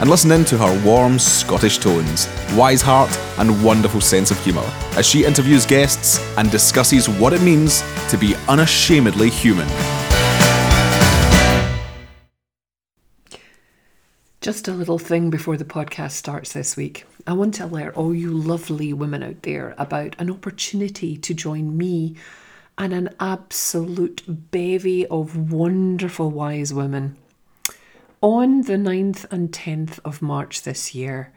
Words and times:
and 0.00 0.08
listen 0.08 0.30
in 0.30 0.44
to 0.46 0.58
her 0.58 0.84
warm 0.84 1.18
Scottish 1.18 1.78
tones, 1.78 2.28
wise 2.54 2.82
heart, 2.82 3.10
and 3.38 3.64
wonderful 3.64 4.00
sense 4.00 4.30
of 4.30 4.42
humour 4.44 4.68
as 4.96 5.06
she 5.06 5.24
interviews 5.24 5.66
guests 5.66 6.20
and 6.36 6.50
discusses 6.50 7.08
what 7.08 7.32
it 7.32 7.42
means 7.42 7.82
to 8.08 8.16
be 8.16 8.34
unashamedly 8.48 9.30
human. 9.30 9.68
Just 14.40 14.68
a 14.68 14.72
little 14.72 15.00
thing 15.00 15.30
before 15.30 15.56
the 15.56 15.64
podcast 15.64 16.12
starts 16.12 16.52
this 16.52 16.76
week. 16.76 17.04
I 17.26 17.32
want 17.32 17.54
to 17.54 17.64
alert 17.64 17.96
all 17.96 18.14
you 18.14 18.30
lovely 18.30 18.92
women 18.92 19.22
out 19.22 19.42
there 19.42 19.74
about 19.76 20.14
an 20.18 20.30
opportunity 20.30 21.16
to 21.16 21.34
join 21.34 21.76
me 21.76 22.14
and 22.78 22.92
an 22.92 23.10
absolute 23.18 24.22
bevy 24.50 25.06
of 25.08 25.52
wonderful 25.52 26.30
wise 26.30 26.72
women 26.72 27.16
on 28.20 28.62
the 28.62 28.74
9th 28.74 29.30
and 29.30 29.52
10th 29.52 30.00
of 30.04 30.20
March 30.20 30.62
this 30.62 30.94
year, 30.94 31.32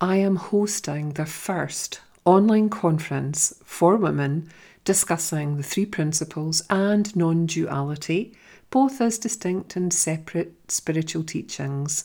I 0.00 0.16
am 0.16 0.36
hosting 0.36 1.10
the 1.10 1.24
first 1.24 2.00
online 2.24 2.68
conference 2.68 3.54
for 3.64 3.96
women 3.96 4.50
discussing 4.84 5.56
the 5.56 5.62
three 5.62 5.86
principles 5.86 6.62
and 6.68 7.14
non 7.16 7.46
duality, 7.46 8.34
both 8.70 9.00
as 9.00 9.18
distinct 9.18 9.76
and 9.76 9.92
separate 9.92 10.70
spiritual 10.70 11.24
teachings. 11.24 12.04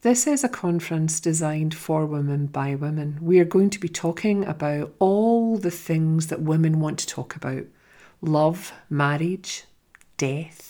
This 0.00 0.26
is 0.26 0.44
a 0.44 0.48
conference 0.48 1.20
designed 1.20 1.74
for 1.74 2.06
women 2.06 2.46
by 2.46 2.74
women. 2.76 3.18
We 3.20 3.40
are 3.40 3.44
going 3.44 3.70
to 3.70 3.80
be 3.80 3.88
talking 3.88 4.44
about 4.44 4.94
all 4.98 5.58
the 5.58 5.70
things 5.70 6.28
that 6.28 6.40
women 6.40 6.80
want 6.80 6.98
to 7.00 7.06
talk 7.06 7.36
about 7.36 7.64
love, 8.22 8.72
marriage, 8.88 9.64
death 10.16 10.67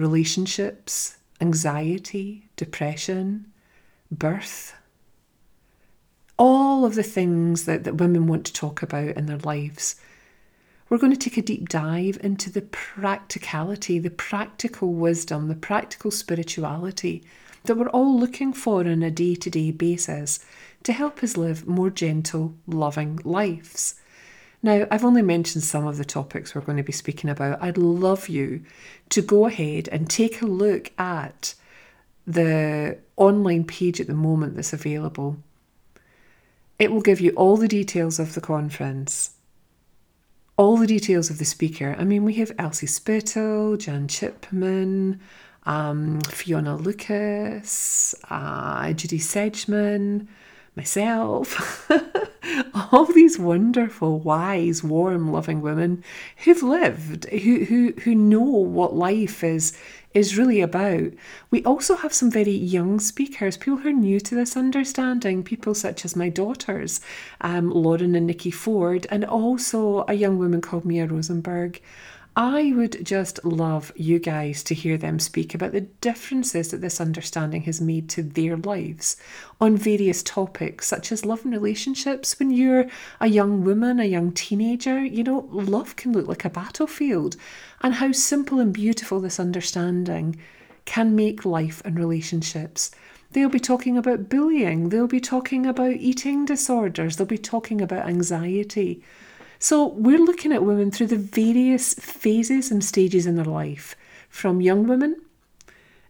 relationships, 0.00 1.16
anxiety, 1.40 2.48
depression, 2.56 3.46
birth, 4.10 4.74
all 6.36 6.84
of 6.84 6.94
the 6.94 7.02
things 7.02 7.64
that, 7.64 7.84
that 7.84 7.96
women 7.96 8.26
want 8.26 8.46
to 8.46 8.52
talk 8.52 8.82
about 8.82 9.16
in 9.16 9.26
their 9.26 9.38
lives. 9.38 9.96
We're 10.88 10.98
going 10.98 11.12
to 11.12 11.18
take 11.18 11.36
a 11.36 11.42
deep 11.42 11.68
dive 11.68 12.18
into 12.22 12.50
the 12.50 12.62
practicality, 12.62 13.98
the 13.98 14.10
practical 14.10 14.92
wisdom, 14.92 15.48
the 15.48 15.54
practical 15.54 16.10
spirituality 16.10 17.22
that 17.64 17.76
we're 17.76 17.90
all 17.90 18.18
looking 18.18 18.52
for 18.52 18.80
on 18.80 19.02
a 19.02 19.10
day 19.10 19.34
to 19.34 19.50
day 19.50 19.70
basis 19.70 20.40
to 20.82 20.92
help 20.92 21.22
us 21.22 21.36
live 21.36 21.66
more 21.66 21.90
gentle, 21.90 22.54
loving 22.66 23.20
lives. 23.24 23.99
Now, 24.62 24.86
I've 24.90 25.04
only 25.04 25.22
mentioned 25.22 25.64
some 25.64 25.86
of 25.86 25.96
the 25.96 26.04
topics 26.04 26.54
we're 26.54 26.60
going 26.60 26.76
to 26.76 26.82
be 26.82 26.92
speaking 26.92 27.30
about. 27.30 27.62
I'd 27.62 27.78
love 27.78 28.28
you 28.28 28.62
to 29.08 29.22
go 29.22 29.46
ahead 29.46 29.88
and 29.88 30.08
take 30.08 30.42
a 30.42 30.46
look 30.46 30.92
at 30.98 31.54
the 32.26 32.98
online 33.16 33.64
page 33.64 34.00
at 34.00 34.06
the 34.06 34.14
moment 34.14 34.56
that's 34.56 34.74
available. 34.74 35.38
It 36.78 36.92
will 36.92 37.00
give 37.00 37.20
you 37.20 37.30
all 37.32 37.56
the 37.56 37.68
details 37.68 38.18
of 38.18 38.34
the 38.34 38.40
conference, 38.40 39.32
all 40.56 40.76
the 40.76 40.86
details 40.86 41.30
of 41.30 41.38
the 41.38 41.44
speaker. 41.44 41.96
I 41.98 42.04
mean, 42.04 42.24
we 42.24 42.34
have 42.34 42.52
Elsie 42.58 42.86
Spittle, 42.86 43.78
Jan 43.78 44.08
Chipman, 44.08 45.20
um, 45.64 46.20
Fiona 46.22 46.76
Lucas, 46.76 48.14
uh, 48.28 48.92
Judy 48.92 49.18
Sedgeman, 49.18 50.26
myself, 50.76 51.90
all 52.92 53.04
these 53.06 53.38
wonderful, 53.38 54.18
wise, 54.20 54.82
warm, 54.82 55.32
loving 55.32 55.60
women 55.60 56.02
who've 56.38 56.62
lived, 56.62 57.26
who 57.26 57.64
who 57.64 57.92
who 58.02 58.14
know 58.14 58.40
what 58.40 58.94
life 58.94 59.42
is 59.44 59.76
is 60.14 60.36
really 60.36 60.60
about. 60.60 61.12
We 61.50 61.62
also 61.64 61.94
have 61.96 62.12
some 62.12 62.30
very 62.30 62.50
young 62.52 62.98
speakers, 62.98 63.56
people 63.56 63.78
who 63.78 63.90
are 63.90 63.92
new 63.92 64.18
to 64.20 64.34
this 64.34 64.56
understanding, 64.56 65.44
people 65.44 65.74
such 65.74 66.04
as 66.04 66.16
my 66.16 66.28
daughters, 66.28 67.00
um, 67.40 67.70
Lauren 67.70 68.14
and 68.16 68.26
Nikki 68.26 68.50
Forde, 68.50 69.06
and 69.10 69.24
also 69.24 70.04
a 70.08 70.14
young 70.14 70.38
woman 70.38 70.60
called 70.60 70.84
Mia 70.84 71.06
Rosenberg. 71.06 71.80
I 72.36 72.72
would 72.76 73.04
just 73.04 73.44
love 73.44 73.90
you 73.96 74.20
guys 74.20 74.62
to 74.64 74.74
hear 74.74 74.96
them 74.96 75.18
speak 75.18 75.52
about 75.52 75.72
the 75.72 75.80
differences 75.80 76.70
that 76.70 76.80
this 76.80 77.00
understanding 77.00 77.62
has 77.62 77.80
made 77.80 78.08
to 78.10 78.22
their 78.22 78.56
lives 78.56 79.16
on 79.60 79.76
various 79.76 80.22
topics, 80.22 80.86
such 80.86 81.10
as 81.10 81.24
love 81.24 81.44
and 81.44 81.52
relationships. 81.52 82.38
When 82.38 82.52
you're 82.52 82.86
a 83.20 83.26
young 83.26 83.64
woman, 83.64 83.98
a 83.98 84.04
young 84.04 84.30
teenager, 84.30 85.04
you 85.04 85.24
know, 85.24 85.48
love 85.50 85.96
can 85.96 86.12
look 86.12 86.28
like 86.28 86.44
a 86.44 86.50
battlefield, 86.50 87.36
and 87.80 87.94
how 87.94 88.12
simple 88.12 88.60
and 88.60 88.72
beautiful 88.72 89.20
this 89.20 89.40
understanding 89.40 90.36
can 90.84 91.16
make 91.16 91.44
life 91.44 91.82
and 91.84 91.98
relationships. 91.98 92.92
They'll 93.32 93.48
be 93.48 93.60
talking 93.60 93.98
about 93.98 94.28
bullying, 94.28 94.88
they'll 94.88 95.06
be 95.08 95.20
talking 95.20 95.66
about 95.66 95.94
eating 95.94 96.44
disorders, 96.44 97.16
they'll 97.16 97.26
be 97.26 97.38
talking 97.38 97.80
about 97.80 98.08
anxiety. 98.08 99.02
So 99.62 99.88
we're 99.88 100.18
looking 100.18 100.52
at 100.52 100.64
women 100.64 100.90
through 100.90 101.08
the 101.08 101.16
various 101.16 101.92
phases 101.92 102.70
and 102.70 102.82
stages 102.82 103.26
in 103.26 103.36
their 103.36 103.44
life, 103.44 103.94
from 104.30 104.62
young 104.62 104.88
women 104.88 105.20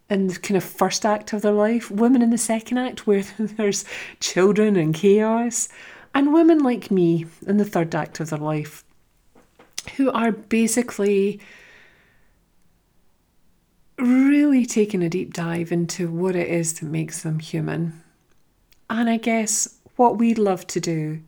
in 0.08 0.28
the 0.28 0.38
kind 0.38 0.56
of 0.56 0.62
first 0.62 1.04
act 1.04 1.32
of 1.32 1.42
their 1.42 1.52
life, 1.52 1.90
women 1.90 2.22
in 2.22 2.30
the 2.30 2.38
second 2.38 2.78
act 2.78 3.06
where 3.08 3.24
there's 3.38 3.84
children 4.20 4.76
and 4.76 4.94
chaos, 4.94 5.68
and 6.14 6.32
women 6.32 6.60
like 6.60 6.92
me 6.92 7.26
in 7.44 7.56
the 7.56 7.64
third 7.64 7.92
act 7.92 8.20
of 8.20 8.30
their 8.30 8.38
life 8.38 8.84
who 9.96 10.12
are 10.12 10.30
basically 10.30 11.40
really 13.98 14.64
taking 14.64 15.02
a 15.02 15.08
deep 15.08 15.34
dive 15.34 15.72
into 15.72 16.08
what 16.08 16.36
it 16.36 16.48
is 16.48 16.78
that 16.78 16.86
makes 16.86 17.22
them 17.22 17.40
human. 17.40 18.00
And 18.88 19.10
I 19.10 19.16
guess 19.16 19.80
what 19.96 20.18
we'd 20.18 20.38
love 20.38 20.68
to 20.68 20.80
do 20.80 21.20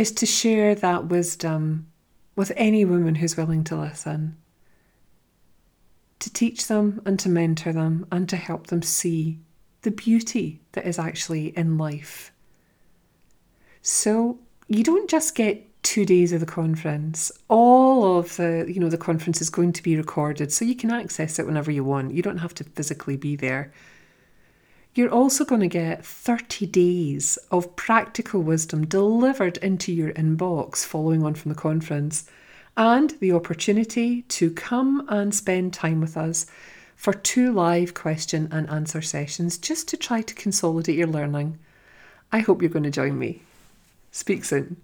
is 0.00 0.10
to 0.12 0.24
share 0.24 0.74
that 0.74 1.08
wisdom 1.08 1.86
with 2.34 2.50
any 2.56 2.86
woman 2.86 3.16
who's 3.16 3.36
willing 3.36 3.62
to 3.62 3.76
listen, 3.76 4.34
to 6.18 6.32
teach 6.32 6.68
them 6.68 7.02
and 7.04 7.18
to 7.20 7.28
mentor 7.28 7.70
them 7.70 8.06
and 8.10 8.26
to 8.26 8.36
help 8.36 8.68
them 8.68 8.80
see 8.80 9.38
the 9.82 9.90
beauty 9.90 10.62
that 10.72 10.86
is 10.86 10.98
actually 10.98 11.48
in 11.48 11.76
life. 11.76 12.32
So 13.82 14.38
you 14.68 14.82
don't 14.82 15.10
just 15.10 15.34
get 15.34 15.66
two 15.82 16.06
days 16.06 16.32
of 16.32 16.40
the 16.40 16.46
conference. 16.46 17.30
All 17.48 18.18
of 18.18 18.36
the, 18.36 18.64
you 18.66 18.80
know, 18.80 18.88
the 18.88 18.96
conference 18.96 19.42
is 19.42 19.50
going 19.50 19.74
to 19.74 19.82
be 19.82 19.98
recorded 19.98 20.50
so 20.50 20.64
you 20.64 20.76
can 20.76 20.90
access 20.90 21.38
it 21.38 21.44
whenever 21.44 21.70
you 21.70 21.84
want. 21.84 22.14
You 22.14 22.22
don't 22.22 22.38
have 22.38 22.54
to 22.54 22.64
physically 22.64 23.18
be 23.18 23.36
there. 23.36 23.70
You're 24.94 25.10
also 25.10 25.44
going 25.44 25.60
to 25.60 25.68
get 25.68 26.04
30 26.04 26.66
days 26.66 27.38
of 27.50 27.76
practical 27.76 28.42
wisdom 28.42 28.86
delivered 28.86 29.56
into 29.58 29.92
your 29.92 30.12
inbox 30.12 30.84
following 30.84 31.22
on 31.22 31.34
from 31.34 31.50
the 31.50 31.60
conference, 31.60 32.28
and 32.76 33.10
the 33.20 33.32
opportunity 33.32 34.22
to 34.22 34.50
come 34.50 35.06
and 35.08 35.34
spend 35.34 35.72
time 35.72 36.00
with 36.00 36.16
us 36.16 36.46
for 36.96 37.12
two 37.12 37.52
live 37.52 37.94
question 37.94 38.48
and 38.50 38.68
answer 38.68 39.00
sessions 39.00 39.58
just 39.58 39.86
to 39.88 39.96
try 39.96 40.22
to 40.22 40.34
consolidate 40.34 40.96
your 40.96 41.06
learning. 41.06 41.58
I 42.32 42.40
hope 42.40 42.60
you're 42.60 42.70
going 42.70 42.82
to 42.82 42.90
join 42.90 43.18
me. 43.18 43.42
Speak 44.10 44.44
soon. 44.44 44.76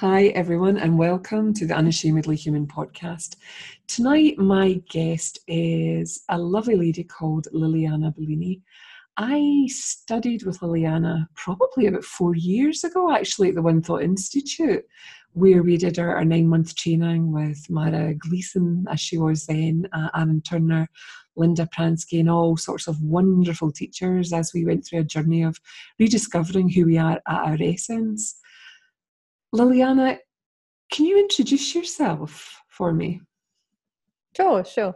Hi, 0.00 0.26
everyone, 0.34 0.76
and 0.76 0.98
welcome 0.98 1.54
to 1.54 1.66
the 1.66 1.72
Unashamedly 1.72 2.36
Human 2.36 2.66
podcast. 2.66 3.36
Tonight, 3.86 4.36
my 4.36 4.74
guest 4.90 5.38
is 5.48 6.22
a 6.28 6.36
lovely 6.36 6.76
lady 6.76 7.02
called 7.02 7.48
Lilliana 7.54 8.14
Bellini. 8.14 8.60
I 9.16 9.66
studied 9.68 10.42
with 10.42 10.60
Lilliana 10.60 11.26
probably 11.34 11.86
about 11.86 12.04
four 12.04 12.34
years 12.36 12.84
ago, 12.84 13.10
actually, 13.10 13.48
at 13.48 13.54
the 13.54 13.62
One 13.62 13.80
Thought 13.80 14.02
Institute, 14.02 14.84
where 15.32 15.62
we 15.62 15.78
did 15.78 15.98
our, 15.98 16.16
our 16.16 16.26
nine 16.26 16.46
month 16.46 16.74
training 16.74 17.32
with 17.32 17.64
Mara 17.70 18.12
Gleason, 18.12 18.84
as 18.90 19.00
she 19.00 19.16
was 19.16 19.46
then, 19.46 19.88
uh, 19.94 20.10
Anne 20.12 20.42
Turner, 20.42 20.90
Linda 21.36 21.66
Pransky, 21.74 22.20
and 22.20 22.28
all 22.28 22.58
sorts 22.58 22.86
of 22.86 23.00
wonderful 23.00 23.72
teachers 23.72 24.34
as 24.34 24.52
we 24.52 24.66
went 24.66 24.84
through 24.84 25.00
a 25.00 25.04
journey 25.04 25.42
of 25.42 25.58
rediscovering 25.98 26.68
who 26.68 26.84
we 26.84 26.98
are 26.98 27.12
at 27.12 27.22
our 27.26 27.56
essence. 27.62 28.38
Lilliana, 29.54 30.18
can 30.92 31.06
you 31.06 31.18
introduce 31.18 31.74
yourself 31.74 32.62
for 32.68 32.92
me? 32.92 33.20
Sure, 34.36 34.64
sure. 34.64 34.94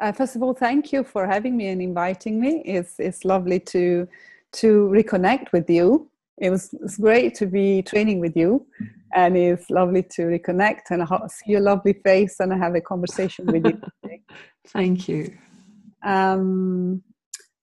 Uh, 0.00 0.12
first 0.12 0.34
of 0.34 0.42
all, 0.42 0.54
thank 0.54 0.92
you 0.92 1.04
for 1.04 1.26
having 1.26 1.56
me 1.56 1.68
and 1.68 1.80
inviting 1.80 2.40
me. 2.40 2.62
It's 2.64 2.98
it's 2.98 3.24
lovely 3.24 3.60
to 3.60 4.08
to 4.54 4.88
reconnect 4.88 5.52
with 5.52 5.68
you. 5.70 6.10
It 6.38 6.50
was 6.50 6.74
it's 6.82 6.96
great 6.96 7.34
to 7.36 7.46
be 7.46 7.82
training 7.82 8.18
with 8.18 8.36
you, 8.36 8.66
and 9.14 9.36
it's 9.36 9.70
lovely 9.70 10.02
to 10.14 10.22
reconnect 10.22 10.90
and 10.90 11.06
see 11.30 11.52
your 11.52 11.60
lovely 11.60 11.92
face 11.92 12.40
and 12.40 12.52
have 12.52 12.74
a 12.74 12.80
conversation 12.80 13.46
with 13.46 13.64
you. 13.64 13.80
Thank 14.68 15.08
you. 15.08 15.36
Um, 16.02 17.02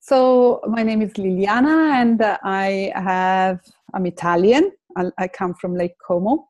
so 0.00 0.60
my 0.66 0.82
name 0.82 1.02
is 1.02 1.12
Lilliana, 1.14 1.92
and 2.00 2.22
I 2.22 2.92
have 2.94 3.60
I'm 3.92 4.06
Italian. 4.06 4.72
I, 4.96 5.04
I 5.18 5.28
come 5.28 5.54
from 5.54 5.74
Lake 5.74 5.94
Como, 6.06 6.48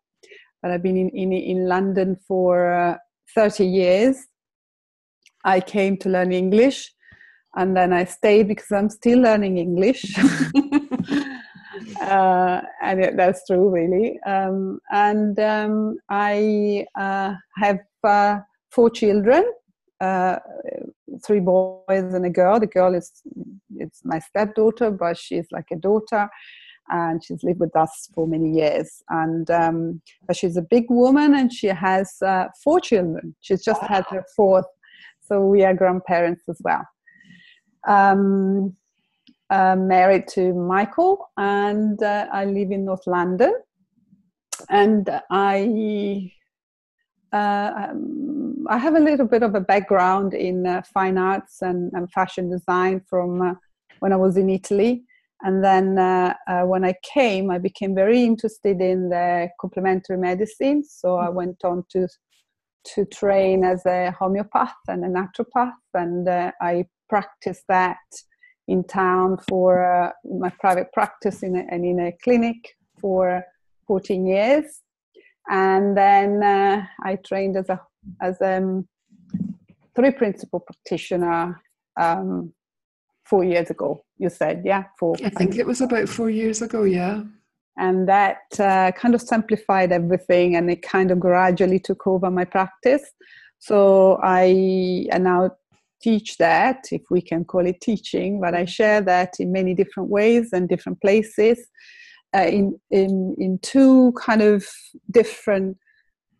but 0.63 0.71
I've 0.71 0.83
been 0.83 0.97
in 0.97 1.11
in, 1.11 1.33
in 1.33 1.69
London 1.69 2.17
for 2.27 2.73
uh, 2.73 2.97
30 3.35 3.67
years. 3.67 4.17
I 5.45 5.61
came 5.61 5.97
to 5.99 6.09
learn 6.09 6.33
English, 6.33 6.93
and 7.57 7.77
then 7.77 7.93
I 7.93 8.05
stayed 8.05 8.49
because 8.49 8.71
I'm 8.71 8.91
still 8.91 9.21
learning 9.21 9.59
English. 9.59 10.19
uh, 12.01 12.61
and 12.83 13.01
it, 13.01 13.17
that's 13.17 13.47
true, 13.47 13.69
really. 13.71 14.21
Um, 14.27 14.81
and 14.91 15.39
um, 15.41 15.99
I 16.11 16.87
uh, 16.95 17.35
have 17.57 17.81
uh, 18.05 18.41
four 18.71 18.91
children, 18.91 19.45
uh, 20.01 20.37
three 21.25 21.41
boys 21.41 21.85
and 21.89 22.25
a 22.25 22.31
girl. 22.31 22.61
The 22.61 22.67
girl 22.67 22.95
is 22.95 23.11
it's 23.77 24.05
my 24.05 24.19
stepdaughter, 24.19 24.91
but 24.91 25.17
she's 25.17 25.47
like 25.51 25.69
a 25.73 25.77
daughter, 25.77 26.29
and 26.91 27.25
she's 27.25 27.43
lived 27.43 27.61
with 27.61 27.75
us 27.77 28.09
for 28.15 28.27
many 28.27 28.51
years. 28.51 29.03
And 29.09 29.51
um, 29.51 30.03
but 30.27 30.37
she's 30.37 30.57
a 30.57 30.63
big 30.63 30.87
woman, 30.89 31.35
and 31.35 31.53
she 31.53 31.69
has 31.69 32.17
uh, 32.23 32.47
four 32.63 32.81
children. 32.81 33.35
She's 33.41 33.65
just 33.65 33.83
wow. 33.83 33.89
had 33.89 34.05
her 34.11 34.25
fourth, 34.37 34.67
so 35.21 35.45
we 35.47 35.65
are 35.65 35.75
grandparents 35.75 36.43
as 36.49 36.61
well. 36.63 36.85
Um, 37.87 38.77
uh, 39.51 39.75
married 39.77 40.29
to 40.29 40.55
Michael, 40.55 41.29
and 41.37 42.01
uh, 42.03 42.27
I 42.33 42.45
live 42.45 42.71
in 42.71 42.85
North 42.85 43.07
London. 43.07 43.53
And 44.69 45.09
I, 45.31 46.33
uh, 47.33 47.73
um, 47.77 48.67
I 48.69 48.79
have 48.79 48.95
a 48.95 49.01
little 49.01 49.27
bit 49.27 49.43
of 49.43 49.55
a 49.55 49.61
background 49.61 50.35
in 50.35 50.67
uh, 50.67 50.83
fine 50.83 51.19
arts 51.19 51.63
and, 51.63 51.91
and, 51.95 52.11
fashion 52.13 52.51
design 52.51 53.01
from 53.09 53.43
uh, 53.43 53.55
when 54.01 54.13
I 54.13 54.17
was 54.17 54.37
in 54.37 54.51
Italy. 54.51 55.03
And 55.43 55.65
then 55.65 55.99
uh, 55.99 56.35
when 56.65 56.85
I 56.85 56.95
came, 57.03 57.51
I 57.51 57.59
became 57.59 57.95
very 57.95 58.23
interested 58.25 58.81
in 58.81 59.09
the 59.09 59.49
complementary 59.61 60.19
medicine. 60.19 60.85
So 60.85 61.17
I 61.17 61.29
went 61.29 61.65
on 61.65 61.85
to 61.93 62.09
to 62.95 63.05
train 63.05 63.63
as 63.63 63.85
a 63.85 64.11
homeopath 64.19 64.73
and 64.89 65.05
a 65.05 65.09
naturopath, 65.09 65.75
and 65.93 66.27
I 66.29 66.87
practiced 67.11 67.65
that 67.69 67.99
in 68.69 68.85
town 68.85 69.37
for 69.49 69.85
uh, 69.85 70.13
my 70.25 70.49
private 70.61 70.93
practice 70.93 71.43
in 71.43 71.57
a, 71.57 71.65
and 71.71 71.85
in 71.85 71.99
a 72.01 72.13
clinic 72.23 72.57
for 73.01 73.45
14 73.87 74.27
years. 74.27 74.83
And 75.51 75.97
then 75.97 76.43
uh, 76.43 76.87
I 77.03 77.17
trained 77.17 77.57
as 77.57 77.69
a 77.69 77.81
as 78.23 78.41
a 78.41 78.59
um, 78.59 78.89
three 79.97 80.13
principal 80.13 80.61
practitioner 80.61 81.61
um, 82.01 82.53
four 83.31 83.45
years 83.45 83.71
ago. 83.71 84.05
You 84.19 84.29
said, 84.29 84.63
yeah, 84.65 84.85
four. 84.99 85.15
I 85.25 85.31
think 85.31 85.57
it 85.57 85.67
was 85.67 85.81
about 85.81 86.09
four 86.09 86.29
years 86.29 86.61
ago. 86.61 86.83
Yeah. 86.83 87.23
And 87.79 88.09
that 88.09 88.43
uh, 88.59 88.91
kind 88.93 89.15
of 89.15 89.23
simplified 89.23 89.93
everything, 89.93 90.57
and 90.57 90.71
it 90.71 90.83
kind 90.83 91.11
of 91.11 91.19
gradually 91.21 91.79
took 91.79 92.07
over 92.07 92.31
my 92.31 92.45
practice. 92.45 93.05
So 93.59 94.19
I 94.23 95.07
and 95.13 95.25
now 95.25 95.51
teach 96.03 96.37
that, 96.39 96.81
if 96.91 97.03
we 97.11 97.23
can 97.23 97.45
call 97.45 97.67
it 97.67 97.81
teaching, 97.81 98.41
but 98.41 98.55
I 98.55 98.65
share 98.65 99.01
that 99.03 99.35
in 99.39 99.53
many 99.53 99.75
different 99.75 100.09
ways 100.11 100.53
and 100.53 100.69
different 100.69 101.01
places. 101.01 101.59
Uh, 102.37 102.49
in 102.59 102.79
in 102.91 103.35
in 103.39 103.59
two 103.63 104.13
kind 104.27 104.43
of 104.43 104.67
different 105.11 105.77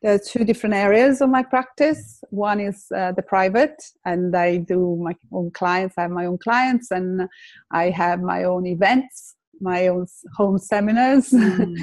there 0.03 0.15
are 0.15 0.19
two 0.19 0.45
different 0.45 0.75
areas 0.75 1.21
of 1.21 1.29
my 1.29 1.43
practice. 1.43 2.23
One 2.31 2.59
is 2.61 2.87
uh, 2.95 3.13
the 3.13 3.23
private, 3.23 3.83
and 4.05 4.35
I 4.35 4.57
do 4.57 4.97
my 5.03 5.15
own 5.33 5.51
clients. 5.51 5.95
I 5.99 6.03
have 6.03 6.11
my 6.11 6.27
own 6.27 6.39
clients, 6.39 6.91
and 6.91 7.29
I 7.71 7.91
have 7.91 8.23
my 8.23 8.45
own 8.45 8.67
events, 8.67 9.37
my 9.61 9.89
own 9.89 10.07
home 10.37 10.59
seminars, 10.59 11.31
mm. 11.33 11.77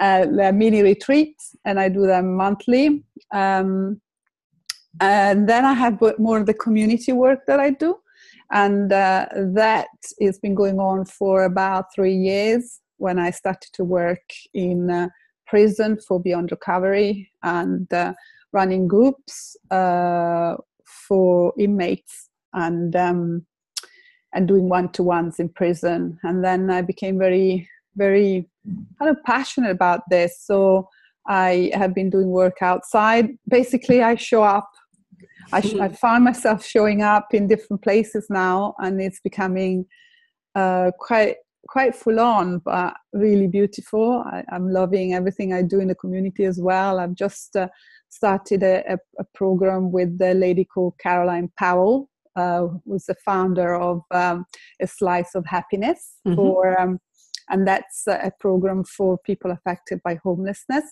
uh, 0.00 0.52
mini 0.52 0.82
retreats, 0.82 1.54
and 1.66 1.78
I 1.78 1.90
do 1.90 2.06
them 2.06 2.34
monthly. 2.34 3.04
Um, 3.32 4.00
and 5.00 5.48
then 5.48 5.64
I 5.64 5.74
have 5.74 6.02
more 6.18 6.38
of 6.38 6.46
the 6.46 6.54
community 6.54 7.12
work 7.12 7.40
that 7.46 7.60
I 7.60 7.70
do. 7.70 7.96
And 8.52 8.92
uh, 8.92 9.26
that 9.54 9.88
has 10.20 10.38
been 10.38 10.54
going 10.54 10.78
on 10.80 11.04
for 11.04 11.44
about 11.44 11.94
three 11.94 12.16
years 12.16 12.80
when 12.96 13.18
I 13.18 13.30
started 13.30 13.70
to 13.74 13.84
work 13.84 14.22
in 14.52 14.90
uh, 14.90 15.08
prison 15.50 15.98
for 16.06 16.20
Beyond 16.20 16.50
Recovery 16.50 17.30
and 17.42 17.92
uh, 17.92 18.14
running 18.52 18.88
groups 18.88 19.56
uh, 19.70 20.54
for 21.08 21.52
inmates 21.58 22.28
and 22.52 22.94
um, 22.96 23.46
and 24.32 24.46
doing 24.46 24.68
one-to-ones 24.68 25.40
in 25.40 25.48
prison. 25.48 26.18
And 26.22 26.44
then 26.44 26.70
I 26.70 26.82
became 26.82 27.18
very, 27.18 27.68
very 27.96 28.48
kind 28.98 29.10
of 29.10 29.16
passionate 29.24 29.72
about 29.72 30.02
this. 30.08 30.40
So 30.40 30.88
I 31.26 31.72
have 31.74 31.92
been 31.94 32.10
doing 32.10 32.28
work 32.28 32.58
outside. 32.62 33.26
Basically, 33.48 34.02
I 34.02 34.14
show 34.14 34.44
up 34.44 34.70
I, 35.52 35.60
sh- 35.60 35.74
I 35.74 35.88
find 35.88 36.24
myself 36.24 36.64
showing 36.64 37.02
up 37.02 37.34
in 37.34 37.48
different 37.48 37.82
places 37.82 38.26
now, 38.30 38.74
and 38.78 39.00
it's 39.00 39.20
becoming 39.20 39.86
uh, 40.54 40.92
quite 40.98 41.36
quite 41.68 41.94
full 41.94 42.20
on, 42.20 42.58
but 42.58 42.94
really 43.12 43.46
beautiful. 43.46 44.22
I, 44.26 44.44
am 44.50 44.70
loving 44.70 45.14
everything 45.14 45.52
I 45.52 45.62
do 45.62 45.80
in 45.80 45.88
the 45.88 45.94
community 45.94 46.44
as 46.44 46.60
well. 46.60 46.98
I've 46.98 47.14
just 47.14 47.56
uh, 47.56 47.68
started 48.08 48.62
a, 48.62 48.94
a, 48.94 48.98
a, 49.18 49.24
program 49.34 49.92
with 49.92 50.20
a 50.20 50.34
lady 50.34 50.64
called 50.64 50.94
Caroline 50.98 51.50
Powell, 51.58 52.08
uh, 52.36 52.66
who's 52.84 53.06
the 53.06 53.16
founder 53.24 53.74
of 53.74 54.02
um, 54.10 54.46
a 54.80 54.86
Slice 54.86 55.34
of 55.34 55.46
Happiness 55.46 56.14
mm-hmm. 56.26 56.36
for. 56.36 56.80
Um, 56.80 56.98
and 57.50 57.66
that's 57.66 58.06
a 58.06 58.32
program 58.40 58.84
for 58.84 59.18
people 59.18 59.50
affected 59.50 60.00
by 60.02 60.18
homelessness 60.22 60.84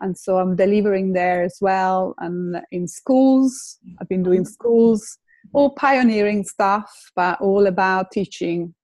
and 0.00 0.16
so 0.16 0.38
i'm 0.38 0.56
delivering 0.56 1.12
there 1.12 1.42
as 1.42 1.58
well 1.60 2.14
and 2.18 2.60
in 2.72 2.88
schools 2.88 3.78
i've 4.00 4.08
been 4.08 4.22
doing 4.22 4.44
schools 4.44 5.18
all 5.52 5.70
pioneering 5.70 6.44
stuff 6.44 6.90
but 7.14 7.40
all 7.40 7.66
about 7.66 8.10
teaching 8.10 8.74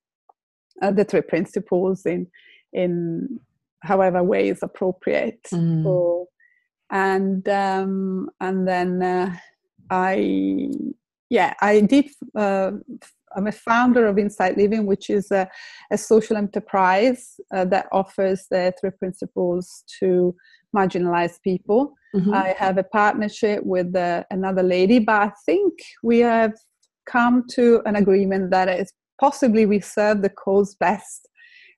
uh, 0.82 0.90
the 0.90 1.04
three 1.04 1.22
principles 1.22 2.06
in 2.06 2.26
in 2.72 3.40
however 3.80 4.22
way 4.22 4.48
is 4.48 4.62
appropriate 4.62 5.42
mm. 5.52 5.82
so, 5.82 6.28
and 6.90 7.48
um, 7.48 8.28
and 8.40 8.66
then 8.66 9.02
uh, 9.02 9.34
i 9.90 10.68
yeah 11.30 11.54
i 11.60 11.80
did 11.80 12.08
uh, 12.36 12.72
I'm 13.36 13.46
a 13.46 13.52
founder 13.52 14.06
of 14.06 14.18
Insight 14.18 14.56
Living, 14.56 14.86
which 14.86 15.10
is 15.10 15.30
a, 15.30 15.48
a 15.90 15.98
social 15.98 16.36
enterprise 16.36 17.38
uh, 17.54 17.66
that 17.66 17.86
offers 17.92 18.46
the 18.50 18.72
three 18.80 18.90
principles 18.90 19.84
to 20.00 20.34
marginalized 20.74 21.42
people. 21.42 21.92
Mm-hmm. 22.14 22.32
I 22.32 22.54
have 22.58 22.78
a 22.78 22.82
partnership 22.82 23.62
with 23.64 23.94
uh, 23.94 24.24
another 24.30 24.62
lady, 24.62 24.98
but 25.00 25.22
I 25.22 25.32
think 25.44 25.74
we 26.02 26.20
have 26.20 26.54
come 27.06 27.44
to 27.50 27.82
an 27.84 27.96
agreement 27.96 28.50
that 28.50 28.68
is 28.68 28.92
possibly 29.20 29.66
we 29.66 29.80
serve 29.80 30.22
the 30.22 30.30
cause 30.30 30.74
best, 30.74 31.28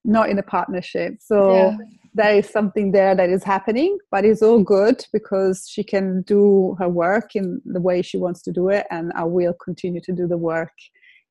not 0.04 0.28
in 0.28 0.38
a 0.38 0.42
partnership. 0.42 1.14
So 1.20 1.52
yeah. 1.52 1.76
there 2.14 2.36
is 2.36 2.48
something 2.48 2.92
there 2.92 3.14
that 3.14 3.30
is 3.30 3.44
happening, 3.44 3.98
but 4.10 4.24
it's 4.24 4.42
all 4.42 4.62
good 4.62 5.04
because 5.12 5.66
she 5.68 5.82
can 5.82 6.22
do 6.22 6.76
her 6.78 6.88
work 6.88 7.34
in 7.34 7.60
the 7.64 7.80
way 7.80 8.02
she 8.02 8.18
wants 8.18 8.42
to 8.42 8.52
do 8.52 8.68
it, 8.68 8.86
and 8.90 9.12
I 9.14 9.24
will 9.24 9.54
continue 9.54 10.00
to 10.02 10.12
do 10.12 10.26
the 10.26 10.38
work 10.38 10.72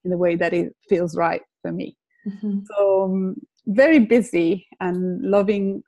in 0.04 0.12
the 0.12 0.18
way 0.18 0.36
that 0.36 0.54
it 0.54 0.76
feels 0.90 1.16
right 1.16 1.42
for 1.62 1.72
me. 1.72 1.98
Mm-hmm. 2.28 2.60
So 2.66 3.04
um, 3.04 3.36
very 3.68 4.00
busy 4.00 4.66
and 4.80 5.22
loving 5.22 5.84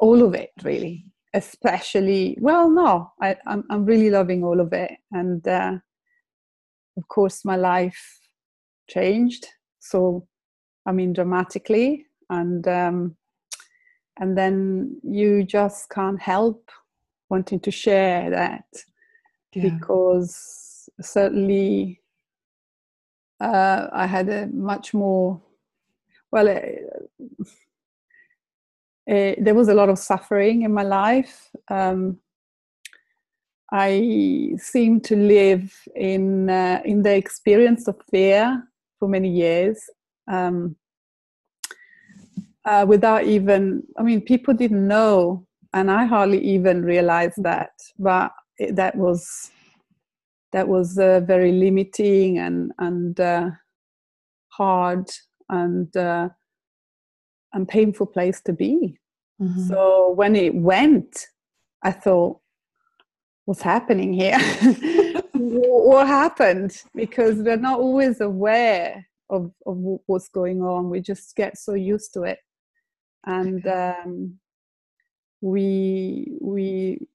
all 0.00 0.22
of 0.22 0.34
it 0.34 0.50
really 0.62 1.04
especially 1.34 2.36
well 2.40 2.70
no 2.70 3.12
I, 3.20 3.36
I'm, 3.46 3.64
I'm 3.70 3.84
really 3.84 4.10
loving 4.10 4.42
all 4.42 4.60
of 4.60 4.72
it 4.72 4.92
and 5.12 5.46
uh, 5.46 5.74
of 6.96 7.08
course 7.08 7.44
my 7.44 7.56
life 7.56 8.18
changed 8.88 9.46
so 9.78 10.26
i 10.86 10.92
mean 10.92 11.12
dramatically 11.12 12.06
and 12.30 12.66
um, 12.68 13.16
and 14.20 14.36
then 14.36 15.00
you 15.02 15.44
just 15.44 15.88
can't 15.90 16.20
help 16.20 16.70
wanting 17.30 17.60
to 17.60 17.70
share 17.70 18.30
that 18.30 18.66
yeah. 19.54 19.68
because 19.68 20.88
certainly 21.00 22.00
uh, 23.40 23.88
i 23.92 24.06
had 24.06 24.28
a 24.28 24.46
much 24.48 24.92
more 24.92 25.40
well 26.30 26.48
uh, 26.48 27.44
uh, 29.08 29.32
there 29.38 29.54
was 29.54 29.68
a 29.68 29.74
lot 29.74 29.88
of 29.88 29.98
suffering 29.98 30.62
in 30.62 30.72
my 30.72 30.82
life. 30.82 31.50
Um, 31.68 32.18
I 33.72 34.52
seemed 34.58 35.04
to 35.04 35.16
live 35.16 35.74
in 35.96 36.50
uh, 36.50 36.82
in 36.84 37.02
the 37.02 37.14
experience 37.14 37.88
of 37.88 37.96
fear 38.10 38.62
for 38.98 39.08
many 39.08 39.28
years, 39.28 39.78
um, 40.30 40.76
uh, 42.64 42.84
without 42.88 43.24
even. 43.24 43.82
I 43.98 44.02
mean, 44.02 44.20
people 44.20 44.54
didn't 44.54 44.86
know 44.86 45.46
and 45.72 45.90
I 45.90 46.04
hardly 46.06 46.42
even 46.44 46.84
realized 46.84 47.42
that, 47.42 47.70
but 47.98 48.32
it, 48.56 48.76
that 48.76 48.96
was 48.96 49.50
that 50.52 50.66
was 50.66 50.98
uh, 50.98 51.20
very 51.20 51.52
limiting 51.52 52.38
and 52.38 52.72
and 52.78 53.18
uh, 53.20 53.50
hard 54.48 55.10
and 55.48 55.94
uh, 55.96 56.30
and 57.52 57.68
painful 57.68 58.06
place 58.06 58.40
to 58.42 58.52
be. 58.52 58.98
Mm-hmm. 59.40 59.68
So 59.68 60.12
when 60.16 60.36
it 60.36 60.54
went, 60.54 61.26
I 61.82 61.92
thought, 61.92 62.40
"What's 63.44 63.62
happening 63.62 64.12
here? 64.12 64.38
what 65.50 66.06
happened?" 66.06 66.82
Because 66.94 67.38
we're 67.38 67.56
not 67.56 67.78
always 67.78 68.20
aware 68.20 69.06
of, 69.30 69.52
of 69.66 69.76
what's 70.06 70.28
going 70.28 70.62
on. 70.62 70.90
We 70.90 71.00
just 71.00 71.36
get 71.36 71.58
so 71.58 71.74
used 71.74 72.12
to 72.14 72.22
it, 72.22 72.38
and 73.24 73.66
um, 73.66 74.38
we 75.40 76.32
we 76.40 77.06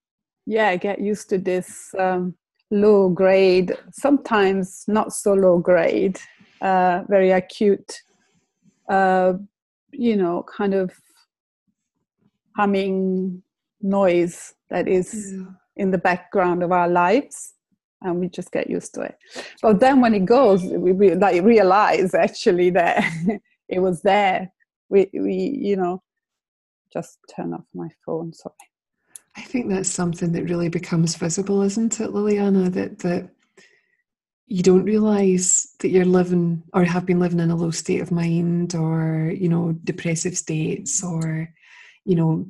yeah 0.45 0.75
get 0.75 0.99
used 0.99 1.29
to 1.29 1.37
this 1.37 1.93
um, 1.97 2.35
low 2.71 3.09
grade, 3.09 3.77
sometimes 3.91 4.85
not 4.87 5.13
so 5.13 5.33
low 5.33 5.59
grade, 5.59 6.19
uh, 6.61 7.03
very 7.07 7.31
acute, 7.31 8.01
uh, 8.89 9.33
you 9.91 10.15
know, 10.17 10.43
kind 10.57 10.73
of 10.73 10.91
humming 12.55 13.41
noise 13.81 14.53
that 14.69 14.87
is 14.87 15.33
yeah. 15.33 15.45
in 15.75 15.91
the 15.91 15.97
background 15.97 16.63
of 16.63 16.71
our 16.71 16.87
lives 16.87 17.53
and 18.03 18.19
we 18.19 18.27
just 18.29 18.51
get 18.51 18.69
used 18.69 18.93
to 18.93 19.01
it. 19.01 19.17
But 19.62 19.79
then 19.79 20.01
when 20.01 20.13
it 20.13 20.25
goes 20.25 20.62
we, 20.63 20.91
we 20.91 21.15
like 21.15 21.41
realize 21.43 22.13
actually 22.13 22.69
that 22.72 23.03
it 23.69 23.79
was 23.79 24.01
there. 24.01 24.51
We 24.89 25.10
we 25.13 25.33
you 25.33 25.75
know 25.75 26.03
just 26.91 27.17
turn 27.36 27.53
off 27.53 27.65
my 27.74 27.89
phone 28.05 28.33
sorry. 28.33 28.55
I 29.36 29.41
think 29.41 29.69
that's 29.69 29.89
something 29.89 30.31
that 30.33 30.43
really 30.43 30.69
becomes 30.69 31.15
visible 31.15 31.62
isn't 31.63 32.00
it 32.00 32.12
lilliana 32.12 32.72
that 32.74 33.00
that 33.00 33.29
you 34.45 34.62
don't 34.62 34.83
realize 34.83 35.74
that 35.79 35.89
you're 35.89 36.05
living 36.05 36.62
or 36.74 36.83
have 36.83 37.05
been 37.05 37.19
living 37.19 37.39
in 37.39 37.50
a 37.50 37.55
low 37.55 37.72
state 37.72 38.01
of 38.01 38.12
mind 38.12 38.75
or 38.75 39.33
you 39.36 39.50
know 39.50 39.72
depressive 39.83 40.38
states 40.38 41.03
or 41.03 41.50
you 42.05 42.15
know 42.15 42.45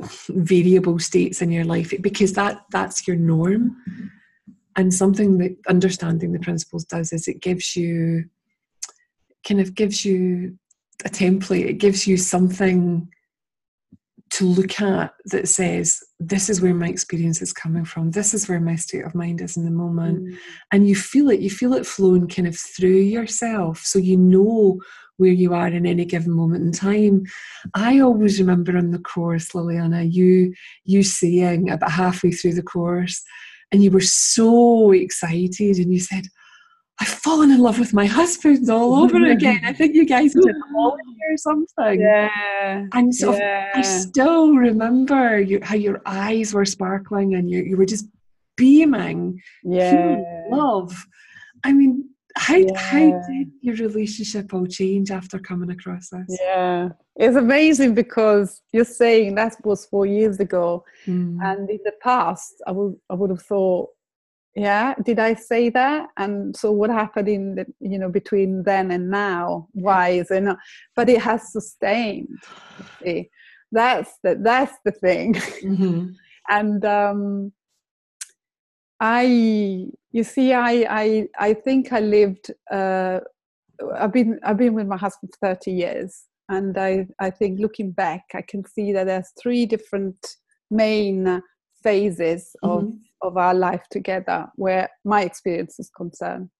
variable 0.28 0.98
states 0.98 1.42
in 1.42 1.50
your 1.50 1.64
life 1.64 1.92
because 2.00 2.34
that 2.34 2.64
that's 2.70 3.08
your 3.08 3.16
norm 3.16 3.76
mm-hmm. 3.90 4.06
And 4.76 4.92
something 4.92 5.38
that 5.38 5.56
understanding 5.68 6.32
the 6.32 6.38
principles 6.38 6.84
does 6.84 7.12
is 7.12 7.28
it 7.28 7.40
gives 7.40 7.76
you 7.76 8.24
kind 9.46 9.60
of 9.60 9.74
gives 9.74 10.04
you 10.04 10.56
a 11.04 11.08
template. 11.08 11.66
It 11.66 11.78
gives 11.78 12.06
you 12.06 12.16
something 12.16 13.08
to 14.30 14.46
look 14.46 14.80
at 14.80 15.12
that 15.26 15.46
says 15.46 16.02
this 16.18 16.48
is 16.48 16.62
where 16.62 16.72
my 16.72 16.88
experience 16.88 17.42
is 17.42 17.52
coming 17.52 17.84
from. 17.84 18.12
This 18.12 18.32
is 18.32 18.48
where 18.48 18.60
my 18.60 18.76
state 18.76 19.04
of 19.04 19.14
mind 19.14 19.42
is 19.42 19.58
in 19.58 19.64
the 19.64 19.70
moment. 19.70 20.22
Mm. 20.22 20.38
and 20.72 20.88
you 20.88 20.96
feel 20.96 21.28
it. 21.28 21.40
You 21.40 21.50
feel 21.50 21.74
it 21.74 21.86
flowing 21.86 22.28
kind 22.28 22.48
of 22.48 22.58
through 22.58 23.02
yourself. 23.16 23.80
So 23.80 23.98
you 23.98 24.16
know 24.16 24.80
where 25.18 25.32
you 25.32 25.52
are 25.52 25.68
in 25.68 25.84
any 25.84 26.06
given 26.06 26.32
moment 26.32 26.64
in 26.64 26.72
time. 26.72 27.24
I 27.74 28.00
always 28.00 28.40
remember 28.40 28.76
on 28.76 28.90
the 28.90 28.98
course 28.98 29.48
lilliana 29.48 30.10
you 30.10 30.54
you 30.84 31.02
saying 31.02 31.68
about 31.68 31.92
halfway 31.92 32.32
through 32.32 32.54
the 32.54 32.62
course 32.62 33.22
and 33.72 33.82
you 33.82 33.90
were 33.90 34.00
so 34.00 34.92
excited 34.92 35.78
and 35.78 35.92
you 35.92 36.00
said 36.00 36.24
I've 37.00 37.08
fallen 37.08 37.50
in 37.50 37.58
love 37.58 37.80
with 37.80 37.92
my 37.92 38.06
husband 38.06 38.70
all 38.70 38.94
over 39.02 39.24
again. 39.24 39.60
I 39.64 39.72
think 39.72 39.94
you 39.94 40.06
guys 40.06 40.34
did 40.34 40.44
a 40.44 40.72
holiday 40.72 41.02
or 41.30 41.36
something. 41.36 42.00
Yeah. 42.00 42.86
And 42.92 43.12
so 43.12 43.34
yeah. 43.34 43.70
I 43.74 43.82
still 43.82 44.54
remember 44.54 45.40
you, 45.40 45.58
how 45.62 45.74
your 45.74 46.00
eyes 46.06 46.54
were 46.54 46.64
sparkling 46.64 47.34
and 47.34 47.50
you, 47.50 47.62
you 47.62 47.76
were 47.76 47.86
just 47.86 48.06
beaming. 48.56 49.40
Yeah. 49.64 50.20
Love. 50.50 51.06
I 51.64 51.72
mean, 51.72 52.08
how, 52.36 52.56
yeah. 52.56 52.78
how 52.78 53.22
did 53.28 53.50
your 53.60 53.76
relationship 53.88 54.52
all 54.54 54.66
change 54.66 55.10
after 55.10 55.38
coming 55.38 55.70
across 55.70 56.08
this? 56.10 56.38
Yeah. 56.40 56.90
It's 57.16 57.36
amazing 57.36 57.94
because 57.94 58.62
you're 58.72 58.84
saying 58.84 59.34
that 59.34 59.56
was 59.64 59.86
four 59.86 60.06
years 60.06 60.40
ago. 60.40 60.84
Mm. 61.06 61.38
And 61.42 61.68
in 61.68 61.80
the 61.84 61.92
past, 62.02 62.54
I 62.66 62.72
would, 62.72 62.96
I 63.10 63.14
would 63.14 63.30
have 63.30 63.42
thought, 63.42 63.90
yeah 64.54 64.94
did 65.04 65.18
i 65.18 65.32
say 65.32 65.70
that 65.70 66.08
and 66.18 66.54
so 66.54 66.70
what 66.70 66.90
happened 66.90 67.28
in 67.28 67.54
the 67.54 67.66
you 67.80 67.98
know 67.98 68.10
between 68.10 68.62
then 68.64 68.90
and 68.90 69.10
now 69.10 69.66
why 69.72 70.10
is 70.10 70.30
it 70.30 70.42
not 70.42 70.58
but 70.94 71.08
it 71.08 71.20
has 71.20 71.52
sustained 71.52 72.28
see 73.02 73.30
that's 73.70 74.18
the 74.22 74.38
that's 74.42 74.76
the 74.84 74.92
thing 74.92 75.32
mm-hmm. 75.34 76.08
and 76.50 76.84
um 76.84 77.52
i 79.02 79.86
you 80.12 80.24
see 80.24 80.52
i 80.52 80.72
i 80.88 81.28
i 81.38 81.52
think 81.52 81.92
i 81.92 82.00
lived 82.00 82.50
uh 82.70 83.20
i've 83.96 84.12
been 84.12 84.38
i've 84.44 84.56
been 84.56 84.74
with 84.74 84.86
my 84.86 84.96
husband 84.96 85.30
for 85.32 85.54
30 85.54 85.72
years 85.72 86.24
and 86.48 86.78
i 86.78 87.06
i 87.18 87.28
think 87.28 87.58
looking 87.58 87.90
back 87.90 88.22
i 88.34 88.42
can 88.42 88.64
see 88.64 88.92
that 88.92 89.06
there's 89.06 89.32
three 89.42 89.66
different 89.66 90.36
main 90.70 91.42
phases 91.82 92.54
of 92.62 92.84
mm-hmm 92.84 92.96
of 93.22 93.36
our 93.36 93.54
life 93.54 93.82
together 93.90 94.46
where 94.56 94.88
my 95.04 95.22
experience 95.22 95.78
is 95.78 95.90
concerned. 95.90 96.50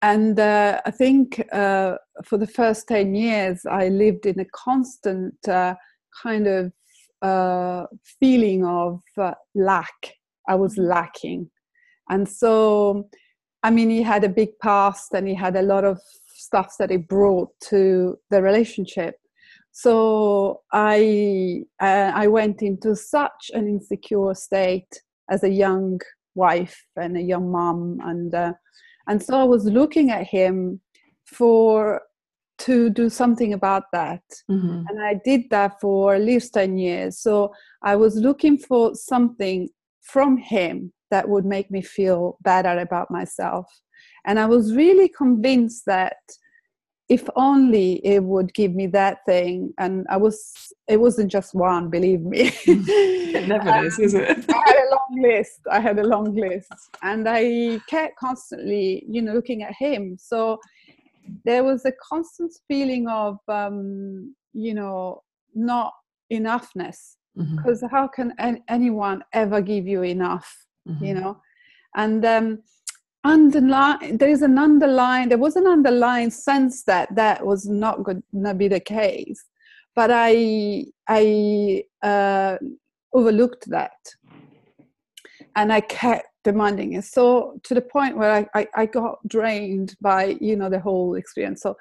And 0.00 0.40
uh, 0.40 0.80
I 0.84 0.90
think 0.90 1.44
uh, 1.52 1.96
for 2.24 2.36
the 2.36 2.46
first 2.46 2.88
10 2.88 3.14
years, 3.14 3.64
I 3.70 3.88
lived 3.88 4.26
in 4.26 4.40
a 4.40 4.46
constant 4.46 5.36
uh, 5.46 5.76
kind 6.22 6.48
of 6.48 6.72
uh, 7.20 7.86
feeling 8.18 8.64
of 8.64 9.00
uh, 9.16 9.34
lack. 9.54 10.14
I 10.48 10.54
was 10.54 10.74
mm-hmm. 10.74 10.90
lacking. 10.90 11.50
And 12.10 12.28
so, 12.28 13.08
I 13.62 13.70
mean, 13.70 13.90
he 13.90 14.02
had 14.02 14.24
a 14.24 14.28
big 14.28 14.50
past 14.60 15.12
and 15.14 15.26
he 15.26 15.34
had 15.34 15.56
a 15.56 15.62
lot 15.62 15.84
of 15.84 16.00
stuff 16.26 16.74
that 16.78 16.90
he 16.90 16.96
brought 16.96 17.48
to 17.68 18.18
the 18.30 18.42
relationship 18.42 19.14
so 19.72 20.60
I 20.72 21.64
uh, 21.80 22.12
I 22.14 22.26
went 22.26 22.62
into 22.62 22.94
such 22.94 23.50
an 23.54 23.66
insecure 23.66 24.34
state 24.34 25.00
as 25.30 25.42
a 25.42 25.48
young 25.48 25.98
wife 26.34 26.84
and 26.96 27.16
a 27.16 27.22
young 27.22 27.50
mom, 27.50 27.98
and 28.04 28.34
uh, 28.34 28.52
and 29.08 29.22
so 29.22 29.40
I 29.40 29.44
was 29.44 29.64
looking 29.64 30.10
at 30.10 30.26
him 30.26 30.80
for 31.24 32.02
to 32.58 32.90
do 32.90 33.08
something 33.08 33.54
about 33.54 33.84
that, 33.94 34.22
mm-hmm. 34.50 34.84
and 34.86 35.02
I 35.02 35.18
did 35.24 35.48
that 35.50 35.80
for 35.80 36.14
at 36.14 36.22
least 36.22 36.52
ten 36.52 36.76
years. 36.76 37.18
So 37.18 37.54
I 37.82 37.96
was 37.96 38.16
looking 38.16 38.58
for 38.58 38.94
something 38.94 39.70
from 40.02 40.36
him 40.36 40.92
that 41.10 41.28
would 41.28 41.44
make 41.44 41.70
me 41.70 41.82
feel 41.82 42.38
better 42.42 42.78
about 42.78 43.10
myself, 43.10 43.66
and 44.26 44.38
I 44.38 44.46
was 44.46 44.74
really 44.74 45.08
convinced 45.08 45.84
that 45.86 46.16
if 47.08 47.28
only 47.36 48.04
it 48.06 48.22
would 48.22 48.54
give 48.54 48.74
me 48.74 48.86
that 48.86 49.18
thing 49.26 49.72
and 49.78 50.06
i 50.08 50.16
was 50.16 50.72
it 50.88 50.98
wasn't 50.98 51.30
just 51.30 51.54
one 51.54 51.90
believe 51.90 52.22
me. 52.22 52.50
It 53.34 53.48
never 53.48 53.70
um, 53.70 53.86
is 53.86 53.98
is 53.98 54.14
it? 54.14 54.28
I 54.28 54.62
had 54.66 54.76
a 54.76 54.88
long 54.96 55.22
list 55.28 55.60
i 55.70 55.80
had 55.80 55.98
a 55.98 56.06
long 56.14 56.34
list. 56.34 56.72
And 57.02 57.28
i 57.28 57.80
kept 57.88 58.16
constantly 58.16 59.04
you 59.08 59.20
know 59.22 59.34
looking 59.34 59.62
at 59.62 59.74
him. 59.74 60.16
So 60.18 60.58
there 61.44 61.64
was 61.64 61.84
a 61.84 61.92
constant 62.10 62.52
feeling 62.68 63.08
of 63.08 63.38
um, 63.48 64.34
you 64.52 64.74
know 64.74 65.22
not 65.54 65.92
enoughness 66.32 67.16
because 67.36 67.82
mm-hmm. 67.82 67.94
how 67.94 68.06
can 68.06 68.32
an- 68.38 68.62
anyone 68.68 69.22
ever 69.32 69.60
give 69.60 69.86
you 69.86 70.02
enough 70.02 70.66
mm-hmm. 70.88 71.04
you 71.04 71.14
know 71.14 71.40
and 71.96 72.24
um, 72.24 72.62
underline 73.24 74.16
there 74.18 74.28
is 74.28 74.42
an 74.42 74.58
underlying 74.58 75.28
there 75.28 75.38
was 75.38 75.56
an 75.56 75.66
underlying 75.66 76.30
sense 76.30 76.82
that 76.84 77.14
that 77.14 77.44
was 77.44 77.66
not 77.66 78.02
going 78.02 78.22
to 78.44 78.54
be 78.54 78.68
the 78.68 78.80
case 78.80 79.44
but 79.94 80.10
i 80.12 80.84
i 81.08 81.82
uh, 82.02 82.56
overlooked 83.14 83.68
that 83.70 83.96
and 85.56 85.72
i 85.72 85.80
kept 85.80 86.26
demanding 86.44 86.94
it 86.94 87.04
so 87.04 87.58
to 87.62 87.74
the 87.74 87.80
point 87.80 88.16
where 88.16 88.32
I, 88.32 88.46
I, 88.54 88.68
I 88.74 88.86
got 88.86 89.18
drained 89.28 89.94
by 90.00 90.36
you 90.40 90.56
know 90.56 90.68
the 90.68 90.80
whole 90.80 91.14
experience 91.14 91.62
so 91.62 91.76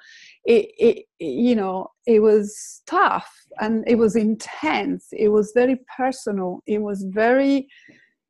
it, 0.46 0.72
it 0.78 1.06
you 1.20 1.56
know 1.56 1.88
it 2.06 2.20
was 2.20 2.82
tough 2.86 3.32
and 3.60 3.84
it 3.88 3.96
was 3.96 4.16
intense 4.16 5.08
it 5.12 5.30
was 5.30 5.52
very 5.56 5.80
personal 5.98 6.62
it 6.68 6.82
was 6.82 7.04
very 7.04 7.68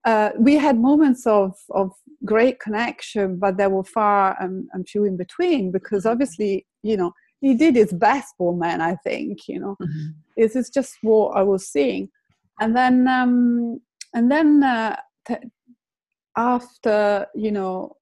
uh, 0.05 0.31
we 0.37 0.55
had 0.55 0.79
moments 0.79 1.27
of, 1.27 1.55
of 1.71 1.91
great 2.25 2.59
connection, 2.59 3.37
but 3.37 3.57
there 3.57 3.69
were 3.69 3.83
far 3.83 4.35
and, 4.39 4.67
and 4.73 4.87
few 4.87 5.05
in 5.05 5.17
between 5.17 5.71
because 5.71 6.05
obviously, 6.05 6.65
you 6.83 6.97
know, 6.97 7.13
he 7.39 7.55
did 7.55 7.75
his 7.75 7.91
best 7.93 8.33
for 8.37 8.55
men, 8.55 8.81
I 8.81 8.95
think, 8.95 9.47
you 9.47 9.59
know. 9.59 9.75
Mm-hmm. 9.81 10.09
This 10.37 10.55
is 10.55 10.69
just 10.69 10.97
what 11.01 11.35
I 11.35 11.43
was 11.43 11.67
seeing. 11.67 12.09
And 12.59 12.75
then, 12.75 13.07
um, 13.07 13.79
and 14.13 14.31
then 14.31 14.63
uh, 14.63 14.95
t- 15.27 15.35
after, 16.37 17.27
you 17.35 17.51
know, 17.51 17.97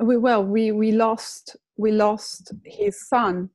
we, 0.00 0.16
well, 0.16 0.44
we, 0.44 0.72
we 0.72 0.92
lost, 0.92 1.56
we 1.76 1.92
lost 1.92 2.52
his 2.64 3.08
son. 3.08 3.50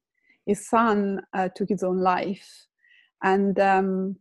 His 0.45 0.67
son 0.67 1.21
uh, 1.33 1.49
took 1.55 1.69
his 1.69 1.83
own 1.83 1.99
life. 1.99 2.67
And 3.23 3.59
um, 3.59 4.15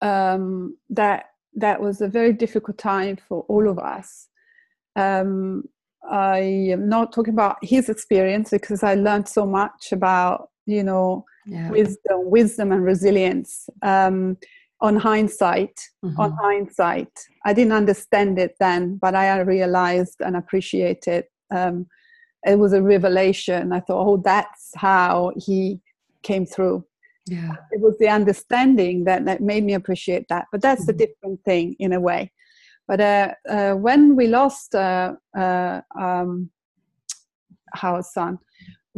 um, 0.00 0.76
that 0.90 1.26
that 1.54 1.80
was 1.80 2.00
a 2.00 2.08
very 2.08 2.32
difficult 2.32 2.78
time 2.78 3.16
for 3.16 3.44
all 3.48 3.68
of 3.68 3.78
us. 3.78 4.28
Um, 4.96 5.64
I 6.08 6.38
am 6.38 6.88
not 6.88 7.12
talking 7.12 7.34
about 7.34 7.56
his 7.62 7.88
experience 7.88 8.50
because 8.50 8.82
I 8.82 8.94
learned 8.94 9.28
so 9.28 9.44
much 9.44 9.92
about 9.92 10.50
you 10.66 10.82
know 10.82 11.24
yeah. 11.46 11.70
wisdom, 11.70 12.30
wisdom 12.30 12.72
and 12.72 12.84
resilience. 12.84 13.68
Um, 13.82 14.36
on 14.80 14.96
hindsight, 14.96 15.78
mm-hmm. 16.04 16.20
on 16.20 16.32
hindsight, 16.40 17.12
I 17.44 17.52
didn't 17.52 17.72
understand 17.72 18.38
it 18.38 18.54
then, 18.60 18.96
but 18.96 19.14
I 19.14 19.40
realized 19.40 20.20
and 20.20 20.36
appreciated. 20.36 21.24
Um, 21.50 21.86
it 22.46 22.58
was 22.58 22.72
a 22.72 22.82
revelation. 22.82 23.72
I 23.72 23.80
thought, 23.80 24.06
oh, 24.06 24.16
that's 24.18 24.70
how 24.76 25.32
he 25.36 25.80
came 26.22 26.46
through. 26.46 26.84
Yeah. 27.26 27.52
It 27.72 27.80
was 27.80 27.96
the 27.98 28.08
understanding 28.08 29.04
that, 29.04 29.24
that 29.24 29.42
made 29.42 29.64
me 29.64 29.74
appreciate 29.74 30.26
that. 30.28 30.46
But 30.52 30.62
that's 30.62 30.82
mm-hmm. 30.82 30.90
a 30.90 31.06
different 31.06 31.44
thing 31.44 31.76
in 31.78 31.92
a 31.92 32.00
way. 32.00 32.32
But 32.86 33.00
uh, 33.00 33.34
uh, 33.48 33.72
when 33.74 34.16
we 34.16 34.28
lost 34.28 34.74
uh, 34.74 35.14
uh 35.36 35.82
um, 35.98 36.50
our 37.82 38.02
son, 38.02 38.38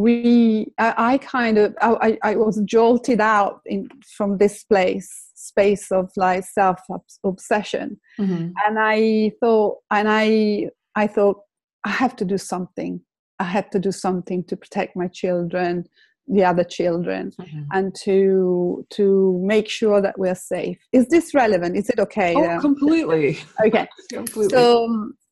we 0.01 0.73
I, 0.79 0.95
I 1.13 1.19
kind 1.19 1.59
of 1.59 1.77
I, 1.83 2.19
I, 2.23 2.35
was 2.35 2.59
jolted 2.65 3.21
out 3.21 3.61
in, 3.67 3.87
from 4.17 4.39
this 4.39 4.65
place 4.65 5.11
space 5.35 5.93
of 5.93 6.11
like 6.17 6.45
self 6.45 6.81
obsession, 7.23 8.01
mm-hmm. 8.19 8.49
and 8.67 8.79
I 8.79 9.33
thought 9.41 9.77
and 9.91 10.09
I 10.09 10.71
I 10.95 11.07
thought 11.07 11.41
I 11.85 11.91
have 11.91 12.17
to 12.17 12.25
do 12.25 12.39
something. 12.39 13.03
I 13.41 13.45
have 13.45 13.69
to 13.71 13.79
do 13.79 13.93
something 13.93 14.43
to 14.45 14.57
protect 14.57 14.97
my 14.97 15.09
children, 15.09 15.85
the 16.29 16.45
other 16.45 16.65
children 16.65 17.33
mm-hmm. 17.39 17.63
and 17.73 17.95
to 17.97 18.87
to 18.91 19.39
make 19.45 19.69
sure 19.69 20.01
that 20.01 20.19
we're 20.19 20.35
safe 20.35 20.79
is 20.93 21.09
this 21.09 21.35
relevant 21.35 21.77
is 21.77 21.89
it 21.89 21.99
okay 21.99 22.35
oh, 22.37 22.61
completely 22.61 23.39
okay 23.67 23.89
completely. 24.13 24.51
so 24.51 24.87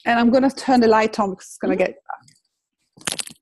and 0.07 0.19
i'm 0.19 0.31
going 0.31 0.43
to 0.43 0.51
turn 0.57 0.81
the 0.81 0.89
light 0.89 1.21
on 1.21 1.31
because 1.31 1.47
it's 1.47 1.59
going 1.59 1.79
to 1.79 1.85
mm-hmm. 1.85 1.93
get 1.93 3.38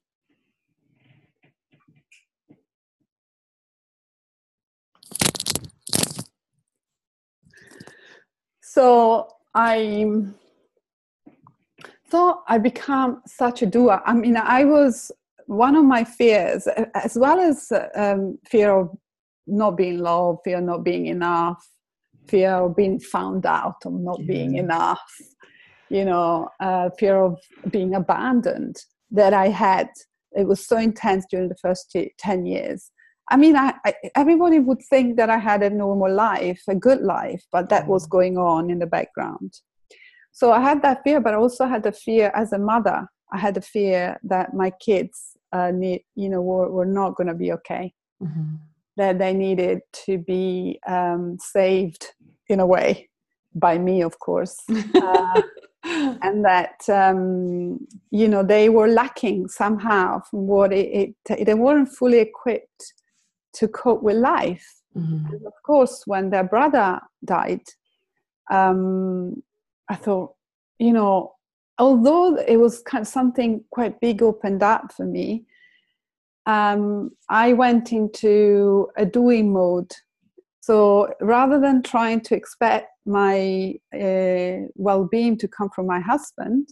so 8.76 9.28
i 9.54 10.06
thought 12.10 12.38
i 12.46 12.56
become 12.58 13.22
such 13.26 13.62
a 13.62 13.66
doer 13.74 13.98
i 14.06 14.12
mean 14.22 14.36
i 14.36 14.64
was 14.64 15.12
one 15.46 15.76
of 15.76 15.84
my 15.84 16.04
fears, 16.04 16.68
as 16.94 17.16
well 17.16 17.38
as 17.40 17.72
um, 17.94 18.38
fear 18.44 18.72
of 18.72 18.96
not 19.46 19.76
being 19.76 19.98
loved, 19.98 20.40
fear 20.44 20.58
of 20.58 20.64
not 20.64 20.84
being 20.84 21.06
enough, 21.06 21.64
fear 22.28 22.50
of 22.50 22.76
being 22.76 22.98
found 22.98 23.46
out 23.46 23.76
of 23.84 23.92
not 23.92 24.18
yeah. 24.20 24.26
being 24.26 24.56
enough, 24.56 25.12
you 25.88 26.04
know, 26.04 26.48
uh, 26.60 26.90
fear 26.98 27.16
of 27.22 27.38
being 27.70 27.94
abandoned 27.94 28.76
that 29.10 29.32
I 29.32 29.48
had. 29.48 29.88
It 30.32 30.46
was 30.46 30.66
so 30.66 30.76
intense 30.76 31.24
during 31.30 31.48
the 31.48 31.56
first 31.62 31.90
t- 31.92 32.12
10 32.18 32.44
years. 32.44 32.90
I 33.28 33.36
mean, 33.36 33.56
I, 33.56 33.74
I, 33.84 33.94
everybody 34.14 34.60
would 34.60 34.82
think 34.82 35.16
that 35.16 35.30
I 35.30 35.38
had 35.38 35.62
a 35.62 35.70
normal 35.70 36.12
life, 36.12 36.62
a 36.68 36.74
good 36.74 37.00
life, 37.00 37.44
but 37.50 37.68
that 37.70 37.86
was 37.86 38.06
mm. 38.06 38.10
going 38.10 38.38
on 38.38 38.70
in 38.70 38.78
the 38.78 38.86
background. 38.86 39.60
So 40.32 40.52
I 40.52 40.60
had 40.60 40.82
that 40.82 41.02
fear, 41.02 41.20
but 41.20 41.34
I 41.34 41.38
also 41.38 41.66
had 41.66 41.82
the 41.82 41.92
fear 41.92 42.30
as 42.34 42.52
a 42.52 42.58
mother. 42.58 43.08
I 43.32 43.38
had 43.38 43.54
the 43.54 43.62
fear 43.62 44.18
that 44.24 44.54
my 44.54 44.70
kids 44.70 45.36
uh, 45.52 45.70
need, 45.72 46.02
you 46.14 46.28
know, 46.28 46.42
were, 46.42 46.70
were 46.70 46.86
not 46.86 47.16
going 47.16 47.28
to 47.28 47.34
be 47.34 47.52
okay. 47.52 47.92
Mm-hmm. 48.22 48.56
That 48.96 49.18
they 49.18 49.32
needed 49.32 49.80
to 50.06 50.18
be 50.18 50.78
um, 50.86 51.36
saved 51.40 52.06
in 52.48 52.60
a 52.60 52.66
way 52.66 53.08
by 53.54 53.78
me, 53.78 54.02
of 54.02 54.18
course. 54.18 54.56
Uh, 54.94 55.42
and 56.22 56.44
that 56.44 56.80
um, 56.88 57.78
you 58.10 58.26
know 58.26 58.42
they 58.42 58.68
were 58.68 58.88
lacking 58.88 59.46
somehow 59.46 60.20
from 60.28 60.46
what 60.46 60.72
it, 60.72 61.14
it, 61.30 61.46
they 61.46 61.54
weren't 61.54 61.88
fully 61.88 62.18
equipped 62.18 62.92
to 63.56 63.68
cope 63.68 64.02
with 64.02 64.16
life 64.16 64.66
mm-hmm. 64.96 65.26
and 65.32 65.46
of 65.46 65.52
course 65.64 66.02
when 66.06 66.30
their 66.30 66.44
brother 66.44 67.00
died 67.24 67.62
um, 68.50 69.42
i 69.88 69.94
thought 69.94 70.34
you 70.78 70.92
know 70.92 71.36
although 71.78 72.36
it 72.36 72.56
was 72.56 72.80
kind 72.82 73.02
of 73.02 73.08
something 73.08 73.64
quite 73.70 74.00
big 74.00 74.22
opened 74.22 74.62
up 74.62 74.92
for 74.92 75.04
me, 75.04 75.44
um, 76.46 77.10
I 77.28 77.52
went 77.52 77.92
into 77.92 78.88
a 78.96 79.04
doing 79.04 79.52
mode. 79.52 79.92
So 80.60 81.12
rather 81.20 81.60
than 81.60 81.82
trying 81.82 82.20
to 82.22 82.34
expect 82.34 82.88
my 83.04 83.74
uh, 83.94 84.66
well-being 84.74 85.36
to 85.38 85.48
come 85.48 85.70
from 85.70 85.86
my 85.86 86.00
husband, 86.00 86.68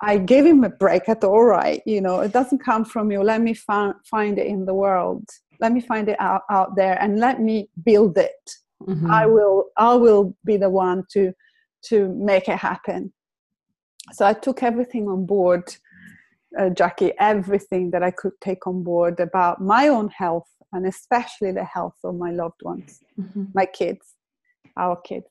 I 0.00 0.18
gave 0.18 0.46
him 0.46 0.62
a 0.64 0.68
break. 0.68 1.08
I 1.08 1.14
thought, 1.14 1.30
all 1.30 1.44
right, 1.44 1.82
you 1.84 2.00
know, 2.00 2.20
it 2.20 2.32
doesn't 2.32 2.64
come 2.64 2.84
from 2.84 3.10
you. 3.10 3.22
Let 3.22 3.40
me 3.40 3.54
find 3.54 3.94
find 4.04 4.38
it 4.38 4.46
in 4.46 4.64
the 4.64 4.74
world. 4.74 5.28
Let 5.60 5.72
me 5.72 5.80
find 5.80 6.08
it 6.08 6.20
out, 6.20 6.42
out 6.50 6.76
there, 6.76 7.00
and 7.02 7.18
let 7.18 7.40
me 7.40 7.68
build 7.84 8.18
it. 8.18 8.50
Mm-hmm. 8.82 9.10
I 9.10 9.26
will. 9.26 9.66
I 9.76 9.94
will 9.94 10.36
be 10.44 10.56
the 10.56 10.70
one 10.70 11.04
to 11.12 11.32
to 11.86 12.08
make 12.14 12.48
it 12.48 12.58
happen 12.58 13.12
so 14.12 14.26
I 14.26 14.32
took 14.32 14.62
everything 14.62 15.08
on 15.08 15.26
board, 15.26 15.74
uh, 16.58 16.70
Jacquie, 16.70 17.12
everything 17.18 17.90
that 17.90 18.02
I 18.02 18.10
could 18.10 18.32
take 18.40 18.66
on 18.66 18.82
board 18.82 19.20
about 19.20 19.60
my 19.60 19.88
own 19.88 20.08
health 20.08 20.48
and 20.72 20.86
especially 20.86 21.52
the 21.52 21.64
health 21.64 21.96
of 22.04 22.16
my 22.16 22.30
loved 22.30 22.62
ones, 22.62 23.00
mm-hmm. 23.18 23.44
my 23.54 23.66
kids, 23.66 24.14
our 24.76 24.96
kids. 25.00 25.26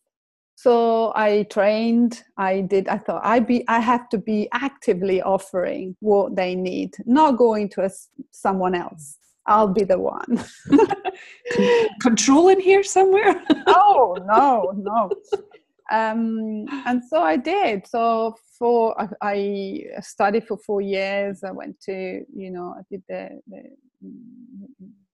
So 0.56 1.14
I 1.16 1.44
trained. 1.52 2.24
I 2.38 2.62
did. 2.62 2.88
I 2.88 2.98
thought 2.98 3.22
I 3.24 3.40
be. 3.40 3.64
I 3.68 3.80
have 3.80 4.10
to 4.10 4.18
be 4.18 4.50
actively 4.52 5.22
offering 5.22 5.96
what 6.00 6.36
they 6.36 6.56
need, 6.56 6.96
not 7.06 7.38
going 7.38 7.70
to 7.70 7.84
a, 7.84 7.92
someone 8.32 8.74
else. 8.74 9.18
I'll 9.48 9.68
be 9.70 9.84
the 9.84 9.98
one. 9.98 10.44
Control 12.02 12.50
in 12.50 12.60
here 12.60 12.84
somewhere? 12.84 13.42
oh 13.68 14.18
no, 14.28 14.74
no. 14.76 15.10
Um, 15.90 16.66
and 16.86 17.02
so 17.10 17.22
I 17.22 17.38
did. 17.38 17.88
So 17.88 18.36
for 18.60 19.00
I, 19.00 19.08
I, 19.22 19.84
studied 20.02 20.46
for 20.46 20.58
four 20.58 20.82
years. 20.82 21.44
I 21.44 21.52
went 21.52 21.80
to 21.82 22.26
you 22.36 22.52
know 22.52 22.76
I 22.78 22.82
did 22.92 23.04
the, 23.08 23.40
the 23.48 23.64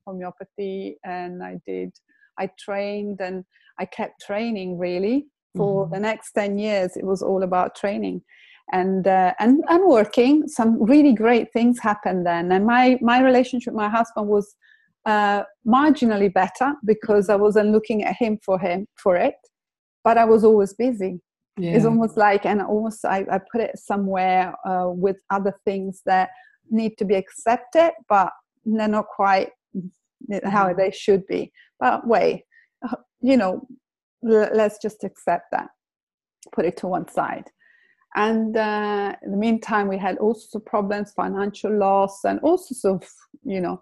homeopathy 0.06 0.98
and 1.04 1.44
I 1.44 1.60
did 1.66 1.94
I 2.38 2.50
trained 2.60 3.22
and 3.22 3.46
I 3.80 3.86
kept 3.86 4.22
training 4.22 4.78
really 4.78 5.28
for 5.56 5.86
mm-hmm. 5.86 5.94
the 5.94 6.00
next 6.00 6.32
10 6.34 6.58
years 6.58 6.98
it 6.98 7.06
was 7.06 7.22
all 7.22 7.44
about 7.44 7.76
training 7.76 8.22
and 8.72 9.08
uh, 9.08 9.34
and 9.40 9.64
and 9.68 9.86
working. 9.86 10.48
Some 10.48 10.82
really 10.82 11.14
great 11.14 11.52
things 11.52 11.80
happened 11.80 12.26
then. 12.26 12.52
And 12.52 12.66
my 12.66 12.98
my 13.02 13.22
relationship 13.22 13.74
with 13.74 13.82
my 13.82 13.90
husband 13.90 14.28
was 14.28 14.56
uh, 15.06 15.44
marginally 15.68 16.34
better 16.34 16.74
because 16.86 17.30
I 17.30 17.36
wasn't 17.36 17.72
looking 17.72 18.04
at 18.04 18.16
him 18.16 18.40
for 18.44 18.60
him 18.60 18.88
for 18.96 19.16
it. 19.16 19.36
But 20.04 20.18
I 20.18 20.26
was 20.26 20.44
always 20.44 20.74
busy. 20.74 21.22
Yeah. 21.56 21.76
it's 21.76 21.86
almost 21.86 22.18
like 22.18 22.48
and 22.48 22.64
almost 22.64 23.06
I, 23.06 23.28
I 23.32 23.40
put 23.52 23.62
it 23.62 23.78
somewhere 23.78 24.56
uh, 24.66 24.90
with 24.90 25.18
other 25.30 25.54
things 25.66 26.02
that 26.08 26.30
need 26.72 26.98
to 26.98 27.06
be 27.06 27.14
accepted 27.14 27.92
but 28.10 28.32
they're 28.66 28.88
not 28.88 29.06
quite 29.06 29.50
how 30.46 30.70
mm-hmm. 30.70 30.80
they 30.80 30.90
should 30.90 31.28
be. 31.28 31.52
But 31.80 32.08
wait 32.08 32.46
you 33.22 33.38
know 33.38 33.68
let's 34.24 34.80
just 34.82 35.04
accept 35.04 35.52
that. 35.52 35.68
Put 36.54 36.66
it 36.66 36.76
to 36.78 36.88
one 36.88 37.08
side 37.08 37.52
and 38.16 38.56
uh, 38.56 39.16
in 39.24 39.32
the 39.32 39.38
meantime 39.38 39.88
we 39.88 39.98
had 39.98 40.18
all 40.18 40.34
sorts 40.34 40.56
of 40.56 40.66
problems 40.66 41.12
financial 41.14 41.76
loss 41.76 42.24
and 42.24 42.40
all 42.42 42.58
sorts 42.58 42.86
of 42.86 43.04
you 43.44 43.60
know 43.60 43.82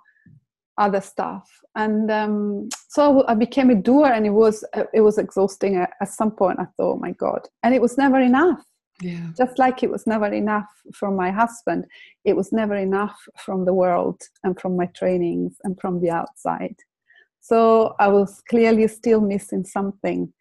other 0.78 1.02
stuff. 1.02 1.48
And 1.76 2.12
um, 2.12 2.70
so 2.90 3.26
i 3.28 3.36
became 3.36 3.70
a 3.70 3.76
doer 3.76 4.08
and 4.08 4.26
it 4.26 4.32
was 4.32 4.64
uh, 4.74 4.84
it 4.94 5.02
was 5.02 5.18
exhausting 5.18 5.76
at, 5.78 5.92
at, 6.02 6.10
some 6.10 6.32
point. 6.32 6.60
I 6.60 6.66
thought 6.66 6.94
oh 6.94 6.98
my 6.98 7.12
god. 7.12 7.48
And 7.64 7.74
it 7.76 7.82
was 7.82 7.98
never 7.98 8.20
enough. 8.20 8.64
Yeah. 9.02 9.30
just 9.36 9.58
like 9.58 9.82
it 9.82 9.90
was 9.90 10.06
never 10.06 10.28
enough 10.28 10.70
from 10.94 11.16
my 11.16 11.32
husband 11.32 11.86
it 12.24 12.36
was 12.36 12.52
never 12.52 12.76
enough 12.76 13.18
from 13.36 13.66
the 13.66 13.74
world 13.74 14.22
and 14.44 14.60
from 14.60 14.78
my 14.78 14.86
trainings 14.96 15.56
and 15.64 15.76
from 15.82 16.02
the 16.02 16.12
outside. 16.12 16.76
So 17.40 17.96
i 18.00 18.08
was 18.08 18.42
clearly 18.48 18.88
still 18.88 19.22
missing 19.22 19.66
something 19.66 20.32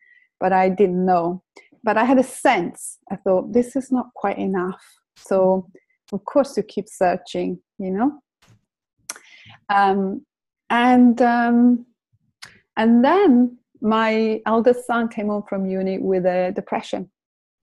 but 0.41 0.53
i 0.53 0.69
didn't 0.69 1.07
know 1.07 1.43
but 1.83 1.97
i 1.97 2.05
had 2.05 2.19
a 2.19 2.23
sense 2.23 2.99
i 3.11 3.17
thought 3.17 3.53
this 3.53 3.77
is 3.77 3.91
not 3.91 4.07
quite 4.15 4.39
enough 4.39 4.83
so 5.17 5.67
of 6.13 6.25
course 6.25 6.57
you 6.57 6.63
keep 6.63 6.89
searching 6.89 7.59
you 7.79 7.91
know 7.91 8.21
um, 9.69 10.25
and 10.69 11.21
um, 11.23 11.87
and 12.77 13.05
then 13.05 13.59
my 13.81 14.41
eldest 14.47 14.87
son 14.87 15.09
came 15.09 15.29
home 15.29 15.45
from 15.49 15.67
uni 15.67 15.99
with 15.99 16.27
a 16.27 16.53
depression, 16.55 17.11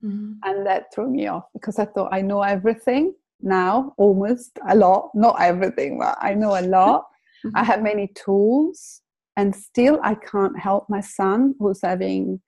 mm-hmm. 0.04 0.32
and 0.44 0.66
that 0.66 0.92
threw 0.94 1.10
me 1.10 1.26
off 1.26 1.44
because 1.52 1.78
I 1.78 1.86
thought 1.86 2.12
I 2.12 2.22
know 2.22 2.42
everything 2.42 3.14
now, 3.40 3.94
almost 3.96 4.58
a 4.68 4.74
lot, 4.74 5.10
not 5.14 5.40
everything, 5.40 5.98
but 5.98 6.16
I 6.20 6.34
know 6.34 6.58
a 6.58 6.62
lot. 6.62 7.06
Mm-hmm. 7.44 7.50
I 7.56 7.64
have 7.64 7.82
many 7.82 8.08
tools, 8.14 9.02
and 9.36 9.54
still 9.54 10.00
I 10.02 10.14
can't 10.14 10.58
help 10.58 10.88
my 10.88 11.00
son 11.00 11.54
who's 11.58 11.82
having 11.82 12.40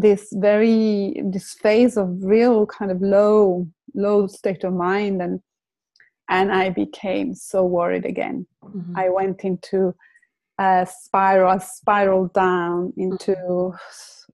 this 0.00 0.28
very 0.32 1.20
this 1.24 1.54
phase 1.54 1.96
of 1.96 2.08
real 2.22 2.66
kind 2.66 2.90
of 2.90 3.00
low 3.00 3.66
low 3.94 4.26
state 4.26 4.64
of 4.64 4.72
mind 4.72 5.20
and 5.22 5.40
and 6.30 6.52
I 6.52 6.70
became 6.70 7.34
so 7.34 7.64
worried 7.64 8.06
again. 8.06 8.46
Mm-hmm. 8.64 8.96
I 8.96 9.08
went 9.08 9.42
into 9.42 9.94
a 10.58 10.86
spiral, 10.88 11.58
spiraled 11.58 12.32
down 12.32 12.92
into 12.96 13.32
mm-hmm. 13.32 13.76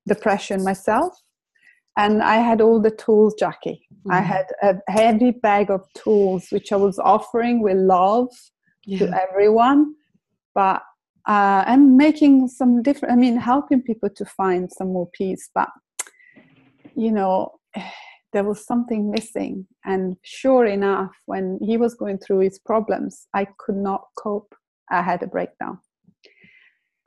depression 0.06 0.62
myself. 0.62 1.14
And 1.96 2.22
I 2.22 2.36
had 2.36 2.60
all 2.60 2.82
the 2.82 2.90
tools, 2.90 3.34
Jacquie. 3.40 3.80
Mm-hmm. 3.80 4.12
I 4.12 4.20
had 4.20 4.46
a 4.62 4.76
heavy 4.88 5.30
bag 5.30 5.70
of 5.70 5.90
tools, 5.94 6.48
which 6.50 6.70
I 6.70 6.76
was 6.76 6.98
offering 6.98 7.62
with 7.62 7.78
love 7.78 8.28
yeah. 8.84 8.98
to 8.98 9.22
everyone. 9.30 9.94
But 10.54 10.82
uh, 11.26 11.64
and 11.66 11.96
making 11.96 12.48
some 12.48 12.82
different, 12.82 13.12
I 13.12 13.16
mean, 13.16 13.36
helping 13.36 13.82
people 13.82 14.10
to 14.10 14.24
find 14.24 14.70
some 14.70 14.92
more 14.92 15.08
peace. 15.12 15.50
But, 15.54 15.68
you 16.94 17.12
know, 17.12 17.52
there 18.32 18.44
was 18.44 18.64
something 18.64 19.10
missing. 19.10 19.66
And 19.84 20.16
sure 20.22 20.66
enough, 20.66 21.12
when 21.26 21.58
he 21.62 21.76
was 21.76 21.94
going 21.94 22.18
through 22.18 22.40
his 22.40 22.58
problems, 22.58 23.26
I 23.34 23.46
could 23.58 23.76
not 23.76 24.02
cope. 24.18 24.54
I 24.90 25.02
had 25.02 25.22
a 25.22 25.26
breakdown. 25.26 25.78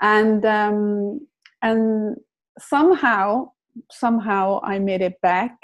And 0.02 0.46
um, 0.46 1.28
and 1.62 2.18
somehow, 2.58 3.52
somehow 3.92 4.60
I 4.64 4.80
made 4.80 5.02
it 5.02 5.20
back 5.22 5.58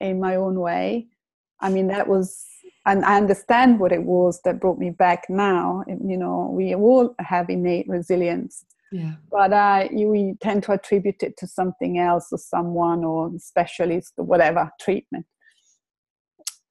in 0.00 0.20
my 0.20 0.36
own 0.36 0.60
way. 0.60 1.08
I 1.60 1.70
mean, 1.70 1.88
that 1.88 2.06
was, 2.06 2.44
and 2.88 3.04
I 3.04 3.16
understand 3.16 3.78
what 3.78 3.92
it 3.92 4.02
was 4.02 4.40
that 4.44 4.60
brought 4.60 4.78
me 4.78 4.90
back 4.90 5.24
now. 5.28 5.84
You 5.86 6.16
know, 6.16 6.50
we 6.52 6.74
all 6.74 7.14
have 7.20 7.48
innate 7.48 7.88
resilience 7.88 8.64
yeah. 8.90 9.14
But 9.30 9.52
uh, 9.52 9.88
you, 9.90 10.08
we 10.08 10.34
tend 10.40 10.62
to 10.64 10.72
attribute 10.72 11.22
it 11.22 11.36
to 11.38 11.46
something 11.46 11.98
else 11.98 12.28
or 12.32 12.38
someone 12.38 13.04
or 13.04 13.30
specialist 13.38 14.14
or 14.16 14.24
whatever 14.24 14.70
treatment. 14.80 15.26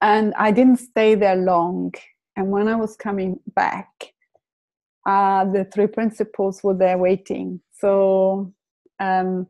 And 0.01 0.33
I 0.35 0.51
didn't 0.51 0.77
stay 0.77 1.15
there 1.15 1.35
long. 1.35 1.93
And 2.35 2.51
when 2.51 2.67
I 2.67 2.75
was 2.75 2.95
coming 2.95 3.39
back, 3.55 3.89
uh, 5.05 5.45
the 5.45 5.65
three 5.65 5.87
principles 5.87 6.63
were 6.63 6.73
there 6.73 6.97
waiting. 6.97 7.61
So 7.71 8.53
um, 8.99 9.47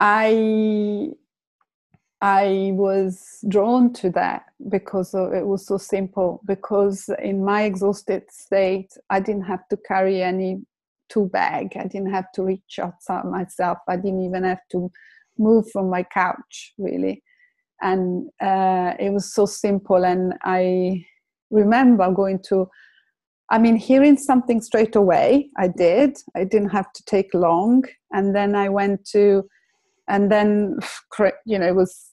I 0.00 1.10
I 2.22 2.70
was 2.74 3.44
drawn 3.48 3.92
to 3.94 4.10
that 4.10 4.44
because 4.68 5.12
it 5.12 5.44
was 5.44 5.66
so 5.66 5.76
simple. 5.76 6.40
Because 6.46 7.10
in 7.20 7.44
my 7.44 7.64
exhausted 7.64 8.30
state, 8.30 8.92
I 9.10 9.18
didn't 9.18 9.42
have 9.42 9.66
to 9.68 9.76
carry 9.76 10.22
any 10.22 10.62
too 11.08 11.28
bag. 11.32 11.72
I 11.76 11.88
didn't 11.88 12.12
have 12.12 12.30
to 12.34 12.44
reach 12.44 12.78
outside 12.80 13.24
myself. 13.24 13.78
I 13.88 13.96
didn't 13.96 14.22
even 14.22 14.44
have 14.44 14.60
to 14.70 14.90
move 15.36 15.68
from 15.70 15.90
my 15.90 16.04
couch, 16.04 16.74
really. 16.78 17.24
And 17.82 18.28
uh, 18.40 18.94
it 19.00 19.12
was 19.12 19.34
so 19.34 19.44
simple. 19.44 20.04
And 20.04 20.34
I 20.44 21.04
remember 21.50 22.08
going 22.12 22.38
to, 22.44 22.68
I 23.50 23.58
mean, 23.58 23.74
hearing 23.74 24.16
something 24.16 24.60
straight 24.60 24.94
away, 24.94 25.50
I 25.58 25.66
did. 25.68 26.18
I 26.36 26.44
didn't 26.44 26.70
have 26.70 26.92
to 26.92 27.04
take 27.04 27.34
long. 27.34 27.82
And 28.12 28.32
then 28.34 28.54
I 28.54 28.68
went 28.68 29.04
to, 29.06 29.48
and 30.08 30.30
then, 30.30 30.78
you 31.44 31.58
know, 31.58 31.66
it 31.66 31.74
was, 31.74 32.11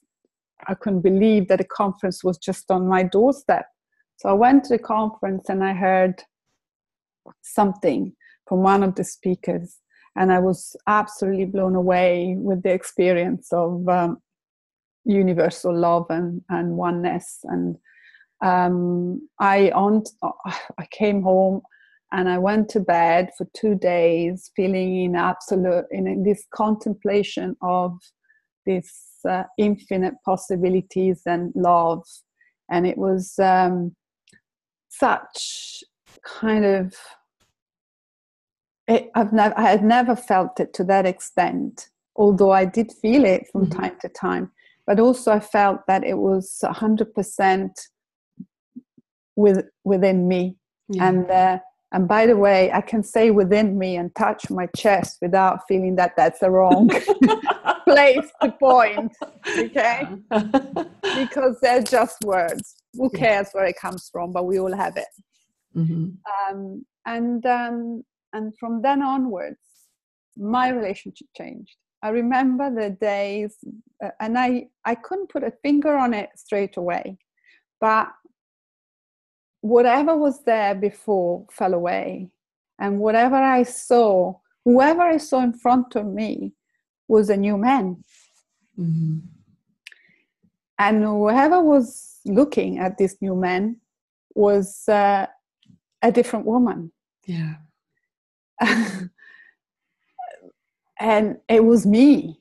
I 0.68 0.74
couldn't 0.74 1.02
believe 1.02 1.48
that 1.48 1.58
the 1.58 1.64
conference 1.64 2.22
was 2.24 2.38
just 2.38 2.70
on 2.70 2.86
my 2.86 3.02
doorstep. 3.02 3.66
So 4.16 4.28
I 4.28 4.32
went 4.32 4.64
to 4.64 4.76
the 4.76 4.82
conference 4.82 5.48
and 5.48 5.64
I 5.64 5.72
heard 5.72 6.22
something 7.42 8.14
from 8.46 8.62
one 8.62 8.82
of 8.82 8.94
the 8.96 9.04
speakers, 9.04 9.78
and 10.16 10.32
I 10.32 10.40
was 10.40 10.76
absolutely 10.86 11.46
blown 11.46 11.76
away 11.76 12.34
with 12.36 12.62
the 12.62 12.72
experience 12.72 13.52
of 13.52 13.88
um, 13.88 14.18
universal 15.04 15.76
love 15.76 16.06
and, 16.10 16.42
and 16.48 16.76
oneness. 16.76 17.38
And 17.44 17.76
um, 18.42 19.28
I 19.38 19.70
on 19.70 20.02
I 20.78 20.86
came 20.90 21.22
home 21.22 21.62
and 22.12 22.28
I 22.28 22.38
went 22.38 22.68
to 22.70 22.80
bed 22.80 23.30
for 23.38 23.46
two 23.54 23.76
days, 23.76 24.50
feeling 24.56 25.04
in 25.04 25.14
absolute 25.16 25.84
in 25.90 26.24
this 26.24 26.44
contemplation 26.52 27.56
of 27.62 27.98
this 28.66 29.09
uh, 29.24 29.44
infinite 29.58 30.14
possibilities 30.24 31.22
and 31.26 31.52
love, 31.54 32.04
and 32.70 32.86
it 32.86 32.98
was 32.98 33.38
um, 33.38 33.94
such 34.88 35.82
kind 36.24 36.64
of 36.64 36.94
it, 38.90 39.10
I've 39.14 39.32
never, 39.32 39.56
I 39.56 39.62
had 39.70 39.84
never 39.84 40.16
felt 40.16 40.58
it 40.58 40.74
to 40.74 40.84
that 40.84 41.06
extent, 41.06 41.88
although 42.16 42.50
I 42.50 42.64
did 42.64 42.92
feel 42.92 43.24
it 43.24 43.46
from 43.50 43.66
mm-hmm. 43.66 43.80
time 43.80 43.96
to 44.00 44.08
time. 44.08 44.50
But 44.86 44.98
also, 44.98 45.30
I 45.32 45.40
felt 45.40 45.80
that 45.86 46.02
it 46.04 46.18
was 46.18 46.58
100% 46.64 47.70
with, 49.36 49.64
within 49.84 50.26
me. 50.26 50.56
Yeah. 50.88 51.08
And, 51.08 51.30
uh, 51.30 51.58
and 51.92 52.06
by 52.06 52.26
the 52.26 52.36
way, 52.36 52.70
I 52.72 52.80
can 52.80 53.02
say 53.02 53.30
within 53.30 53.78
me 53.78 53.96
and 53.96 54.14
touch 54.14 54.48
my 54.50 54.66
chest 54.76 55.18
without 55.20 55.60
feeling 55.66 55.96
that 55.96 56.14
that's 56.16 56.38
the 56.38 56.50
wrong 56.50 56.88
place 57.84 58.28
to 58.42 58.52
point. 58.52 59.12
Okay? 59.58 60.06
because 61.02 61.58
they're 61.60 61.82
just 61.82 62.16
words. 62.24 62.76
Who 62.94 63.10
cares 63.10 63.48
where 63.52 63.64
it 63.64 63.76
comes 63.76 64.08
from? 64.12 64.32
But 64.32 64.46
we 64.46 64.60
all 64.60 64.74
have 64.74 64.96
it. 64.96 65.08
Mm-hmm. 65.76 66.10
Um, 66.54 66.84
and 67.06 67.44
um, 67.46 68.04
and 68.32 68.56
from 68.58 68.82
then 68.82 69.02
onwards 69.02 69.58
my 70.36 70.68
relationship 70.68 71.26
changed 71.36 71.76
i 72.02 72.08
remember 72.08 72.72
the 72.74 72.90
days 72.90 73.56
uh, 74.04 74.10
and 74.20 74.38
i 74.38 74.66
i 74.84 74.94
couldn't 74.94 75.30
put 75.30 75.42
a 75.44 75.52
finger 75.62 75.96
on 75.96 76.14
it 76.14 76.30
straight 76.36 76.76
away 76.76 77.18
but 77.80 78.08
whatever 79.60 80.16
was 80.16 80.42
there 80.44 80.74
before 80.74 81.46
fell 81.50 81.74
away 81.74 82.28
and 82.78 82.98
whatever 82.98 83.36
i 83.36 83.62
saw 83.62 84.34
whoever 84.64 85.02
i 85.02 85.16
saw 85.16 85.40
in 85.40 85.52
front 85.52 85.94
of 85.96 86.06
me 86.06 86.52
was 87.08 87.28
a 87.30 87.36
new 87.36 87.56
man 87.56 88.02
mm-hmm. 88.78 89.18
and 90.78 91.02
whoever 91.02 91.60
was 91.60 92.20
looking 92.24 92.78
at 92.78 92.96
this 92.98 93.16
new 93.20 93.34
man 93.34 93.76
was 94.34 94.88
uh, 94.88 95.26
a 96.02 96.12
different 96.12 96.46
woman 96.46 96.90
yeah 97.26 97.54
and 101.00 101.38
it 101.48 101.64
was 101.64 101.86
me, 101.86 102.40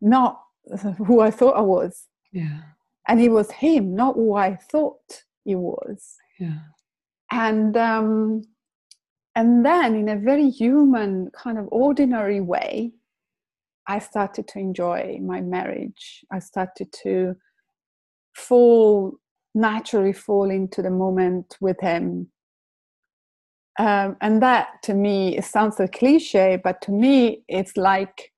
not 0.00 0.42
who 1.06 1.20
I 1.20 1.30
thought 1.30 1.56
I 1.56 1.60
was. 1.60 2.06
Yeah. 2.32 2.60
And 3.08 3.20
it 3.20 3.30
was 3.30 3.50
him, 3.50 3.94
not 3.94 4.16
who 4.16 4.34
I 4.34 4.56
thought 4.56 5.22
he 5.44 5.54
was. 5.54 6.16
Yeah. 6.38 6.58
And 7.30 7.76
um, 7.76 8.42
and 9.34 9.64
then 9.64 9.94
in 9.94 10.08
a 10.08 10.16
very 10.16 10.50
human, 10.50 11.30
kind 11.32 11.58
of 11.58 11.68
ordinary 11.70 12.40
way, 12.40 12.92
I 13.86 13.98
started 14.00 14.48
to 14.48 14.58
enjoy 14.58 15.18
my 15.22 15.40
marriage. 15.40 16.24
I 16.32 16.40
started 16.40 16.92
to 17.04 17.36
fall 18.36 19.14
naturally 19.54 20.12
fall 20.12 20.50
into 20.50 20.82
the 20.82 20.90
moment 20.90 21.56
with 21.60 21.80
him 21.80 22.30
um, 23.78 24.16
and 24.20 24.42
that 24.42 24.82
to 24.82 24.94
me 24.94 25.36
it 25.36 25.44
sounds 25.44 25.80
a 25.80 25.88
cliche 25.88 26.58
but 26.62 26.80
to 26.82 26.92
me 26.92 27.42
it's 27.48 27.76
like 27.76 28.32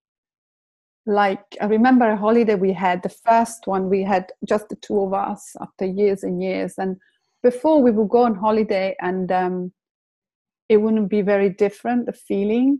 like 1.05 1.45
i 1.61 1.65
remember 1.65 2.09
a 2.09 2.17
holiday 2.17 2.55
we 2.55 2.73
had 2.73 3.03
the 3.03 3.09
first 3.09 3.67
one 3.67 3.89
we 3.89 4.03
had 4.03 4.31
just 4.49 4.69
the 4.69 4.77
two 4.77 5.01
of 5.01 5.13
us 5.13 5.57
after 5.61 5.85
years 5.85 6.23
and 6.23 6.43
years. 6.43 6.75
And 6.79 6.97
before 7.43 7.83
we 7.83 7.91
would 7.91 8.09
go 8.09 8.25
on 8.25 8.35
holiday 8.35 8.97
and 9.01 9.31
um, 9.33 9.73
it 10.69 10.79
wouldn't 10.79 11.11
be 11.11 11.23
very 11.23 11.51
different 11.51 12.07
the 12.07 12.13
feeling. 12.13 12.79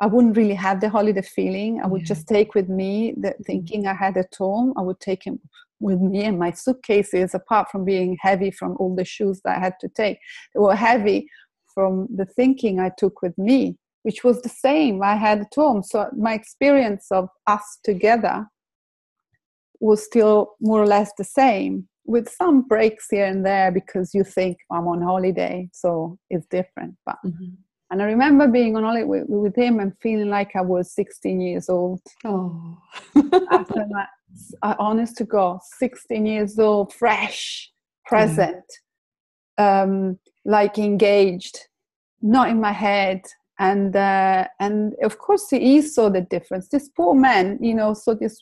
I 0.00 0.06
wouldn't 0.06 0.36
really 0.36 0.54
have 0.54 0.80
the 0.80 0.88
holiday 0.88 1.22
feeling. 1.22 1.80
I 1.82 1.86
would 1.86 2.02
yeah. 2.02 2.08
just 2.08 2.26
take 2.26 2.54
with 2.54 2.68
me 2.68 3.14
the 3.16 3.28
mm-hmm. 3.28 3.42
thinking 3.44 3.86
i 3.86 3.94
had 3.94 4.16
at 4.16 4.34
home. 4.36 4.72
I 4.76 4.82
would 4.82 5.00
take 5.00 5.24
him 5.24 5.38
with 5.80 6.00
me 6.00 6.24
and 6.24 6.38
my 6.38 6.50
suitcases 6.50 7.34
apart 7.34 7.70
from 7.70 7.84
being 7.84 8.16
heavy 8.20 8.50
from 8.50 8.76
all 8.78 8.94
the 8.94 9.04
shoes 9.04 9.40
that 9.44 9.56
i 9.56 9.60
had 9.60 9.74
to 9.80 9.88
take. 9.88 10.18
They 10.54 10.60
were 10.60 10.76
heavy 10.76 11.28
from 11.74 12.08
the 12.14 12.24
thinking 12.24 12.78
I 12.78 12.90
took 12.96 13.20
with 13.20 13.36
me, 13.36 13.76
which 14.04 14.22
was 14.22 14.40
the 14.42 14.48
same 14.48 15.02
I 15.02 15.16
had 15.16 15.40
at 15.40 15.54
home. 15.54 15.82
So 15.82 16.08
my 16.16 16.34
experience 16.34 17.06
of 17.10 17.28
us 17.46 17.78
together 17.82 18.46
was 19.80 20.04
still 20.04 20.52
more 20.60 20.80
or 20.80 20.86
less 20.86 21.10
the 21.18 21.24
same, 21.24 21.88
with 22.06 22.28
some 22.28 22.62
breaks 22.62 23.06
here 23.10 23.24
and 23.24 23.44
there 23.44 23.72
because 23.72 24.14
you 24.14 24.24
think 24.24 24.58
I'm 24.70 24.86
on 24.86 25.02
holiday, 25.02 25.68
so 25.72 26.18
it's 26.30 26.46
different. 26.46 26.96
But 27.06 27.16
mm-hmm. 27.24 27.54
and 27.90 28.02
I 28.02 28.04
remember 28.04 28.46
being 28.46 28.76
on 28.76 28.82
holiday 28.82 29.04
with, 29.04 29.24
with, 29.26 29.56
him 29.56 29.80
and 29.80 29.92
feeling 30.02 30.28
like 30.28 30.54
I 30.54 30.60
was 30.60 30.94
16 30.94 31.40
years 31.40 31.68
old. 31.68 32.00
Oh, 32.24 32.78
after 33.50 33.86
that, 33.90 34.08
honest 34.78 35.16
to 35.18 35.24
God, 35.24 35.60
16 35.78 36.26
years 36.26 36.58
old, 36.58 36.92
fresh, 36.92 37.70
present. 38.04 38.64
Um, 39.56 40.18
like 40.44 40.78
engaged, 40.78 41.58
not 42.20 42.50
in 42.50 42.60
my 42.60 42.72
head, 42.72 43.22
and 43.58 43.94
uh, 43.94 44.46
and 44.60 44.94
of 45.02 45.18
course 45.18 45.48
he 45.50 45.82
saw 45.82 46.08
the 46.08 46.22
difference. 46.22 46.68
This 46.68 46.88
poor 46.88 47.14
man, 47.14 47.58
you 47.60 47.74
know, 47.74 47.94
saw 47.94 48.14
this 48.14 48.40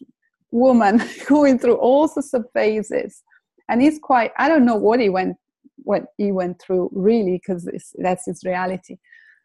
woman 0.50 1.02
going 1.26 1.58
through 1.58 1.76
all 1.76 2.08
sorts 2.08 2.32
of 2.34 2.46
phases, 2.54 3.22
and 3.68 3.82
he's 3.82 3.98
quite. 3.98 4.32
I 4.38 4.48
don't 4.48 4.64
know 4.64 4.76
what 4.76 5.00
he 5.00 5.08
went 5.08 5.36
what 5.84 6.04
he 6.16 6.30
went 6.30 6.60
through 6.60 6.88
really 6.92 7.40
because 7.42 7.68
that's 7.98 8.26
his 8.26 8.44
reality, 8.44 8.98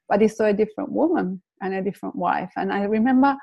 but 0.07 0.21
he 0.21 0.27
saw 0.27 0.45
a 0.45 0.53
different 0.53 0.91
woman 0.91 1.41
and 1.61 1.73
a 1.73 1.81
different 1.81 2.15
wife, 2.15 2.51
and 2.55 2.71
I 2.71 2.83
remember 2.83 3.35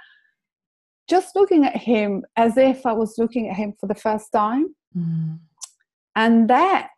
just 1.09 1.37
looking 1.37 1.67
at 1.67 1.77
him 1.77 2.25
as 2.37 2.57
if 2.57 2.87
I 2.87 2.93
was 2.93 3.17
looking 3.19 3.51
at 3.51 3.57
him 3.57 3.75
for 3.79 3.87
the 3.87 3.95
first 3.95 4.33
time, 4.33 4.75
mm. 4.97 5.39
and 6.17 6.49
that 6.49 6.89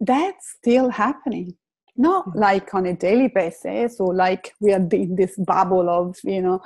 that's 0.00 0.56
still 0.58 0.90
happening 0.90 1.56
not 1.96 2.26
mm. 2.26 2.34
like 2.36 2.74
on 2.74 2.86
a 2.86 2.94
daily 2.94 3.28
basis 3.28 4.00
or 4.00 4.14
like 4.14 4.52
we 4.60 4.72
are 4.72 4.86
in 4.92 5.16
this 5.16 5.36
bubble 5.36 5.88
of 5.88 6.16
you 6.24 6.40
know 6.40 6.60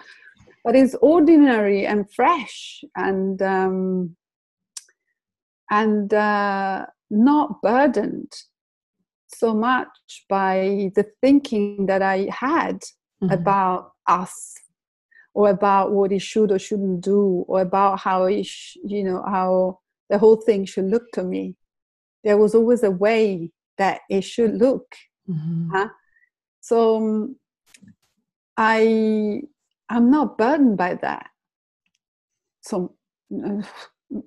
but 0.64 0.74
it's 0.74 0.96
ordinary 1.00 1.86
and 1.86 2.12
fresh 2.12 2.82
and 2.96 3.40
um, 3.40 4.16
and 5.70 6.12
uh, 6.12 6.86
not 7.10 7.62
burdened 7.62 8.32
so 9.28 9.54
much 9.54 9.88
by 10.28 10.90
the 10.94 11.06
thinking 11.20 11.86
that 11.86 12.02
I 12.02 12.28
had 12.30 12.80
mm-hmm. 13.22 13.30
about 13.30 13.92
us 14.06 14.54
or 15.34 15.50
about 15.50 15.92
what 15.92 16.10
he 16.10 16.18
should 16.18 16.50
or 16.50 16.58
shouldn't 16.58 17.02
do 17.02 17.44
or 17.46 17.60
about 17.60 18.00
how 18.00 18.26
he 18.26 18.42
sh- 18.42 18.78
you 18.84 19.04
know 19.04 19.22
how 19.26 19.78
the 20.08 20.18
whole 20.18 20.36
thing 20.36 20.64
should 20.64 20.86
look 20.86 21.10
to 21.12 21.22
me 21.22 21.54
there 22.24 22.38
was 22.38 22.54
always 22.54 22.82
a 22.82 22.90
way 22.90 23.50
that 23.78 24.00
it 24.10 24.22
should 24.22 24.56
look 24.56 24.96
Mm-hmm. 25.28 25.70
Huh? 25.70 25.88
So 26.60 26.96
um, 26.96 27.36
I 28.56 29.42
I'm 29.88 30.10
not 30.10 30.36
burdened 30.38 30.76
by 30.76 30.94
that 30.94 31.30
so 32.66 32.94
uh, 33.44 33.62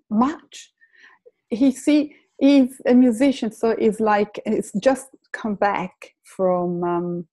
much. 0.09 0.71
He 1.49 1.71
see 1.71 2.15
he's 2.37 2.81
a 2.87 2.93
musician, 2.93 3.51
so 3.51 3.69
it's 3.71 3.99
like 3.99 4.39
it's 4.45 4.71
just 4.81 5.09
come 5.31 5.55
back 5.55 6.15
from 6.23 6.83
um, 6.83 7.27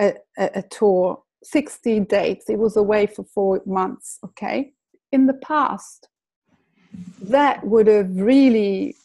a, 0.00 0.14
a, 0.38 0.50
a 0.56 0.62
tour, 0.62 1.22
sixty 1.42 2.00
dates. 2.00 2.46
He 2.48 2.56
was 2.56 2.76
away 2.76 3.06
for 3.06 3.24
four 3.24 3.62
months. 3.66 4.18
Okay, 4.24 4.72
in 5.12 5.26
the 5.26 5.34
past, 5.34 6.08
that 7.22 7.64
would 7.64 7.86
have 7.86 8.16
really, 8.16 8.96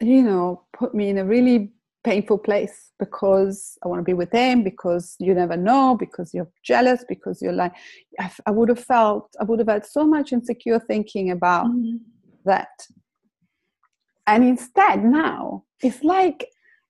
you 0.00 0.22
know, 0.22 0.64
put 0.72 0.94
me 0.94 1.08
in 1.08 1.18
a 1.18 1.24
really 1.24 1.72
painful 2.04 2.38
place 2.38 2.92
because 2.98 3.76
I 3.82 3.88
want 3.88 3.98
to 4.00 4.04
be 4.04 4.14
with 4.14 4.30
him, 4.30 4.62
because 4.62 5.16
you 5.18 5.34
never 5.34 5.56
know, 5.56 5.96
because 5.98 6.32
you're 6.32 6.50
jealous, 6.62 7.04
because 7.08 7.42
you're 7.42 7.52
like, 7.52 7.72
I, 8.46 8.50
would 8.50 8.68
have 8.68 8.84
felt, 8.84 9.34
I 9.40 9.44
would 9.44 9.58
have 9.58 9.68
had 9.68 9.86
so 9.86 10.06
much 10.06 10.32
insecure 10.32 10.78
thinking 10.78 11.30
about 11.30 11.66
mm-hmm. 11.66 11.96
that. 12.44 12.86
And 14.26 14.44
instead, 14.44 15.04
now, 15.04 15.64
it's 15.82 16.02
like 16.04 16.46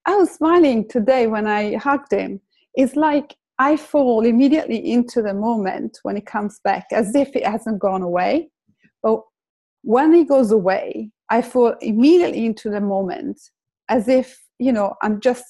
I 0.07 0.17
was 0.17 0.31
smiling 0.31 0.89
today 0.89 1.27
when 1.27 1.47
I 1.47 1.77
hugged 1.77 2.13
him. 2.13 2.41
It's 2.75 2.97
like 2.97 3.35
I 3.59 3.77
fall 3.77 4.27
immediately 4.27 4.93
into 4.93 5.23
the 5.23 5.35
moment 5.35 5.99
when 6.03 6.17
it 6.17 6.27
comes 6.27 6.61
back 6.63 6.87
as 6.93 7.15
if 7.15 7.35
it 7.35 7.47
hasn't 7.47 7.79
gone 7.79 8.03
away. 8.03 8.51
But 9.03 9.21
when 9.83 10.13
he 10.13 10.25
goes 10.25 10.51
away, 10.51 11.11
I 11.31 11.43
fall 11.43 11.75
immediately 11.81 12.47
into 12.47 12.69
the 12.69 12.81
moment 12.81 13.41
as 13.89 14.09
if 14.09 14.44
you 14.65 14.73
know 14.73 14.95
i'm 15.03 15.21
just 15.21 15.45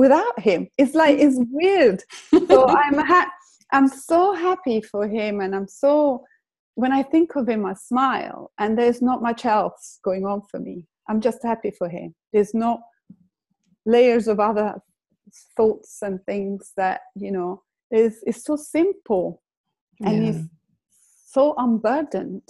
without 0.00 0.40
him. 0.40 0.66
It's 0.78 0.94
like 0.94 1.18
it's 1.18 1.38
mm-hmm. 1.38 1.56
weird. 1.60 2.02
So 2.48 2.66
i'm 2.82 2.98
ha- 3.12 3.32
i'm 3.72 3.86
so 3.86 4.32
happy 4.32 4.80
for 4.80 5.06
him 5.06 5.40
and 5.42 5.54
i'm 5.54 5.68
so 5.68 6.24
when 6.74 6.92
i 7.00 7.02
think 7.02 7.36
of 7.36 7.46
him 7.46 7.66
i 7.66 7.74
smile 7.74 8.50
and 8.58 8.78
there's 8.78 9.02
not 9.02 9.20
much 9.28 9.44
else 9.44 9.98
going 10.02 10.24
on 10.24 10.40
for 10.50 10.58
me. 10.58 10.86
I'm 11.08 11.20
just 11.20 11.42
happy 11.42 11.72
for 11.76 11.88
him. 11.88 12.14
There's 12.32 12.54
no 12.54 12.80
layers 13.84 14.26
of 14.26 14.40
other 14.40 14.68
thoughts 15.56 15.98
and 16.02 16.24
things 16.24 16.72
that 16.76 17.00
you 17.14 17.32
know 17.36 17.62
is 17.90 18.14
it's 18.26 18.44
so 18.44 18.56
simple. 18.56 19.42
And 20.02 20.16
yeah. 20.16 20.30
it's 20.30 20.44
so 21.36 21.54
unburdened. 21.58 22.48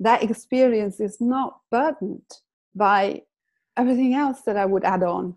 That 0.00 0.22
experience 0.22 1.00
is 1.00 1.20
not 1.20 1.50
burdened 1.70 2.30
by 2.74 3.22
everything 3.78 4.14
else 4.14 4.42
that 4.42 4.56
I 4.56 4.66
would 4.66 4.84
add 4.84 5.02
on. 5.02 5.36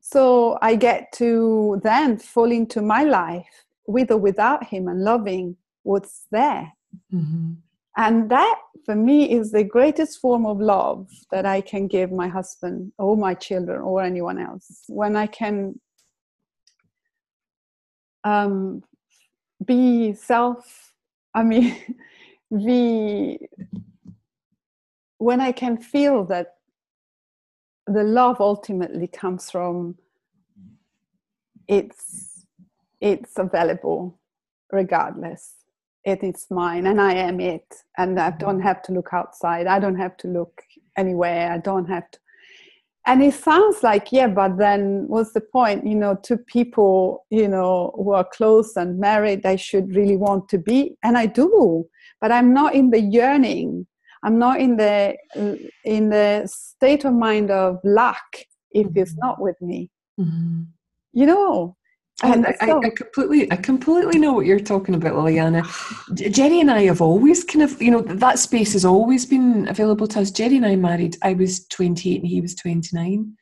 So 0.00 0.58
I 0.60 0.76
get 0.76 1.12
to 1.14 1.80
then 1.82 2.18
fall 2.18 2.52
into 2.52 2.82
my 2.82 3.04
life 3.04 3.64
with 3.86 4.10
or 4.10 4.18
without 4.18 4.64
him 4.64 4.86
and 4.88 5.02
loving 5.02 5.56
what's 5.82 6.26
there. 6.30 6.72
Mm-hmm. 7.12 7.52
And 7.96 8.30
that 8.30 8.58
for 8.84 8.94
me 8.94 9.30
is 9.30 9.52
the 9.52 9.64
greatest 9.64 10.20
form 10.20 10.44
of 10.46 10.60
love 10.60 11.08
that 11.30 11.46
I 11.46 11.60
can 11.60 11.86
give 11.86 12.12
my 12.12 12.28
husband 12.28 12.92
or 12.98 13.16
my 13.16 13.34
children 13.34 13.80
or 13.80 14.02
anyone 14.02 14.38
else. 14.38 14.82
When 14.88 15.16
I 15.16 15.26
can 15.26 15.80
um, 18.24 18.82
be 19.64 20.12
self, 20.14 20.92
I 21.34 21.44
mean, 21.44 21.76
be, 22.54 23.38
when 25.18 25.40
I 25.40 25.52
can 25.52 25.78
feel 25.78 26.24
that 26.24 26.53
the 27.86 28.02
love 28.02 28.40
ultimately 28.40 29.06
comes 29.06 29.50
from 29.50 29.96
it's 31.68 32.46
it's 33.00 33.38
available 33.38 34.18
regardless. 34.72 35.54
It 36.04 36.22
is 36.22 36.46
mine 36.50 36.86
and 36.86 37.00
i 37.00 37.14
am 37.14 37.40
it. 37.40 37.74
And 37.98 38.18
i 38.18 38.30
don't 38.30 38.60
have 38.60 38.82
to 38.82 38.92
look 38.92 39.10
outside. 39.12 39.66
I 39.66 39.78
don't 39.78 39.96
have 39.96 40.16
to 40.18 40.28
look 40.28 40.62
anywhere. 40.96 41.52
I 41.52 41.58
don't 41.58 41.86
have 41.86 42.10
to. 42.10 42.18
And 43.06 43.22
it 43.22 43.34
sounds 43.34 43.82
like 43.82 44.12
yeah 44.12 44.28
but 44.28 44.56
then 44.58 45.04
what's 45.08 45.32
the 45.32 45.40
point? 45.40 45.86
You 45.86 45.94
know 45.94 46.16
two 46.22 46.38
people 46.38 47.26
you 47.30 47.48
know 47.48 47.92
who 47.96 48.12
are 48.12 48.24
close 48.24 48.76
and 48.76 48.98
married 48.98 49.42
they 49.42 49.56
should 49.56 49.94
really 49.94 50.16
want 50.16 50.48
to 50.50 50.58
be. 50.58 50.96
And 51.02 51.18
i 51.18 51.26
do. 51.26 51.86
But 52.20 52.32
i'm 52.32 52.54
not 52.54 52.74
in 52.74 52.90
the 52.90 53.00
yearning 53.00 53.86
i'm 54.24 54.38
not 54.38 54.60
in 54.60 54.76
the 54.76 55.16
in 55.84 56.08
the 56.08 56.42
state 56.46 57.04
of 57.04 57.12
mind 57.12 57.50
of 57.50 57.78
lack 57.84 58.46
if 58.72 58.86
mm-hmm. 58.86 58.98
it's 58.98 59.14
not 59.16 59.40
with 59.40 59.56
me 59.60 59.90
mm-hmm. 60.18 60.62
you 61.12 61.26
know 61.26 61.76
and 62.22 62.46
I, 62.46 62.54
I, 62.60 62.78
I, 62.78 62.90
completely, 62.90 63.50
I 63.50 63.56
completely 63.56 64.20
know 64.20 64.32
what 64.32 64.46
you're 64.46 64.60
talking 64.60 64.94
about, 64.94 65.14
Lilliana. 65.14 65.64
Jerry 66.32 66.60
and 66.60 66.70
I 66.70 66.82
have 66.82 67.00
always 67.00 67.42
kind 67.42 67.62
of, 67.62 67.80
you 67.82 67.90
know, 67.90 68.02
that 68.02 68.38
space 68.38 68.72
has 68.74 68.84
always 68.84 69.26
been 69.26 69.66
available 69.68 70.06
to 70.08 70.20
us. 70.20 70.30
Jerry 70.30 70.56
and 70.56 70.66
I 70.66 70.76
married. 70.76 71.16
I 71.22 71.32
was 71.32 71.66
28 71.68 72.20
and 72.20 72.28
he 72.28 72.40
was 72.40 72.54
29, 72.54 73.34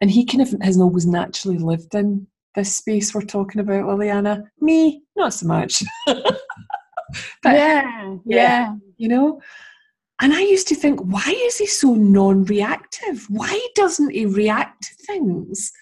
and 0.00 0.10
he 0.10 0.26
kind 0.26 0.42
of 0.42 0.54
has 0.62 0.80
always 0.80 1.06
naturally 1.06 1.58
lived 1.58 1.94
in 1.94 2.26
this 2.56 2.74
space 2.76 3.14
we're 3.14 3.22
talking 3.22 3.60
about, 3.60 3.84
Lilliana. 3.84 4.42
Me, 4.60 5.02
not 5.16 5.32
so 5.32 5.46
much. 5.46 5.82
but, 6.06 6.34
yeah, 7.44 7.82
yeah, 7.94 8.18
yeah, 8.24 8.74
you 8.96 9.08
know. 9.08 9.40
And 10.20 10.32
I 10.32 10.40
used 10.42 10.68
to 10.68 10.74
think, 10.74 11.00
why 11.00 11.34
is 11.44 11.58
he 11.58 11.66
so 11.66 11.94
non 11.94 12.44
reactive? 12.44 13.26
Why 13.28 13.60
doesn't 13.74 14.10
he 14.10 14.26
react 14.26 14.84
to 14.84 14.94
things? 15.06 15.72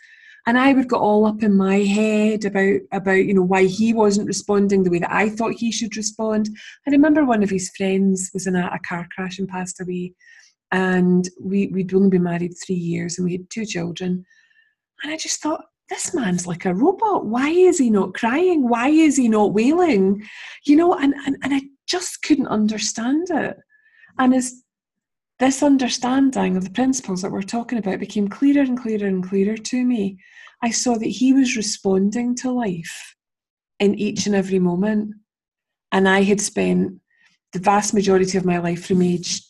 And 0.47 0.59
I 0.59 0.73
would 0.73 0.89
get 0.89 0.97
all 0.97 1.27
up 1.27 1.43
in 1.43 1.55
my 1.57 1.77
head 1.77 2.45
about, 2.45 2.81
about, 2.91 3.25
you 3.25 3.35
know, 3.35 3.43
why 3.43 3.65
he 3.65 3.93
wasn't 3.93 4.27
responding 4.27 4.83
the 4.83 4.91
way 4.91 4.99
that 4.99 5.13
I 5.13 5.29
thought 5.29 5.55
he 5.55 5.71
should 5.71 5.97
respond. 5.97 6.49
I 6.87 6.91
remember 6.91 7.25
one 7.25 7.45
of 7.45 7.51
his 7.51 7.71
friends 7.77 8.31
was 8.35 8.47
in 8.47 8.57
a, 8.57 8.67
a 8.67 8.79
car 8.81 9.07
crash 9.15 9.39
and 9.39 9.49
passed 9.49 9.81
away. 9.81 10.15
And 10.73 11.29
we, 11.41 11.69
we'd 11.69 11.95
only 11.95 12.09
been 12.09 12.25
married 12.25 12.55
three 12.55 12.75
years 12.75 13.19
and 13.19 13.27
we 13.27 13.33
had 13.33 13.51
two 13.51 13.67
children. 13.67 14.25
And 15.03 15.13
I 15.13 15.17
just 15.17 15.41
thought, 15.41 15.65
this 15.89 16.15
man's 16.15 16.47
like 16.47 16.65
a 16.65 16.75
robot. 16.75 17.27
Why 17.27 17.51
is 17.51 17.79
he 17.79 17.91
not 17.91 18.15
crying? 18.15 18.69
Why 18.69 18.89
is 18.89 19.17
he 19.17 19.29
not 19.29 19.53
wailing? 19.53 20.27
You 20.65 20.77
know, 20.77 20.95
and, 20.95 21.15
and, 21.27 21.37
and 21.43 21.55
I 21.55 21.61
just 21.87 22.23
couldn't 22.23 22.47
understand 22.47 23.29
it. 23.31 23.59
And 24.19 24.35
as 24.35 24.63
this 25.39 25.63
understanding 25.63 26.57
of 26.57 26.65
the 26.65 26.71
principles 26.71 27.23
that 27.23 27.33
we're 27.33 27.43
talking 27.43 27.79
about 27.79 27.99
became 27.99 28.29
clearer 28.29 28.63
and 28.63 28.81
clearer 28.81 29.07
and 29.07 29.27
clearer 29.27 29.57
to 29.57 29.85
me, 29.85 30.19
I 30.63 30.71
saw 30.71 30.97
that 30.97 31.07
he 31.07 31.33
was 31.33 31.57
responding 31.57 32.37
to 32.37 32.51
life 32.51 33.17
in 33.81 33.95
each 33.97 34.27
and 34.27 34.35
every 34.35 34.59
moment. 34.59 35.15
And 35.91 36.09
I 36.09 36.23
had 36.23 36.41
spent 36.41 37.01
the 37.53 37.59
vast 37.59 37.93
majority 37.93 38.39
of 38.39 38.45
my 38.45 38.59
life 38.59 38.87
from 38.87 39.03
age 39.03 39.43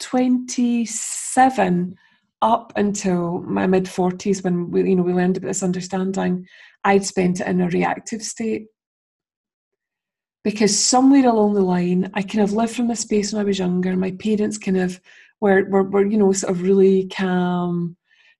27 0.00 1.96
up 2.42 2.72
until 2.76 3.40
my 3.42 3.66
mid 3.66 3.84
40s 3.84 4.44
when 4.44 4.70
we, 4.70 4.90
you 4.90 4.96
know, 4.96 5.02
we 5.02 5.12
learned 5.12 5.36
about 5.36 5.48
this 5.48 5.62
understanding, 5.62 6.46
I'd 6.84 7.04
spent 7.04 7.40
it 7.40 7.46
in 7.46 7.60
a 7.60 7.68
reactive 7.68 8.22
state 8.22 8.66
because 10.46 10.78
somewhere 10.78 11.26
along 11.26 11.54
the 11.54 11.60
line, 11.60 12.08
I 12.14 12.22
kind 12.22 12.44
of 12.44 12.52
lived 12.52 12.76
from 12.76 12.86
this 12.86 13.00
space 13.00 13.32
when 13.32 13.40
I 13.40 13.44
was 13.44 13.58
younger. 13.58 13.96
My 13.96 14.12
parents 14.12 14.58
kind 14.58 14.76
of 14.76 15.00
were, 15.40 15.68
were, 15.68 15.82
were, 15.82 16.06
you 16.06 16.16
know, 16.16 16.30
sort 16.30 16.52
of 16.52 16.62
really 16.62 17.08
calm, 17.08 17.96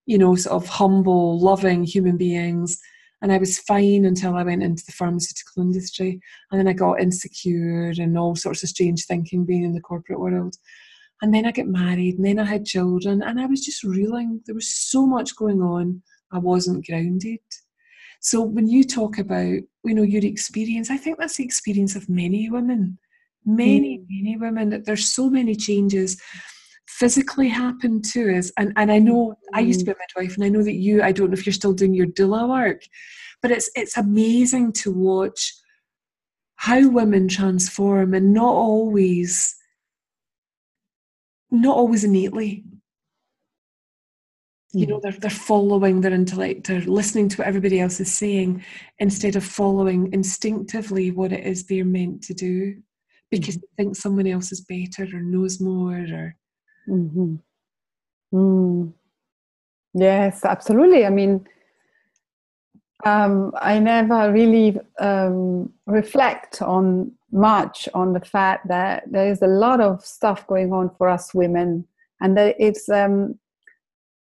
you 0.06 0.16
know, 0.16 0.36
sort 0.36 0.62
of 0.62 0.68
humble, 0.68 1.40
loving 1.40 1.82
human 1.82 2.16
beings. 2.16 2.80
And 3.22 3.32
I 3.32 3.38
was 3.38 3.58
fine 3.58 4.04
until 4.04 4.36
I 4.36 4.44
went 4.44 4.62
into 4.62 4.84
the 4.86 4.92
pharmaceutical 4.92 5.64
industry. 5.64 6.20
And 6.52 6.60
then 6.60 6.68
I 6.68 6.74
got 6.74 7.00
insecure 7.00 7.92
and 7.98 8.16
all 8.16 8.36
sorts 8.36 8.62
of 8.62 8.68
strange 8.68 9.04
thinking 9.04 9.44
being 9.44 9.64
in 9.64 9.72
the 9.72 9.80
corporate 9.80 10.20
world. 10.20 10.54
And 11.22 11.34
then 11.34 11.44
I 11.44 11.50
got 11.50 11.66
married 11.66 12.18
and 12.18 12.24
then 12.24 12.38
I 12.38 12.44
had 12.44 12.66
children 12.66 13.20
and 13.20 13.40
I 13.40 13.46
was 13.46 13.64
just 13.64 13.82
reeling. 13.82 14.42
There 14.46 14.54
was 14.54 14.68
so 14.68 15.06
much 15.06 15.34
going 15.34 15.60
on. 15.60 16.02
I 16.30 16.38
wasn't 16.38 16.86
grounded. 16.86 17.40
So 18.26 18.42
when 18.42 18.66
you 18.66 18.82
talk 18.82 19.18
about, 19.18 19.52
you 19.84 19.94
know, 19.94 20.02
your 20.02 20.24
experience, 20.24 20.90
I 20.90 20.96
think 20.96 21.16
that's 21.16 21.36
the 21.36 21.44
experience 21.44 21.94
of 21.94 22.08
many 22.08 22.50
women. 22.50 22.98
Many, 23.44 23.98
mm. 23.98 24.06
many 24.08 24.36
women 24.36 24.70
that 24.70 24.84
there's 24.84 25.08
so 25.08 25.30
many 25.30 25.54
changes 25.54 26.20
physically 26.88 27.48
happen 27.48 28.02
to 28.02 28.36
us. 28.36 28.50
And 28.58 28.72
and 28.74 28.90
I 28.90 28.98
know 28.98 29.36
I 29.54 29.60
used 29.60 29.78
to 29.78 29.86
be 29.86 29.92
a 29.92 29.94
midwife 29.94 30.34
and 30.34 30.42
I 30.42 30.48
know 30.48 30.64
that 30.64 30.74
you, 30.74 31.04
I 31.04 31.12
don't 31.12 31.30
know 31.30 31.34
if 31.34 31.46
you're 31.46 31.52
still 31.52 31.72
doing 31.72 31.94
your 31.94 32.08
doula 32.08 32.48
work, 32.48 32.82
but 33.42 33.52
it's 33.52 33.70
it's 33.76 33.96
amazing 33.96 34.72
to 34.82 34.90
watch 34.90 35.54
how 36.56 36.88
women 36.88 37.28
transform 37.28 38.12
and 38.12 38.34
not 38.34 38.52
always 38.52 39.54
not 41.52 41.76
always 41.76 42.02
innately 42.02 42.64
you 44.72 44.86
know 44.86 44.98
mm. 44.98 45.02
they're, 45.02 45.12
they're 45.12 45.30
following 45.30 46.00
their 46.00 46.12
intellect 46.12 46.66
they're 46.66 46.80
listening 46.82 47.28
to 47.28 47.38
what 47.38 47.46
everybody 47.46 47.80
else 47.80 48.00
is 48.00 48.12
saying 48.12 48.62
instead 48.98 49.36
of 49.36 49.44
following 49.44 50.12
instinctively 50.12 51.10
what 51.10 51.32
it 51.32 51.44
is 51.44 51.64
they're 51.66 51.84
meant 51.84 52.22
to 52.22 52.34
do 52.34 52.76
because 53.30 53.56
mm. 53.56 53.60
they 53.60 53.84
think 53.84 53.96
someone 53.96 54.26
else 54.26 54.52
is 54.52 54.60
better 54.62 55.04
or 55.16 55.20
knows 55.20 55.60
more 55.60 55.94
or 55.94 56.36
mm-hmm. 56.88 57.34
mm. 58.34 58.92
yes 59.94 60.44
absolutely 60.44 61.06
i 61.06 61.10
mean 61.10 61.46
um, 63.04 63.52
i 63.60 63.78
never 63.78 64.32
really 64.32 64.78
um, 64.98 65.72
reflect 65.86 66.62
on 66.62 67.12
much 67.30 67.88
on 67.94 68.12
the 68.12 68.20
fact 68.20 68.66
that 68.68 69.04
there 69.10 69.28
is 69.28 69.42
a 69.42 69.46
lot 69.46 69.80
of 69.80 70.04
stuff 70.04 70.46
going 70.46 70.72
on 70.72 70.90
for 70.96 71.08
us 71.08 71.34
women 71.34 71.86
and 72.20 72.36
that 72.36 72.56
it's 72.58 72.88
um, 72.88 73.38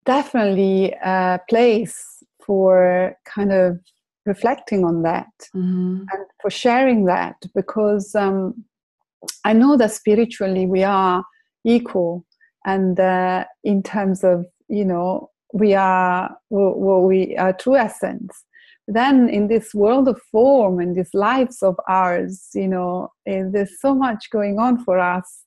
definitely 0.04 0.94
a 1.04 1.40
place 1.48 2.22
for 2.44 3.16
kind 3.24 3.52
of 3.52 3.78
reflecting 4.26 4.84
on 4.84 5.02
that 5.02 5.32
mm-hmm. 5.54 6.04
and 6.12 6.26
for 6.40 6.50
sharing 6.50 7.04
that 7.04 7.36
because 7.54 8.14
um, 8.14 8.64
I 9.44 9.52
know 9.52 9.76
that 9.76 9.92
spiritually 9.92 10.66
we 10.66 10.82
are 10.82 11.24
equal 11.64 12.24
and 12.64 12.98
uh, 12.98 13.44
in 13.62 13.82
terms 13.82 14.24
of 14.24 14.46
you 14.68 14.84
know 14.84 15.30
we 15.52 15.74
are 15.74 16.36
well, 16.50 17.02
we 17.02 17.36
are 17.36 17.52
true 17.52 17.76
essence 17.76 18.44
then 18.86 19.28
in 19.28 19.48
this 19.48 19.74
world 19.74 20.08
of 20.08 20.20
form 20.30 20.78
and 20.78 20.94
these 20.96 21.14
lives 21.14 21.62
of 21.62 21.76
ours 21.88 22.48
you 22.54 22.68
know 22.68 23.10
eh, 23.26 23.42
there's 23.50 23.80
so 23.80 23.94
much 23.94 24.30
going 24.30 24.58
on 24.58 24.82
for 24.84 24.98
us 24.98 25.44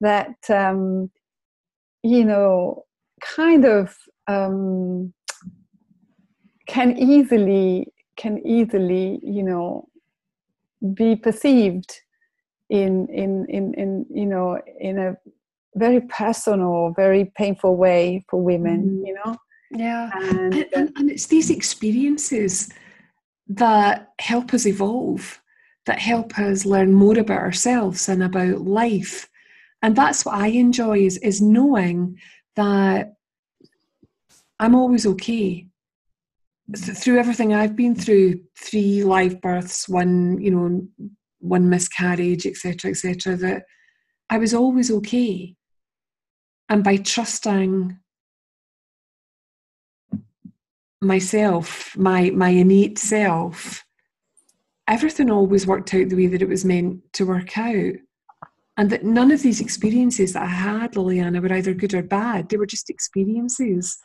that 0.00 0.36
um, 0.50 1.10
you 2.02 2.24
know 2.24 2.84
kind 3.20 3.64
of 3.64 3.96
um, 4.26 5.12
can 6.66 6.96
easily 6.96 7.92
can 8.16 8.44
easily 8.46 9.20
you 9.22 9.42
know 9.42 9.88
be 10.94 11.16
perceived 11.16 11.92
in 12.68 13.06
in 13.08 13.46
in 13.48 13.74
in 13.74 14.06
you 14.10 14.26
know 14.26 14.60
in 14.80 14.98
a 14.98 15.16
very 15.74 16.00
personal 16.02 16.92
very 16.96 17.30
painful 17.36 17.76
way 17.76 18.24
for 18.28 18.42
women 18.42 19.00
mm. 19.02 19.06
you 19.06 19.14
know? 19.14 19.36
Yeah. 19.72 20.10
And, 20.14 20.54
and, 20.54 20.66
and, 20.74 20.92
and 20.96 21.10
it's 21.10 21.26
these 21.26 21.50
experiences 21.50 22.70
that 23.48 24.12
help 24.20 24.54
us 24.54 24.64
evolve 24.64 25.40
that 25.86 26.00
help 26.00 26.38
us 26.38 26.66
learn 26.66 26.92
more 26.92 27.18
about 27.18 27.38
ourselves 27.38 28.08
and 28.08 28.22
about 28.22 28.60
life. 28.62 29.28
And 29.82 29.96
that's 29.96 30.24
what 30.24 30.34
i 30.34 30.48
enjoy 30.48 30.98
is, 30.98 31.16
is 31.18 31.40
knowing 31.40 32.18
that 32.56 33.14
I'm 34.58 34.74
always 34.74 35.06
okay. 35.06 35.66
Through 36.76 37.18
everything 37.18 37.54
I've 37.54 37.76
been 37.76 37.94
through, 37.94 38.40
three 38.58 39.04
live 39.04 39.40
births, 39.40 39.88
one, 39.88 40.40
you 40.40 40.50
know, 40.50 40.88
one 41.38 41.70
miscarriage, 41.70 42.44
etc., 42.46 42.90
etc., 42.90 43.36
that 43.36 43.64
I 44.28 44.38
was 44.38 44.52
always 44.52 44.90
okay. 44.90 45.54
And 46.68 46.82
by 46.82 46.96
trusting 46.96 47.98
myself, 51.00 51.96
my 51.96 52.30
my 52.30 52.48
innate 52.48 52.98
self, 52.98 53.84
everything 54.88 55.30
always 55.30 55.66
worked 55.66 55.94
out 55.94 56.08
the 56.08 56.16
way 56.16 56.26
that 56.26 56.42
it 56.42 56.48
was 56.48 56.64
meant 56.64 57.00
to 57.12 57.26
work 57.26 57.56
out. 57.56 57.94
And 58.76 58.90
that 58.90 59.04
none 59.04 59.30
of 59.30 59.42
these 59.42 59.60
experiences 59.60 60.34
that 60.34 60.42
I 60.42 60.46
had, 60.46 60.92
Lilliana, 60.92 61.40
were 61.40 61.52
either 61.52 61.72
good 61.72 61.94
or 61.94 62.02
bad. 62.02 62.48
They 62.48 62.58
were 62.58 62.66
just 62.66 62.90
experiences 62.90 63.98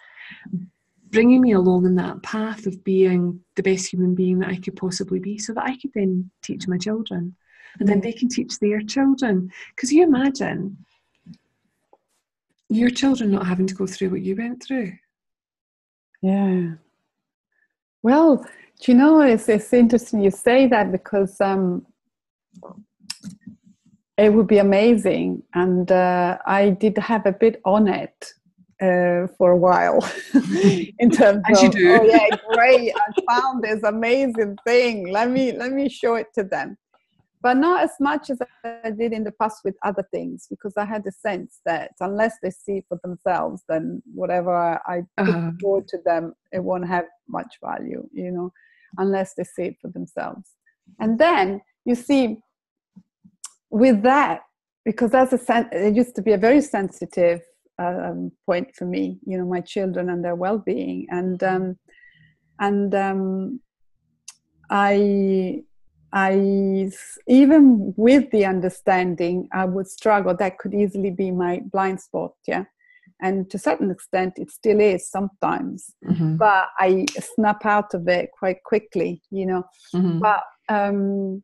bringing 1.09 1.41
me 1.41 1.51
along 1.51 1.85
in 1.85 1.95
that 1.95 2.23
path 2.23 2.65
of 2.65 2.83
being 2.83 3.41
the 3.55 3.63
best 3.63 3.91
human 3.91 4.15
being 4.15 4.39
that 4.39 4.49
I 4.49 4.55
could 4.55 4.77
possibly 4.77 5.19
be 5.19 5.37
so 5.37 5.53
that 5.53 5.65
I 5.65 5.77
could 5.77 5.91
then 5.93 6.31
teach 6.41 6.67
my 6.69 6.77
children 6.77 7.35
and 7.79 7.87
then 7.87 8.01
they 8.01 8.13
can 8.13 8.29
teach 8.29 8.59
their 8.59 8.81
children. 8.81 9.51
Because 9.75 9.91
you 9.91 10.03
imagine 10.03 10.77
your 12.69 12.89
children 12.89 13.31
not 13.31 13.47
having 13.47 13.67
to 13.67 13.75
go 13.75 13.85
through 13.85 14.09
what 14.09 14.21
you 14.21 14.35
went 14.35 14.63
through. 14.63 14.93
Yeah. 16.21 16.75
Well, 18.03 18.45
do 18.79 18.91
you 18.91 18.97
know, 18.97 19.21
it's, 19.21 19.47
it's 19.49 19.73
interesting 19.73 20.21
you 20.21 20.31
say 20.31 20.67
that 20.67 20.91
because 20.91 21.39
um, 21.41 21.85
it 24.21 24.33
would 24.33 24.47
be 24.47 24.59
amazing. 24.59 25.43
And 25.53 25.91
uh, 25.91 26.37
I 26.45 26.69
did 26.69 26.97
have 26.97 27.25
a 27.25 27.31
bit 27.31 27.59
on 27.65 27.87
it 27.87 28.33
uh, 28.81 29.27
for 29.37 29.51
a 29.51 29.57
while. 29.57 29.99
In 30.99 31.09
terms 31.09 31.43
As 31.49 31.63
of 31.63 31.73
oh 31.75 32.03
yeah 32.03 32.27
great. 32.53 32.93
I 32.95 33.21
found 33.29 33.63
this 33.63 33.83
amazing 33.83 34.57
thing. 34.65 35.11
Let 35.11 35.29
me 35.29 35.51
let 35.53 35.71
me 35.71 35.89
show 35.89 36.15
it 36.15 36.27
to 36.35 36.43
them. 36.43 36.77
But 37.43 37.57
not 37.57 37.83
as 37.83 37.93
much 37.99 38.29
as 38.29 38.39
I 38.63 38.91
did 38.91 39.13
in 39.13 39.23
the 39.23 39.31
past 39.31 39.61
with 39.65 39.75
other 39.83 40.05
things 40.11 40.45
because 40.47 40.73
I 40.77 40.85
had 40.85 41.03
the 41.03 41.11
sense 41.11 41.59
that 41.65 41.93
unless 41.99 42.35
they 42.43 42.51
see 42.51 42.83
for 42.87 42.99
themselves 43.03 43.63
then 43.67 44.03
whatever 44.13 44.79
I 44.85 44.99
uh-huh. 45.17 45.49
put 45.49 45.61
forward 45.61 45.87
to 45.87 45.97
them 46.05 46.33
it 46.51 46.63
won't 46.63 46.87
have 46.87 47.05
much 47.27 47.55
value 47.63 48.07
you 48.13 48.29
know 48.29 48.53
unless 48.99 49.33
they 49.33 49.43
see 49.43 49.63
it 49.63 49.77
for 49.81 49.87
themselves. 49.87 50.51
And 50.99 51.17
then 51.17 51.61
you 51.85 51.95
see 51.95 52.43
with 53.71 54.03
that 54.03 54.41
because 54.85 55.11
that's 55.11 55.33
a 55.33 55.37
sen- 55.37 55.69
it 55.71 55.95
used 55.95 56.15
to 56.15 56.21
be 56.21 56.33
a 56.33 56.37
very 56.37 56.61
sensitive 56.61 57.41
um, 57.79 58.31
point 58.45 58.75
for 58.75 58.85
me 58.85 59.19
you 59.25 59.37
know 59.37 59.45
my 59.45 59.61
children 59.61 60.09
and 60.09 60.23
their 60.23 60.35
well-being. 60.35 61.07
And 61.09 61.41
um, 61.43 61.77
and 62.59 62.93
um, 62.93 63.59
i 64.69 65.61
i 66.13 66.89
even 67.27 67.93
with 67.97 68.29
the 68.31 68.45
understanding 68.45 69.47
i 69.53 69.65
would 69.65 69.87
struggle. 69.87 70.35
That 70.35 70.59
could 70.59 70.73
easily 70.73 71.11
be 71.11 71.31
my 71.31 71.61
blind 71.71 71.99
spot 72.01 72.33
yeah? 72.47 72.65
And 73.23 73.49
to 73.51 73.57
a 73.57 73.59
certain 73.59 73.91
extent 73.91 74.33
it 74.37 74.51
still 74.51 74.79
is 74.79 75.09
sometimes. 75.09 75.93
Mm-hmm. 76.05 76.37
but 76.37 76.65
i 76.79 77.05
snap 77.19 77.65
out 77.65 77.93
of 77.93 78.07
it 78.07 78.29
quite 78.37 78.63
quickly 78.63 79.21
you 79.31 79.45
know? 79.45 79.63
Mm-hmm. 79.95 80.19
but 80.19 80.43
um, 80.69 81.43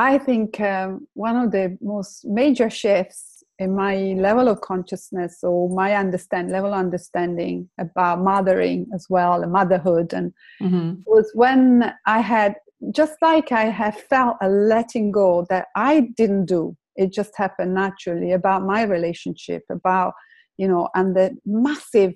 i 0.00 0.18
think 0.18 0.60
um, 0.60 1.06
one 1.14 1.36
of 1.36 1.52
the 1.52 1.76
most 1.80 2.24
major 2.24 2.70
shifts 2.70 3.42
in 3.58 3.76
my 3.76 3.94
level 4.26 4.48
of 4.48 4.62
consciousness 4.62 5.44
or 5.44 5.68
my 5.68 5.94
understand 5.94 6.50
level 6.50 6.72
of 6.72 6.78
understanding 6.78 7.68
about 7.78 8.20
mothering 8.20 8.86
as 8.94 9.06
well 9.10 9.42
and 9.42 9.52
motherhood 9.52 10.12
and 10.14 10.32
mm-hmm. 10.62 10.94
was 11.06 11.30
when 11.34 11.92
i 12.06 12.20
had 12.20 12.54
just 12.94 13.16
like 13.20 13.52
i 13.52 13.64
have 13.64 13.96
felt 14.12 14.36
a 14.40 14.48
letting 14.48 15.12
go 15.12 15.46
that 15.50 15.66
i 15.76 16.00
didn't 16.16 16.46
do 16.46 16.74
it 16.96 17.12
just 17.12 17.36
happened 17.36 17.74
naturally 17.74 18.32
about 18.32 18.64
my 18.64 18.82
relationship 18.82 19.62
about 19.70 20.14
you 20.56 20.66
know 20.66 20.88
and 20.94 21.14
the 21.14 21.36
massive 21.44 22.14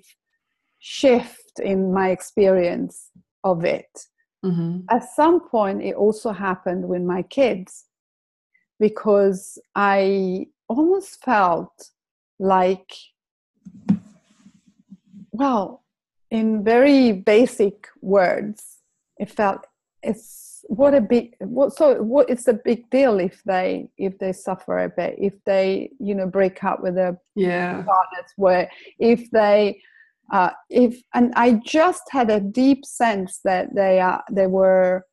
shift 0.79 1.59
in 1.61 1.93
my 1.93 2.09
experience 2.09 3.09
of 3.43 3.63
it 3.63 3.93
mm-hmm. 4.45 4.79
at 4.89 5.03
some 5.19 5.39
point 5.49 5.81
it 5.81 5.95
also 5.95 6.31
happened 6.31 6.87
with 6.87 7.01
my 7.01 7.21
kids 7.21 7.85
because 8.79 9.59
i 9.75 10.45
almost 10.67 11.23
felt 11.23 11.91
like, 12.39 12.91
well, 15.31 15.83
in 16.31 16.63
very 16.63 17.11
basic 17.11 17.87
words, 18.01 18.79
it 19.17 19.29
felt 19.29 19.65
it's 20.03 20.63
what 20.67 20.93
a 20.93 21.01
big 21.01 21.35
what 21.39 21.73
so 21.73 22.01
what 22.01 22.27
it's 22.29 22.47
a 22.47 22.53
big 22.53 22.89
deal 22.89 23.19
if 23.19 23.41
they 23.43 23.87
if 23.97 24.17
they 24.17 24.33
suffer 24.33 24.83
a 24.83 24.89
bit 24.89 25.15
if 25.19 25.33
they 25.45 25.89
you 25.99 26.15
know 26.15 26.25
break 26.25 26.63
up 26.63 26.81
with 26.81 26.95
their 26.95 27.19
yeah 27.35 27.83
partners 27.83 28.31
where 28.35 28.69
if 28.99 29.29
they 29.31 29.79
uh, 30.31 30.49
if 30.69 31.01
and 31.13 31.33
I 31.35 31.61
just 31.65 32.03
had 32.09 32.29
a 32.29 32.39
deep 32.39 32.85
sense 32.85 33.39
that 33.43 33.75
they 33.75 33.99
are 33.99 34.23
they 34.31 34.47
were 34.47 35.05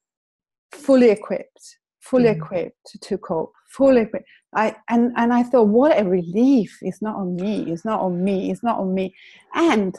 fully 0.72 1.10
equipped, 1.10 1.78
fully 2.00 2.28
mm. 2.28 2.36
equipped 2.36 3.00
to 3.00 3.18
cope, 3.18 3.52
fully 3.70 4.02
equipped. 4.02 4.26
I 4.54 4.76
and 4.88 5.12
and 5.16 5.32
I 5.32 5.42
thought, 5.42 5.68
what 5.68 5.98
a 5.98 6.04
relief! 6.04 6.76
It's 6.82 7.02
not 7.02 7.16
on 7.16 7.36
me. 7.36 7.70
It's 7.70 7.84
not 7.84 8.00
on 8.00 8.22
me. 8.24 8.50
It's 8.50 8.62
not 8.62 8.78
on 8.78 8.94
me. 8.94 9.14
And 9.54 9.94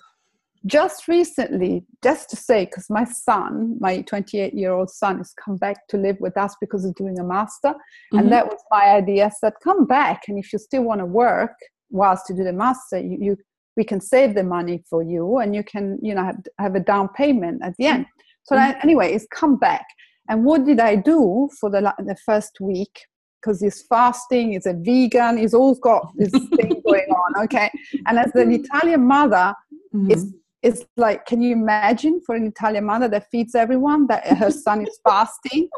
just 0.65 1.07
recently, 1.07 1.85
just 2.01 2.29
to 2.29 2.37
say, 2.37 2.65
because 2.65 2.89
my 2.89 3.03
son, 3.03 3.75
my 3.81 4.01
28 4.01 4.53
year 4.53 4.71
old 4.71 4.89
son, 4.89 5.17
has 5.17 5.33
come 5.33 5.57
back 5.57 5.87
to 5.89 5.97
live 5.97 6.17
with 6.21 6.37
us 6.37 6.55
because 6.61 6.85
he's 6.85 6.93
doing 6.93 7.19
a 7.19 7.23
master, 7.23 7.69
mm-hmm. 7.69 8.19
and 8.19 8.31
that 8.31 8.47
was 8.47 8.59
my 8.71 8.85
idea. 8.85 9.25
I 9.25 9.29
said, 9.29 9.53
come 9.63 9.85
back, 9.85 10.23
and 10.27 10.39
if 10.39 10.53
you 10.53 10.59
still 10.59 10.83
want 10.83 11.01
to 11.01 11.05
work 11.05 11.53
whilst 11.89 12.29
you 12.29 12.35
do 12.35 12.43
the 12.43 12.53
master, 12.53 12.99
you, 12.99 13.17
you 13.19 13.37
we 13.75 13.83
can 13.83 13.99
save 14.01 14.35
the 14.35 14.43
money 14.43 14.83
for 14.89 15.03
you, 15.03 15.37
and 15.37 15.55
you 15.55 15.63
can, 15.63 15.99
you 16.01 16.13
know, 16.15 16.23
have, 16.23 16.37
have 16.59 16.75
a 16.75 16.79
down 16.79 17.09
payment 17.09 17.61
at 17.63 17.75
the 17.77 17.85
end. 17.85 18.05
So 18.43 18.55
mm-hmm. 18.55 18.79
anyway, 18.83 19.13
it's 19.13 19.27
come 19.31 19.57
back. 19.57 19.85
And 20.29 20.45
what 20.45 20.65
did 20.65 20.79
I 20.79 20.95
do 20.95 21.49
for 21.59 21.69
the 21.69 21.93
the 21.99 22.15
first 22.25 22.59
week? 22.61 23.05
Because 23.41 23.59
he's 23.61 23.83
fasting, 23.89 24.53
he's 24.53 24.65
a 24.65 24.73
vegan, 24.73 25.37
he's 25.37 25.53
all 25.53 25.75
got 25.75 26.13
this 26.15 26.31
thing 26.55 26.81
going 26.85 27.09
on. 27.09 27.43
Okay, 27.43 27.69
and 28.07 28.17
as 28.17 28.33
an 28.35 28.51
Italian 28.51 29.05
mother, 29.05 29.53
mm-hmm. 29.93 30.11
it's 30.11 30.25
it's 30.63 30.85
like 30.95 31.25
can 31.25 31.41
you 31.41 31.51
imagine 31.51 32.21
for 32.25 32.35
an 32.35 32.47
italian 32.47 32.85
mother 32.85 33.07
that 33.07 33.29
feeds 33.29 33.53
everyone 33.53 34.07
that 34.07 34.25
her 34.25 34.49
son 34.65 34.81
is 34.81 34.99
fasting 35.07 35.69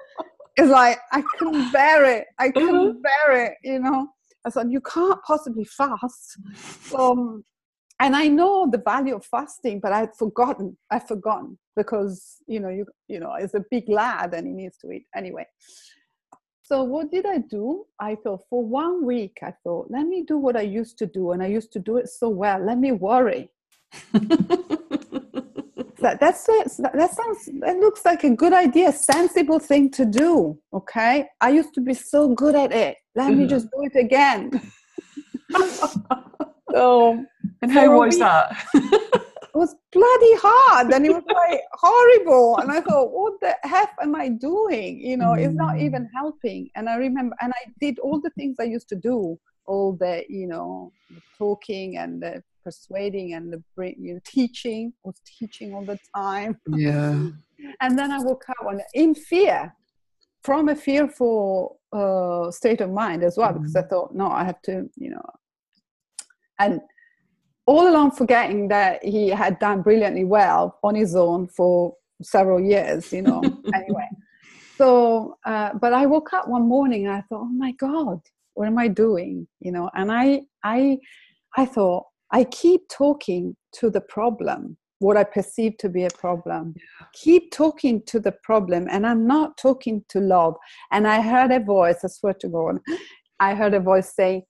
it's 0.56 0.70
like 0.70 1.00
i 1.12 1.22
couldn't 1.38 1.72
bear 1.72 2.06
it 2.06 2.28
i 2.39 2.50
couldn't 2.50 2.76
uh-huh. 2.76 2.93
bear 3.02 3.46
it 3.46 3.54
you 3.64 3.80
know 3.80 4.08
i 4.46 4.50
thought 4.50 4.70
you 4.70 4.80
can't 4.82 5.20
possibly 5.24 5.66
fast 5.66 6.38
um, 6.98 7.43
and 8.00 8.16
i 8.16 8.28
know 8.28 8.68
the 8.70 8.78
value 8.78 9.16
of 9.16 9.26
fasting 9.26 9.80
but 9.80 9.91
i'd 9.91 10.16
forgotten 10.16 10.76
i've 10.91 11.08
forgotten 11.08 11.58
because 11.76 12.38
you 12.48 12.60
know 12.60 12.70
you 12.70 12.86
you 13.08 13.20
know 13.20 13.34
it's 13.34 13.54
a 13.54 13.64
big 13.70 13.88
lad 13.89 14.34
and 14.34 14.48
he 14.48 14.54
needs 14.54 14.78
to 14.78 14.91
eat 14.91 15.06
anyway. 15.16 15.46
So 16.64 16.84
what 16.84 17.12
did 17.12 17.28
i 17.28 17.38
do? 17.38 17.86
I 18.00 18.16
thought 18.16 18.41
for 18.50 18.64
one 18.64 19.06
week 19.06 19.38
i 19.43 19.54
thought 19.64 19.88
let 19.89 20.08
me 20.08 20.24
do 20.24 20.38
what 20.38 20.58
i 20.58 20.62
used 20.62 20.98
to 21.00 21.06
do 21.06 21.32
and 21.32 21.43
i 21.43 21.48
used 21.48 21.72
to 21.74 21.80
do 21.80 21.98
it 21.98 22.10
so 22.10 22.30
well. 22.30 22.60
Let 22.60 22.78
me 22.80 22.91
worry. 22.91 23.50
That 26.00 26.20
that's 26.20 26.46
that 26.46 27.16
sounds 27.16 27.50
that 27.62 27.78
looks 27.80 28.06
like 28.06 28.24
a 28.26 28.30
good 28.30 28.54
idea 28.54 28.91
sensible 28.91 29.58
thing 29.58 29.89
to 29.91 30.06
do 30.06 30.60
okay? 30.72 31.28
I 31.41 31.50
used 31.50 31.74
to 31.76 31.82
be 31.82 31.96
so 31.96 32.36
good 32.36 32.54
at 32.54 32.72
it. 32.72 32.98
Let 33.16 33.32
me 33.32 33.46
mm-hmm. 33.46 33.48
just 33.48 33.68
do 33.72 33.82
it 33.82 33.96
again. 33.96 34.52
So 36.76 37.24
and 37.66 37.74
how 37.74 37.97
was 37.97 38.20
that 38.20 38.55
it 39.55 39.57
was 39.57 39.76
bloody 39.91 40.36
hard 40.36 40.93
and 40.93 41.05
it 41.05 41.11
was 41.11 41.24
like 41.34 41.61
horrible 41.74 42.57
and 42.59 42.72
i 42.72 42.80
thought 42.80 43.11
what 43.11 43.34
the 43.41 43.55
heck 43.63 43.95
am 44.01 44.16
i 44.16 44.30
doing 44.30 44.99
you 44.99 45.18
know 45.18 45.32
mm. 45.32 45.43
it's 45.43 45.55
not 45.55 45.80
even 45.80 46.03
mm. 46.03 46.09
helping 46.13 46.70
and 46.76 46.88
i 46.88 46.95
remember 46.95 47.36
and 47.41 47.51
i 47.55 47.72
did 47.80 47.97
all 47.99 48.20
the 48.22 48.30
things 48.32 48.57
i 48.59 48.63
used 48.63 48.88
to 48.88 48.95
do 48.95 49.38
all 49.66 49.93
the 49.93 50.24
you 50.30 50.45
know 50.45 50.91
the 51.09 51.22
talking 51.38 51.97
and 51.97 52.22
the 52.22 52.43
persuading 52.63 53.34
and 53.34 53.53
the 53.53 53.61
you 53.97 54.13
know, 54.13 54.20
teaching 54.26 54.93
was 55.03 55.16
teaching 55.26 55.74
all 55.74 55.86
the 55.86 55.99
time 56.16 56.55
yeah 56.70 57.30
and 57.82 57.97
then 57.97 58.11
i 58.11 58.20
woke 58.20 58.45
up 58.49 58.57
one 58.61 58.82
in 58.93 59.16
fear 59.16 59.74
from 60.43 60.70
a 60.70 60.76
fearful 60.76 61.80
uh, 61.93 62.51
state 62.51 62.82
of 62.82 62.91
mind 62.91 63.24
as 63.24 63.38
well 63.38 63.49
mm-hmm. 63.49 63.59
because 63.59 63.76
i 63.76 63.82
thought 63.82 64.13
no 64.13 64.28
i 64.30 64.43
have 64.43 64.61
to 64.61 64.88
you 64.95 65.09
know 65.09 65.26
and 66.59 66.80
all 67.66 67.89
along 67.89 68.11
forgetting 68.11 68.68
that 68.68 69.03
he 69.03 69.30
had 69.30 69.57
done 69.59 69.82
brilliantly 69.82 70.24
well 70.24 70.78
on 70.84 70.95
his 70.95 71.16
own 71.16 71.47
for 71.47 71.95
several 72.22 72.59
years 72.59 73.11
you 73.11 73.22
know 73.22 73.41
anyway 73.74 74.07
so 74.78 75.38
uh, 75.45 75.72
but 75.82 75.93
i 75.93 76.05
woke 76.05 76.34
up 76.34 76.47
one 76.47 76.68
morning 76.68 77.05
and 77.05 77.16
i 77.16 77.22
thought 77.22 77.41
oh 77.41 77.45
my 77.45 77.72
god 77.74 78.20
what 78.53 78.68
am 78.68 78.78
i 78.78 78.88
doing 78.88 79.47
you 79.59 79.72
know 79.72 79.89
and 79.95 80.11
i 80.11 80.41
i 80.63 80.97
i 81.57 81.66
thought 81.66 82.05
I 82.32 82.43
keep 82.43 82.88
talking 82.89 83.55
to 83.74 83.89
the 83.89 84.01
problem, 84.01 84.78
what 84.99 85.18
I 85.18 85.24
perceive 85.24 85.78
to 85.78 85.89
be 85.89 86.05
a 86.05 86.09
problem. 86.09 86.74
Yeah. 86.76 87.07
Keep 87.13 87.51
talking 87.51 88.01
to 88.07 88.20
the 88.20 88.34
problem, 88.43 88.88
and 88.89 89.05
I'm 89.05 89.28
not 89.28 89.57
talking 89.57 90.03
to 90.09 90.20
love. 90.20 90.55
And 90.91 91.07
I 91.07 91.22
heard 91.22 91.51
a 91.51 91.59
voice, 91.59 92.03
I 92.03 92.07
swear 92.07 92.34
to 92.41 92.49
God, 92.49 92.80
I 93.39 93.53
heard 93.55 93.74
a 93.74 93.80
voice 93.80 94.13
say, 94.13 94.43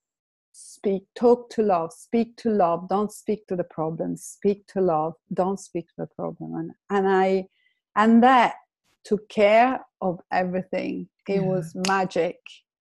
Speak, 0.57 1.03
talk 1.15 1.49
to 1.51 1.63
love, 1.63 1.91
speak 1.91 2.37
to 2.37 2.49
love, 2.49 2.87
don't 2.87 3.11
speak 3.11 3.45
to 3.47 3.55
the 3.55 3.63
problem, 3.63 4.15
speak 4.15 4.65
to 4.67 4.81
love, 4.81 5.15
don't 5.33 5.59
speak 5.59 5.87
to 5.89 5.95
the 5.97 6.07
problem. 6.07 6.55
And, 6.55 6.71
and 6.89 7.07
I, 7.07 7.47
and 7.95 8.23
that 8.23 8.55
took 9.03 9.27
care 9.27 9.81
of 10.01 10.19
everything. 10.31 11.09
It 11.27 11.41
yeah. 11.41 11.41
was 11.41 11.75
magic 11.87 12.37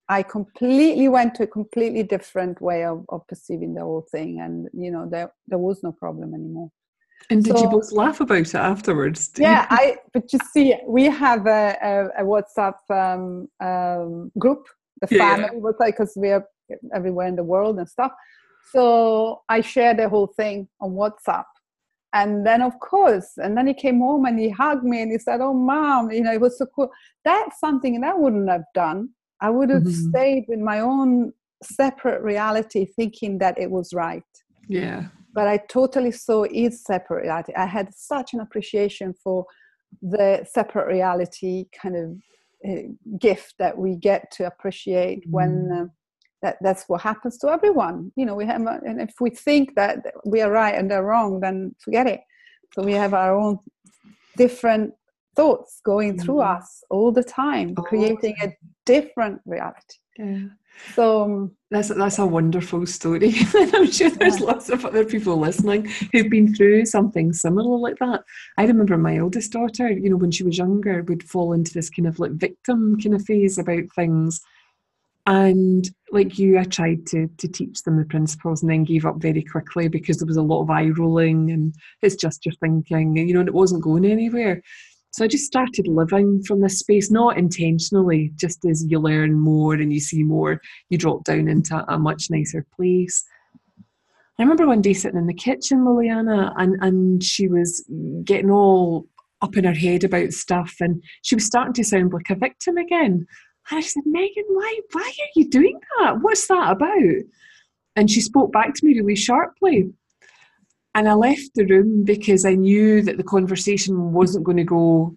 I 0.09 0.23
completely 0.23 1.09
went 1.09 1.35
to 1.37 1.45
a 1.45 1.47
completely 1.47 2.03
different 2.03 2.61
way 2.61 2.85
of, 2.85 3.05
of 3.09 3.27
perceiving 3.27 3.75
the 3.75 3.81
whole 3.81 4.07
thing, 4.11 4.41
and 4.41 4.69
you 4.75 4.91
know 4.91 5.09
there 5.11 5.33
there 5.49 5.59
was 5.59 5.83
no 5.83 5.93
problem 5.93 6.35
anymore. 6.35 6.71
And 7.31 7.43
did 7.43 7.57
so, 7.57 7.63
you 7.63 7.71
both 7.71 7.91
laugh 7.91 8.21
about 8.21 8.39
it 8.41 8.55
afterwards? 8.55 9.33
Yeah, 9.39 9.67
I. 9.71 9.97
But 10.13 10.33
you 10.33 10.39
see, 10.53 10.75
we 10.87 11.05
have 11.05 11.47
a, 11.47 11.77
a, 11.83 12.23
a 12.23 12.25
WhatsApp 12.25 12.75
um, 12.91 13.49
um, 13.67 14.31
group, 14.39 14.67
the 15.01 15.09
yeah, 15.11 15.37
family 15.37 15.61
yeah. 15.63 15.71
like 15.81 15.97
because 15.97 16.13
we 16.17 16.31
are 16.31 16.47
everywhere 16.95 17.27
in 17.27 17.37
the 17.37 17.45
world 17.45 17.79
and 17.79 17.89
stuff. 17.89 18.13
So 18.73 19.43
I 19.49 19.61
shared 19.61 19.99
the 19.99 20.09
whole 20.09 20.29
thing 20.29 20.69
on 20.81 20.93
WhatsApp, 20.93 21.45
and 22.13 22.47
then 22.47 22.63
of 22.63 22.79
course, 22.81 23.33
and 23.37 23.57
then 23.57 23.67
he 23.67 23.75
came 23.75 24.01
home 24.01 24.25
and 24.25 24.39
he 24.39 24.49
hugged 24.49 24.85
me 24.85 25.03
and 25.03 25.13
he 25.13 25.19
said, 25.19 25.41
"Oh, 25.41 25.55
mom, 25.55 26.11
you 26.11 26.23
know, 26.23 26.33
it 26.33 26.41
was 26.41 26.59
so 26.59 26.67
cool." 26.75 26.91
That's 27.25 27.61
something 27.61 28.01
that 28.01 28.15
I 28.15 28.15
wouldn't 28.15 28.49
have 28.49 28.65
done 28.75 29.11
I 29.45 29.51
would 29.51 29.69
have 29.69 29.83
mm-hmm. 29.83 30.11
stayed 30.11 30.47
in 30.49 30.65
my 30.65 30.81
own 30.81 31.33
separate 31.63 32.23
reality, 32.23 32.87
thinking 32.87 33.39
that 33.39 33.59
it 33.59 33.71
was 33.71 33.93
right. 33.93 34.23
Yeah. 34.69 35.09
But 35.35 35.49
I 35.49 35.59
totally 35.69 36.13
saw 36.13 36.45
its 36.45 36.85
separate 36.85 37.25
reality. 37.25 37.53
I 37.55 37.67
had 37.67 37.95
such 37.95 38.33
an 38.33 38.41
appreciation 38.41 39.15
for 39.23 39.45
the 40.01 40.47
separate 40.51 40.87
reality 40.87 41.67
kind 41.79 41.97
of 41.97 42.17
uh, 42.67 42.83
gift 43.19 43.55
that 43.59 43.77
we 43.77 43.97
get 43.97 44.31
to 44.33 44.47
appreciate 44.47 45.29
mm. 45.29 45.33
when 45.33 45.71
uh, 45.73 45.87
that 46.43 46.57
that's 46.61 46.85
what 46.89 47.01
happens 47.01 47.39
to 47.39 47.49
everyone. 47.49 48.13
You 48.17 48.27
know, 48.27 48.35
we 48.35 48.47
have, 48.47 48.61
and 48.67 49.01
if 49.01 49.15
we 49.21 49.31
think 49.31 49.75
that 49.77 50.05
we 50.25 50.41
are 50.43 50.51
right 50.51 50.75
and 50.75 50.91
they're 50.91 51.05
wrong, 51.05 51.41
then 51.41 51.75
forget 51.79 52.07
it. 52.07 52.21
So 52.75 52.83
we 52.83 52.93
have 52.93 53.15
our 53.15 53.37
own 53.37 53.59
different 54.37 54.95
thoughts 55.37 55.81
going 55.85 56.19
through 56.19 56.37
mm. 56.37 56.57
us 56.57 56.83
all 56.91 57.13
the 57.13 57.25
time, 57.25 57.75
creating 57.75 58.37
a 58.43 58.55
different 58.85 59.41
reality. 59.47 59.99
Yeah. 60.19 60.47
So 60.95 61.23
um, 61.23 61.53
that's 61.71 61.89
that's 61.89 62.19
a 62.19 62.27
wonderful 62.27 62.87
story. 62.87 63.35
I'm 63.55 63.91
sure 63.91 64.11
there's 64.11 64.41
yeah. 64.41 64.47
lots 64.47 64.69
of 64.69 64.85
other 64.85 65.05
people 65.05 65.37
listening 65.37 65.87
who've 66.13 66.31
been 66.31 66.55
through 66.55 66.87
something 66.87 67.33
similar 67.33 67.79
like 67.79 67.99
that. 67.99 68.23
I 68.59 68.65
remember 68.65 68.97
my 68.97 69.19
oldest 69.19 69.53
daughter, 69.53 69.91
you 69.91 70.11
know, 70.11 70.17
when 70.17 70.31
she 70.31 70.43
was 70.43 70.59
younger, 70.59 71.03
would 71.05 71.23
fall 71.23 71.53
into 71.53 71.73
this 71.73 71.91
kind 71.91 72.09
of 72.09 72.19
like 72.19 72.33
victim 72.33 73.01
kind 73.01 73.15
of 73.15 73.25
phase 73.25 73.59
about 73.59 73.85
things. 73.95 74.41
And 75.27 75.89
like 76.13 76.39
you, 76.39 76.59
I 76.59 76.65
tried 76.65 77.07
to 77.07 77.29
to 77.39 77.49
teach 77.49 77.83
them 77.83 77.97
the 77.97 78.05
principles 78.05 78.63
and 78.63 78.71
then 78.71 78.85
gave 78.85 79.07
up 79.07 79.17
very 79.17 79.43
quickly 79.43 79.89
because 79.89 80.19
there 80.19 80.27
was 80.27 80.37
a 80.37 80.43
lot 80.43 80.63
of 80.63 80.71
eye 80.71 80.89
rolling 80.89 81.51
and 81.51 81.75
it's 82.03 82.15
just 82.15 82.45
your 82.45 82.55
thinking, 82.61 83.17
you 83.17 83.33
know, 83.33 83.41
and 83.41 83.49
it 83.49 83.55
wasn't 83.55 83.83
going 83.83 84.05
anywhere. 84.05 84.63
So 85.13 85.25
I 85.25 85.29
just 85.29 85.47
started 85.47 85.87
living 85.87 86.43
from 86.43 86.61
this 86.61 86.81
space, 86.81 87.09
not 87.11 87.39
intentionally, 87.39 88.33
just 88.35 88.65
as 88.65 88.85
you 88.85 88.99
learn 88.99 89.39
more 89.39 89.75
and 89.75 89.93
you 89.93 90.01
see 90.01 90.25
more, 90.25 90.61
you 90.91 90.99
drop 90.99 91.23
down 91.23 91.49
into 91.49 91.85
a 91.89 91.97
much 91.99 92.31
nicer 92.31 92.67
place. 92.75 93.25
I 94.39 94.43
remember 94.43 94.67
one 94.67 94.83
day 94.83 94.93
sitting 94.93 95.19
in 95.19 95.29
the 95.29 95.33
kitchen, 95.33 95.85
Lilliana, 95.85 96.53
and, 96.57 96.83
and 96.83 97.23
she 97.23 97.47
was 97.47 97.89
getting 98.25 98.51
all 98.51 99.07
up 99.41 99.57
in 99.57 99.63
her 99.63 99.75
head 99.75 100.03
about 100.03 100.33
stuff 100.33 100.75
and 100.81 101.01
she 101.23 101.37
was 101.37 101.47
starting 101.47 101.75
to 101.75 101.85
sound 101.85 102.13
like 102.13 102.31
a 102.31 102.35
victim 102.35 102.77
again. 102.77 103.25
And 103.71 103.79
I 103.79 103.81
said, 103.81 104.03
Megan, 104.07 104.45
why, 104.49 104.81
why 104.93 105.03
are 105.03 105.33
you 105.37 105.49
doing 105.49 105.81
that? 105.99 106.21
What's 106.21 106.47
that 106.49 106.73
about? 106.73 107.25
And 107.97 108.11
she 108.11 108.21
spoke 108.21 108.53
back 108.53 108.75
to 108.75 108.85
me 108.85 108.99
really 108.99 109.17
sharply. 109.17 109.93
And 110.95 111.09
I 111.09 111.15
left 111.15 111.55
the 111.55 111.65
room 111.67 112.05
because 112.05 112.45
I 112.45 112.55
knew 112.55 113.03
that 113.03 113.17
the 113.17 113.25
conversation 113.25 114.13
wasn't 114.13 114.45
going 114.45 114.59
to 114.59 114.65
go, 114.65 115.17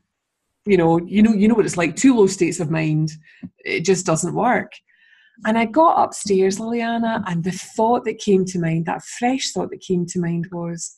you 0.65 0.77
know, 0.77 0.99
you 0.99 1.21
know, 1.21 1.33
you 1.33 1.47
know 1.47 1.55
what 1.55 1.65
it's 1.65 1.77
like, 1.77 1.95
two 1.95 2.15
low 2.15 2.27
states 2.27 2.59
of 2.59 2.71
mind. 2.71 3.11
It 3.59 3.81
just 3.81 4.05
doesn't 4.05 4.33
work. 4.33 4.71
And 5.45 5.57
I 5.57 5.65
got 5.65 6.03
upstairs, 6.03 6.57
Lilliana, 6.57 7.23
and 7.27 7.43
the 7.43 7.51
thought 7.51 8.05
that 8.05 8.17
came 8.17 8.43
to 8.45 8.59
mind, 8.59 8.87
that 8.87 9.03
fresh 9.03 9.51
thought 9.51 9.69
that 9.69 9.81
came 9.81 10.05
to 10.07 10.19
mind 10.19 10.47
was, 10.51 10.97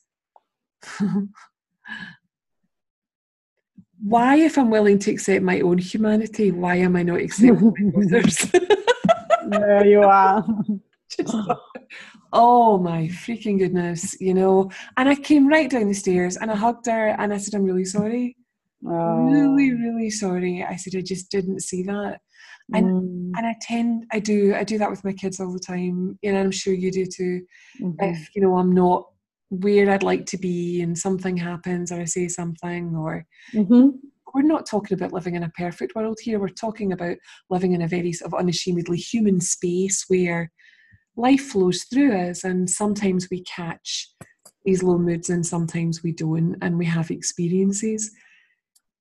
why, 4.02 4.38
if 4.38 4.58
I'm 4.58 4.70
willing 4.70 5.00
to 5.00 5.12
accept 5.12 5.44
my 5.44 5.60
own 5.62 5.78
humanity, 5.78 6.52
why 6.52 6.76
am 6.76 6.96
I 6.96 7.04
not 7.04 7.20
accepting 7.20 7.94
others? 8.06 8.38
there 9.50 9.86
you 9.86 10.02
are. 10.02 10.46
Just, 11.10 11.36
oh 12.32 12.78
my 12.78 13.08
freaking 13.08 13.58
goodness, 13.58 14.16
you 14.22 14.34
know. 14.34 14.70
And 14.98 15.10
I 15.10 15.16
came 15.16 15.48
right 15.48 15.70
down 15.70 15.88
the 15.88 15.94
stairs 15.94 16.38
and 16.38 16.52
I 16.52 16.56
hugged 16.56 16.86
her 16.86 17.10
and 17.10 17.34
I 17.34 17.38
said, 17.38 17.56
I'm 17.56 17.64
really 17.64 17.86
sorry. 17.86 18.38
Oh. 18.88 19.26
Really, 19.26 19.74
really 19.74 20.10
sorry. 20.12 20.64
I 20.64 20.76
said, 20.76 20.96
I 20.96 21.02
just 21.02 21.32
didn't 21.32 21.62
see 21.62 21.84
that. 21.84 22.20
And 22.74 22.86
mm. 22.86 23.32
and 23.36 23.48
I 23.48 23.56
tend 23.62 24.06
I 24.12 24.20
do 24.20 24.54
I 24.54 24.64
do 24.64 24.78
that 24.78 24.92
with 24.92 25.04
my 25.04 25.14
kids 25.14 25.40
all 25.40 25.52
the 25.52 25.60
time. 25.60 26.20
You 26.22 26.34
know, 26.34 26.40
I'm 26.40 26.52
sure 26.52 26.74
you 26.74 26.92
do 26.92 27.06
too. 27.06 27.42
Mm-hmm. 27.82 28.04
If, 28.04 28.30
you 28.36 28.44
know, 28.44 28.58
I'm 28.58 28.74
not 28.74 29.08
where 29.50 29.90
I'd 29.90 30.04
like 30.04 30.26
to 30.28 30.38
be 30.38 30.82
and 30.82 30.98
something 30.98 31.36
happens 31.36 31.92
or 31.92 32.00
I 32.00 32.06
say 32.06 32.28
something 32.28 32.96
or 32.96 33.26
mm-hmm. 33.54 33.90
we're 34.34 34.42
not 34.44 34.68
talking 34.68 34.96
about 34.96 35.12
living 35.12 35.36
in 35.36 35.44
a 35.44 35.52
perfect 35.58 35.96
world 35.96 36.20
here. 36.22 36.40
We're 36.40 36.50
talking 36.50 36.94
about 36.94 37.18
living 37.50 37.74
in 37.74 37.82
a 37.82 37.88
very 37.88 38.14
sort 38.14 38.32
of 38.32 38.40
unashamedly 38.40 38.98
human 38.98 39.42
space 39.42 40.06
where 40.08 40.52
life 41.18 41.48
flows 41.48 41.84
through 41.84 42.16
us 42.16 42.44
and 42.44 42.70
sometimes 42.70 43.28
we 43.32 43.44
catch 43.44 44.10
these 44.66 44.84
low 44.84 44.98
moods 44.98 45.30
and 45.30 45.46
sometimes 45.46 46.04
we 46.04 46.12
don't 46.12 46.56
and 46.62 46.78
we 46.78 46.86
have 46.86 47.10
experiences. 47.10 48.12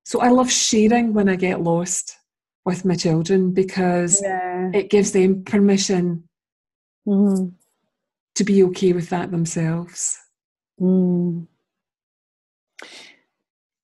So 0.04 0.20
I 0.20 0.28
love 0.30 0.50
sharing 0.50 1.12
when 1.12 1.28
I 1.28 1.36
get 1.36 1.60
lost 1.60 2.16
with 2.64 2.84
my 2.84 2.94
children 2.94 3.52
because 3.52 4.20
yeah. 4.22 4.70
it 4.72 4.88
gives 4.88 5.12
them 5.12 5.44
permission 5.44 6.24
mm-hmm. 7.06 7.48
to 8.34 8.44
be 8.44 8.62
okay 8.64 8.94
with 8.94 9.10
that 9.10 9.30
themselves. 9.30 10.18
Mm. 10.80 11.46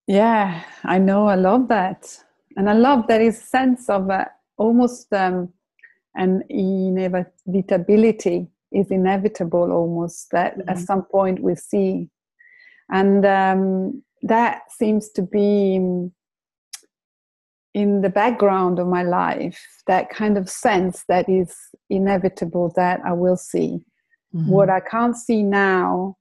Yeah, 0.06 0.62
I 0.84 0.98
know. 0.98 1.26
I 1.26 1.34
love 1.34 1.68
that, 1.68 2.18
and 2.56 2.68
I 2.68 2.74
love 2.74 3.06
there 3.06 3.22
is 3.22 3.42
sense 3.42 3.88
of 3.88 4.10
uh, 4.10 4.26
almost 4.58 5.12
um, 5.12 5.52
an 6.14 6.42
inevitability 6.48 8.48
is 8.70 8.90
inevitable 8.90 9.72
almost 9.72 10.30
that 10.32 10.58
mm-hmm. 10.58 10.68
at 10.68 10.78
some 10.78 11.04
point 11.04 11.42
we 11.42 11.54
see, 11.54 12.10
and 12.90 13.24
um, 13.24 14.02
that 14.22 14.62
seems 14.70 15.08
to 15.10 15.22
be 15.22 15.76
in 17.74 18.02
the 18.02 18.10
background 18.10 18.78
of 18.78 18.86
my 18.86 19.02
life. 19.02 19.60
That 19.86 20.10
kind 20.10 20.38
of 20.38 20.48
sense 20.48 21.04
that 21.08 21.28
is 21.28 21.56
inevitable 21.90 22.72
that 22.76 23.00
I 23.04 23.12
will 23.12 23.36
see. 23.36 23.80
Mm-hmm. 24.34 24.50
What 24.50 24.70
I 24.70 24.80
can't 24.80 25.16
see 25.16 25.42
now 25.42 26.16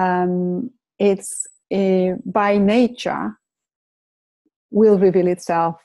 um, 0.00 0.70
it's 0.98 1.46
uh, 1.74 2.12
by 2.24 2.58
nature 2.58 3.38
will 4.70 4.98
reveal 4.98 5.26
itself. 5.26 5.76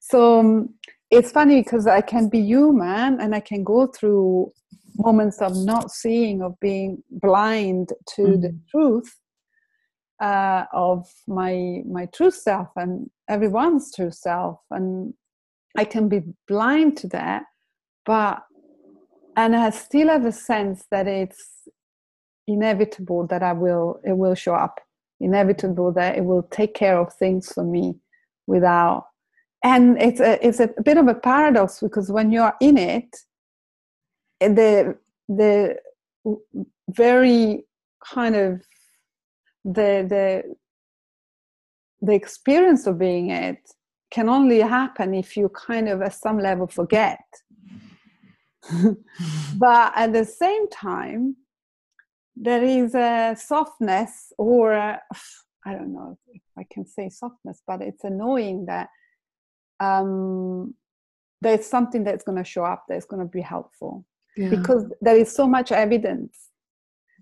So 0.00 0.40
um, 0.40 0.74
it's 1.10 1.32
funny 1.32 1.62
because 1.62 1.86
I 1.86 2.00
can 2.00 2.28
be 2.28 2.40
human 2.40 3.20
and 3.20 3.34
I 3.34 3.40
can 3.40 3.64
go 3.64 3.86
through 3.86 4.52
moments 4.96 5.40
of 5.40 5.56
not 5.56 5.90
seeing, 5.90 6.42
of 6.42 6.58
being 6.60 7.02
blind 7.10 7.92
to 8.14 8.22
mm-hmm. 8.22 8.40
the 8.40 8.58
truth 8.70 9.12
uh, 10.20 10.64
of 10.72 11.06
my 11.26 11.82
my 11.86 12.06
true 12.06 12.30
self 12.30 12.68
and 12.76 13.10
everyone's 13.28 13.94
true 13.94 14.10
self, 14.10 14.60
and 14.70 15.12
I 15.76 15.84
can 15.84 16.08
be 16.08 16.22
blind 16.48 16.96
to 16.98 17.08
that, 17.08 17.42
but 18.06 18.42
and 19.36 19.54
I 19.54 19.70
still 19.70 20.08
have 20.08 20.24
a 20.24 20.32
sense 20.32 20.86
that 20.90 21.06
it's 21.06 21.68
inevitable 22.46 23.26
that 23.26 23.42
I 23.42 23.52
will 23.52 24.00
it 24.04 24.16
will 24.16 24.34
show 24.34 24.54
up. 24.54 24.80
Inevitable 25.20 25.92
that 25.92 26.16
it 26.16 26.24
will 26.24 26.42
take 26.42 26.74
care 26.74 26.98
of 26.98 27.12
things 27.14 27.50
for 27.52 27.64
me 27.64 27.94
without 28.46 29.06
and 29.66 30.00
it's 30.00 30.20
a 30.20 30.46
it's 30.46 30.60
a 30.60 30.68
bit 30.84 30.96
of 30.96 31.08
a 31.08 31.14
paradox 31.14 31.80
because 31.80 32.10
when 32.10 32.30
you're 32.30 32.54
in 32.60 32.78
it 32.78 33.16
the 34.38 34.96
the 35.28 35.76
very 36.90 37.64
kind 38.14 38.36
of 38.36 38.62
the 39.64 40.06
the 40.12 40.42
the 42.02 42.14
experience 42.14 42.86
of 42.86 42.98
being 42.98 43.30
it 43.30 43.58
can 44.10 44.28
only 44.28 44.60
happen 44.60 45.14
if 45.14 45.36
you 45.36 45.48
kind 45.48 45.88
of 45.88 46.00
at 46.02 46.14
some 46.14 46.38
level 46.38 46.66
forget 46.66 47.24
but 49.56 49.92
at 49.96 50.12
the 50.12 50.24
same 50.24 50.68
time 50.68 51.34
there 52.36 52.62
is 52.62 52.94
a 52.94 53.34
softness 53.38 54.32
or 54.38 54.74
I 54.74 55.72
don't 55.72 55.92
know 55.92 56.16
if 56.28 56.42
I 56.56 56.64
can 56.70 56.86
say 56.86 57.08
softness, 57.08 57.62
but 57.66 57.82
it's 57.82 58.04
annoying 58.04 58.66
that 58.66 58.88
um, 59.80 60.74
there's 61.40 61.66
something 61.66 62.04
that's 62.04 62.24
going 62.24 62.38
to 62.38 62.44
show 62.44 62.64
up 62.64 62.84
that's 62.88 63.06
going 63.06 63.20
to 63.20 63.28
be 63.28 63.40
helpful 63.40 64.04
yeah. 64.36 64.48
because 64.48 64.84
there 65.00 65.16
is 65.16 65.34
so 65.34 65.46
much 65.46 65.72
evidence. 65.72 66.50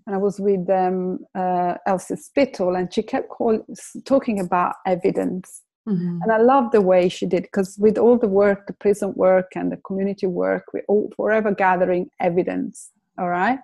And 0.05 0.15
I 0.15 0.19
was 0.19 0.39
with 0.39 0.69
um, 0.69 1.19
uh, 1.33 1.75
Elsie 1.87 2.15
Spittle, 2.15 2.75
and 2.75 2.93
she 2.93 3.01
kept 3.01 3.29
call, 3.29 3.65
talking 4.05 4.39
about 4.39 4.75
evidence. 4.85 5.63
Mm-hmm. 5.89 6.19
And 6.21 6.31
I 6.31 6.37
love 6.37 6.71
the 6.71 6.81
way 6.81 7.09
she 7.09 7.25
did 7.25 7.43
because 7.43 7.77
with 7.79 7.97
all 7.97 8.17
the 8.17 8.27
work, 8.27 8.67
the 8.67 8.73
prison 8.73 9.13
work 9.15 9.53
and 9.55 9.71
the 9.71 9.77
community 9.77 10.27
work, 10.27 10.65
we're 10.73 10.85
all 10.87 11.11
forever 11.15 11.51
gathering 11.53 12.09
evidence. 12.19 12.91
All 13.17 13.29
right. 13.29 13.57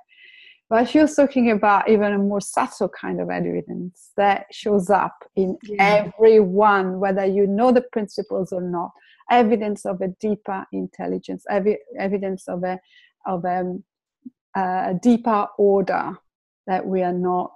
But 0.71 0.87
she 0.87 0.99
was 0.99 1.13
talking 1.17 1.51
about 1.51 1.89
even 1.89 2.13
a 2.13 2.17
more 2.17 2.39
subtle 2.39 2.87
kind 2.87 3.19
of 3.19 3.29
evidence 3.29 4.11
that 4.15 4.45
shows 4.53 4.89
up 4.89 5.25
in 5.35 5.57
yeah. 5.63 6.05
everyone, 6.07 7.01
whether 7.01 7.25
you 7.25 7.45
know 7.45 7.73
the 7.73 7.83
principles 7.91 8.53
or 8.53 8.61
not. 8.61 8.91
Evidence 9.29 9.85
of 9.85 9.99
a 9.99 10.07
deeper 10.07 10.65
intelligence, 10.71 11.43
ev- 11.49 11.75
evidence 11.99 12.47
of 12.47 12.63
a 12.63 12.79
of 13.25 13.43
a, 13.43 13.79
a 14.55 14.93
deeper 15.03 15.45
order 15.57 16.13
that 16.67 16.87
we 16.87 17.01
are 17.03 17.11
not 17.11 17.51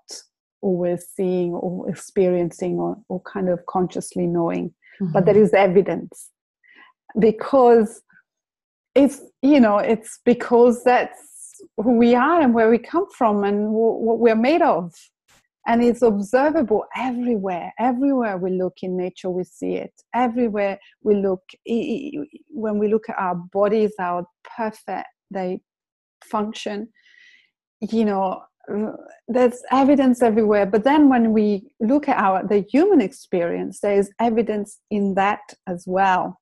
always 0.60 1.08
seeing 1.08 1.54
or 1.54 1.90
experiencing 1.90 2.80
or, 2.80 2.98
or 3.08 3.22
kind 3.22 3.48
of 3.48 3.66
consciously 3.66 4.28
knowing. 4.28 4.74
Mm-hmm. 5.02 5.14
But 5.14 5.26
there 5.26 5.38
is 5.38 5.54
evidence 5.54 6.32
because 7.18 8.02
it's 8.94 9.22
you 9.42 9.62
know 9.62 9.78
it's 9.78 10.20
because 10.26 10.84
that's 10.84 11.35
who 11.78 11.98
we 11.98 12.16
are 12.16 12.42
and 12.42 12.54
where 12.54 12.70
we 12.70 12.78
come 12.78 13.08
from 13.12 13.44
and 13.44 13.72
what 13.72 14.20
we're 14.20 14.36
made 14.36 14.62
of. 14.62 14.94
And 15.68 15.84
it's 15.84 16.04
observable 16.04 16.86
everywhere. 16.96 17.74
Everywhere 17.80 18.38
we 18.38 18.52
look 18.52 18.78
in 18.84 18.96
nature 18.96 19.30
we 19.30 19.44
see 19.44 19.76
it. 19.76 19.94
Everywhere 20.14 20.78
we 21.02 21.16
look 21.16 21.42
when 21.66 22.78
we 22.78 22.88
look 22.88 23.10
at 23.10 23.18
our 23.18 23.36
bodies 23.36 23.92
how 23.98 24.28
perfect 24.56 25.08
they 25.32 25.60
function. 26.24 26.90
You 27.82 28.06
know 28.06 28.44
there's 29.28 29.62
evidence 29.72 30.22
everywhere. 30.22 30.66
But 30.68 30.84
then 30.84 31.10
when 31.10 31.34
we 31.34 31.68
look 31.80 32.08
at 32.08 32.18
our 32.18 32.48
the 32.48 32.66
human 32.72 33.02
experience 33.02 33.80
there 33.80 33.98
is 33.98 34.12
evidence 34.20 34.80
in 34.92 35.16
that 35.16 35.42
as 35.68 35.84
well 35.88 36.40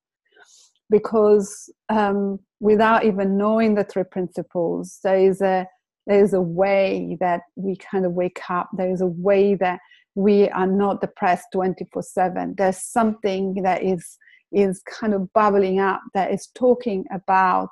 because 0.94 1.74
um, 1.90 2.40
without 2.60 3.04
even 3.04 3.36
knowing 3.36 3.74
the 3.74 3.84
three 3.84 4.04
principles, 4.04 5.00
there 5.04 5.18
is 5.18 5.42
a 5.42 5.68
there 6.06 6.24
is 6.24 6.34
a 6.34 6.42
way 6.42 7.18
that 7.20 7.42
we 7.56 7.76
kind 7.78 8.06
of 8.06 8.12
wake 8.12 8.42
up. 8.50 8.70
There 8.78 8.92
is 8.92 9.02
a 9.02 9.08
way 9.08 9.56
that 9.56 9.80
we 10.16 10.50
are 10.50 10.68
not 10.68 11.02
depressed 11.02 11.48
24 11.54 12.04
7 12.04 12.54
there's 12.58 12.78
something 12.84 13.56
that 13.64 13.84
is 13.84 14.18
is 14.52 14.82
kind 14.84 15.14
of 15.14 15.32
bubbling 15.34 15.80
up 15.80 16.02
that 16.14 16.32
is 16.32 16.50
talking 16.54 17.04
about 17.12 17.72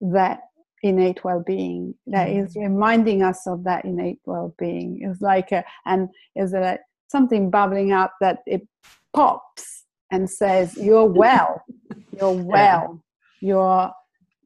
that 0.00 0.40
innate 0.82 1.24
well-being 1.24 1.94
that 2.06 2.28
mm-hmm. 2.28 2.44
is 2.44 2.54
reminding 2.56 3.22
us 3.22 3.46
of 3.46 3.64
that 3.64 3.84
innate 3.84 4.20
well-being 4.26 5.00
it's 5.02 5.20
like 5.20 5.50
a, 5.50 5.64
and 5.86 6.08
is 6.36 6.52
a, 6.52 6.78
something 7.08 7.50
bubbling 7.50 7.90
up 7.92 8.12
that 8.20 8.38
it 8.46 8.62
pops 9.12 9.83
and 10.14 10.30
says 10.30 10.76
you're 10.76 11.04
well 11.04 11.60
you're 12.18 12.32
well 12.54 13.02
you're 13.40 13.90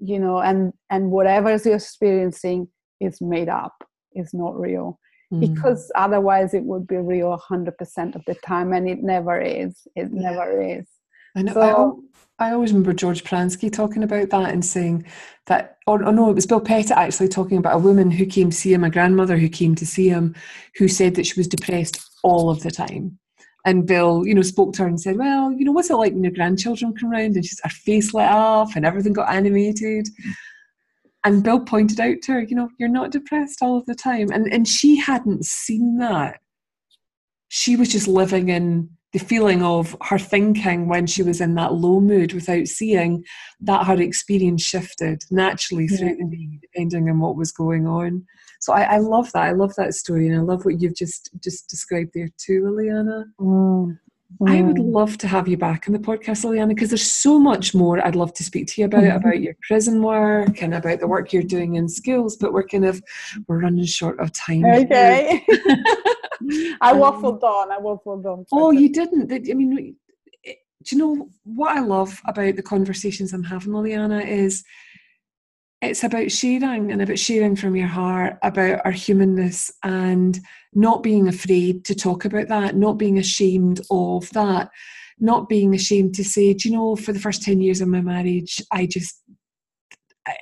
you 0.00 0.18
know 0.18 0.38
and 0.38 0.72
and 0.90 1.10
whatever 1.10 1.50
you're 1.64 1.76
experiencing 1.76 2.66
is 3.00 3.20
made 3.20 3.48
up 3.48 3.74
is 4.14 4.32
not 4.32 4.58
real 4.58 4.98
mm. 5.32 5.40
because 5.40 5.92
otherwise 5.94 6.54
it 6.54 6.64
would 6.64 6.86
be 6.86 6.96
real 6.96 7.38
100% 7.50 8.14
of 8.14 8.22
the 8.26 8.34
time 8.36 8.72
and 8.72 8.88
it 8.88 9.02
never 9.02 9.40
is 9.40 9.86
it 9.94 10.08
yeah. 10.12 10.30
never 10.30 10.62
is 10.62 10.86
I 11.36 11.42
know. 11.42 11.52
So, 11.52 12.02
I, 12.38 12.48
I, 12.48 12.52
always 12.52 12.72
remember 12.72 12.92
George 12.94 13.22
Pransky 13.22 13.70
talking 13.70 14.02
about 14.02 14.30
that 14.30 14.50
and 14.50 14.64
saying 14.64 15.04
that, 15.46 15.76
or, 15.86 16.02
or 16.02 16.10
no, 16.10 16.30
it 16.30 16.34
was 16.34 16.46
Bill 16.46 16.58
Pettit 16.58 16.96
actually 16.96 17.28
talking 17.28 17.58
about 17.58 17.76
a 17.76 17.78
woman 17.78 18.10
who 18.10 18.26
came 18.26 18.50
to 18.50 18.56
see 18.56 18.72
him, 18.72 18.82
a 18.82 18.90
grandmother 18.90 19.36
who 19.36 19.48
came 19.48 19.74
to 19.76 19.86
see 19.86 20.08
him, 20.08 20.34
who 20.76 20.88
said 20.88 21.14
that 21.14 21.26
she 21.26 21.38
was 21.38 21.46
depressed 21.46 22.00
all 22.24 22.50
of 22.50 22.62
the 22.62 22.70
time. 22.70 23.18
And 23.68 23.86
Bill, 23.86 24.26
you 24.26 24.34
know, 24.34 24.40
spoke 24.40 24.72
to 24.74 24.82
her 24.84 24.88
and 24.88 24.98
said, 24.98 25.18
Well, 25.18 25.52
you 25.52 25.62
know, 25.62 25.72
what's 25.72 25.90
it 25.90 25.96
like 25.96 26.14
when 26.14 26.24
your 26.24 26.32
grandchildren 26.32 26.94
come 26.94 27.10
round? 27.10 27.36
And 27.36 27.44
she's 27.44 27.60
her 27.62 27.68
face 27.68 28.14
lit 28.14 28.24
up 28.24 28.74
and 28.74 28.86
everything 28.86 29.12
got 29.12 29.28
animated. 29.28 30.08
And 31.22 31.44
Bill 31.44 31.60
pointed 31.60 32.00
out 32.00 32.16
to 32.22 32.32
her, 32.32 32.40
you 32.40 32.56
know, 32.56 32.70
you're 32.78 32.88
not 32.88 33.10
depressed 33.10 33.58
all 33.60 33.76
of 33.76 33.84
the 33.84 33.94
time. 33.94 34.30
And 34.32 34.50
and 34.50 34.66
she 34.66 34.96
hadn't 34.96 35.44
seen 35.44 35.98
that. 35.98 36.40
She 37.48 37.76
was 37.76 37.90
just 37.90 38.08
living 38.08 38.48
in 38.48 38.88
the 39.12 39.18
feeling 39.18 39.62
of 39.62 39.94
her 40.00 40.18
thinking 40.18 40.88
when 40.88 41.06
she 41.06 41.22
was 41.22 41.42
in 41.42 41.54
that 41.56 41.74
low 41.74 42.00
mood 42.00 42.32
without 42.32 42.68
seeing 42.68 43.22
that 43.60 43.86
her 43.86 44.00
experience 44.00 44.62
shifted 44.62 45.24
naturally 45.30 45.88
yeah. 45.90 45.98
through 45.98 46.16
the 46.16 46.24
day 46.24 46.58
depending 46.62 47.10
on 47.10 47.18
what 47.18 47.36
was 47.36 47.52
going 47.52 47.86
on 47.86 48.24
so 48.58 48.72
I, 48.72 48.82
I, 48.82 48.98
love 48.98 49.30
that 49.32 49.42
i 49.42 49.52
love 49.52 49.74
that 49.76 49.94
story 49.94 50.28
and 50.28 50.36
i 50.36 50.40
love 50.40 50.64
what 50.64 50.80
you've 50.80 50.96
just 50.96 51.30
just 51.42 51.68
described 51.68 52.10
there 52.14 52.28
too 52.38 52.62
lilliana 52.62 53.24
mm. 53.40 53.98
Mm. 54.40 54.50
I 54.50 54.60
would 54.60 54.76
mm. 54.76 54.92
love 54.92 55.16
to 55.18 55.26
have 55.26 55.48
you 55.48 55.56
back 55.56 55.84
on 55.88 55.94
the 55.94 55.98
podcast, 55.98 56.44
Lilliana, 56.44 56.68
because 56.68 56.90
there's 56.90 57.10
so 57.10 57.38
much 57.38 57.74
more 57.74 58.04
I'd 58.06 58.14
love 58.14 58.34
to 58.34 58.44
speak 58.44 58.66
to 58.68 58.80
you 58.80 58.84
about, 58.84 59.02
mm-hmm. 59.02 59.16
about 59.16 59.40
your 59.40 59.54
prison 59.66 60.02
work 60.02 60.62
and 60.62 60.74
about 60.74 61.00
the 61.00 61.06
work 61.06 61.32
you're 61.32 61.42
doing 61.42 61.76
in 61.76 61.88
schools, 61.88 62.36
but 62.36 62.52
we're 62.52 62.66
kind 62.66 62.84
of 62.84 63.02
we're 63.46 63.60
running 63.60 63.86
short 63.86 64.20
of 64.20 64.30
time. 64.32 64.66
Okay. 64.66 65.44
I 66.80 66.92
um, 66.92 66.98
waffled 66.98 67.42
on. 67.42 67.72
I 67.72 67.78
waffled 67.78 68.26
on. 68.26 68.44
Oh, 68.52 68.70
you 68.70 68.92
didn't. 68.92 69.32
I 69.32 69.54
mean, 69.54 69.96
do 70.44 70.96
you 70.96 70.98
know 70.98 71.28
what 71.44 71.76
I 71.76 71.80
love 71.80 72.20
about 72.26 72.56
the 72.56 72.62
conversations 72.62 73.32
I'm 73.32 73.42
having, 73.42 73.72
Lilliana, 73.72 74.24
is 74.26 74.62
it's 75.80 76.02
about 76.02 76.30
sharing 76.30 76.90
and 76.90 77.00
about 77.00 77.18
sharing 77.18 77.54
from 77.54 77.76
your 77.76 77.86
heart 77.86 78.38
about 78.42 78.80
our 78.84 78.90
humanness 78.90 79.70
and 79.84 80.38
not 80.74 81.02
being 81.02 81.28
afraid 81.28 81.84
to 81.84 81.94
talk 81.94 82.24
about 82.24 82.48
that, 82.48 82.76
not 82.76 82.98
being 82.98 83.18
ashamed 83.18 83.80
of 83.90 84.28
that, 84.30 84.70
not 85.20 85.48
being 85.48 85.74
ashamed 85.74 86.14
to 86.14 86.24
say, 86.24 86.52
do 86.52 86.68
you 86.68 86.74
know, 86.76 86.96
for 86.96 87.12
the 87.12 87.20
first 87.20 87.42
10 87.42 87.60
years 87.60 87.80
of 87.80 87.88
my 87.88 88.00
marriage, 88.00 88.60
I 88.72 88.86
just, 88.86 89.22
I, 90.26 90.34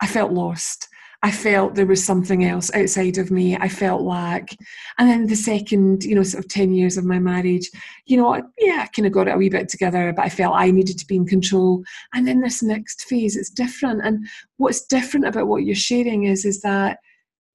I 0.00 0.06
felt 0.06 0.32
lost. 0.32 0.87
I 1.22 1.32
felt 1.32 1.74
there 1.74 1.86
was 1.86 2.04
something 2.04 2.44
else 2.44 2.72
outside 2.72 3.18
of 3.18 3.30
me. 3.32 3.56
I 3.56 3.68
felt 3.68 4.02
lack. 4.02 4.50
And 4.98 5.08
then 5.08 5.26
the 5.26 5.34
second, 5.34 6.04
you 6.04 6.14
know, 6.14 6.22
sort 6.22 6.44
of 6.44 6.50
10 6.50 6.72
years 6.72 6.96
of 6.96 7.04
my 7.04 7.18
marriage, 7.18 7.68
you 8.06 8.16
know, 8.16 8.40
yeah, 8.58 8.82
I 8.82 8.86
kind 8.86 9.06
of 9.06 9.12
got 9.12 9.26
it 9.26 9.34
a 9.34 9.36
wee 9.36 9.48
bit 9.48 9.68
together, 9.68 10.12
but 10.14 10.24
I 10.24 10.28
felt 10.28 10.54
I 10.54 10.70
needed 10.70 10.96
to 10.98 11.06
be 11.06 11.16
in 11.16 11.26
control. 11.26 11.82
And 12.14 12.26
then 12.26 12.40
this 12.40 12.62
next 12.62 13.02
phase, 13.02 13.36
it's 13.36 13.50
different. 13.50 14.04
And 14.04 14.28
what's 14.58 14.86
different 14.86 15.26
about 15.26 15.48
what 15.48 15.64
you're 15.64 15.74
sharing 15.74 16.24
is, 16.24 16.44
is 16.44 16.62
that 16.62 16.98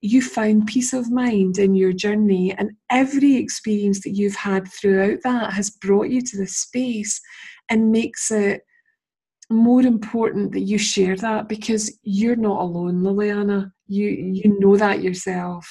you 0.02 0.22
found 0.22 0.68
peace 0.68 0.92
of 0.92 1.10
mind 1.10 1.58
in 1.58 1.74
your 1.74 1.94
journey 1.94 2.54
and 2.58 2.72
every 2.90 3.38
experience 3.38 4.02
that 4.02 4.12
you've 4.12 4.36
had 4.36 4.68
throughout 4.68 5.20
that 5.24 5.54
has 5.54 5.70
brought 5.70 6.10
you 6.10 6.22
to 6.22 6.36
this 6.36 6.58
space 6.58 7.22
and 7.70 7.94
makes 7.94 8.30
it 8.30 8.64
more 9.54 9.82
important 9.82 10.52
that 10.54 10.62
you 10.62 10.78
share 10.78 11.16
that 11.18 11.48
because 11.48 11.98
you're 12.04 12.36
not 12.36 12.62
alone, 12.62 13.02
Lilliana. 13.02 13.72
You 13.88 14.08
you 14.08 14.60
know 14.60 14.76
that 14.78 15.04
yourself. 15.04 15.68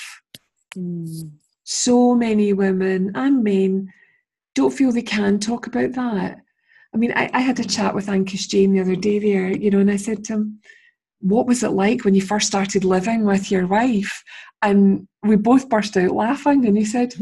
Mm. 0.76 1.33
So 1.64 2.14
many 2.14 2.53
women 2.53 3.12
and 3.14 3.43
men 3.45 3.93
don't 4.55 4.72
feel 4.72 4.93
they 4.93 5.03
can 5.03 5.39
talk 5.39 5.66
about 5.66 5.93
that. 5.93 6.39
I 6.95 6.99
mean, 6.99 7.12
I, 7.14 7.30
I 7.33 7.41
had 7.41 7.59
a 7.59 7.64
chat 7.64 7.95
with 7.95 8.09
Ankush 8.09 8.49
Jain 8.49 8.72
the 8.72 8.80
other 8.80 8.97
day 8.97 9.18
there, 9.18 9.51
you 9.51 9.70
know, 9.70 9.78
and 9.78 9.91
I 9.91 9.97
said 9.97 10.24
to 10.24 10.35
him, 10.35 10.61
What 11.20 11.47
was 11.47 11.62
it 11.62 11.70
like 11.70 12.05
when 12.05 12.14
you 12.14 12.20
first 12.20 12.47
started 12.47 12.85
living 12.85 13.24
with 13.24 13.51
your 13.51 13.66
wife? 13.66 14.22
And 14.61 15.09
we 15.22 15.37
both 15.37 15.68
burst 15.68 15.97
out 15.97 16.11
laughing, 16.11 16.66
and 16.66 16.76
he 16.76 16.85
said, 16.85 17.14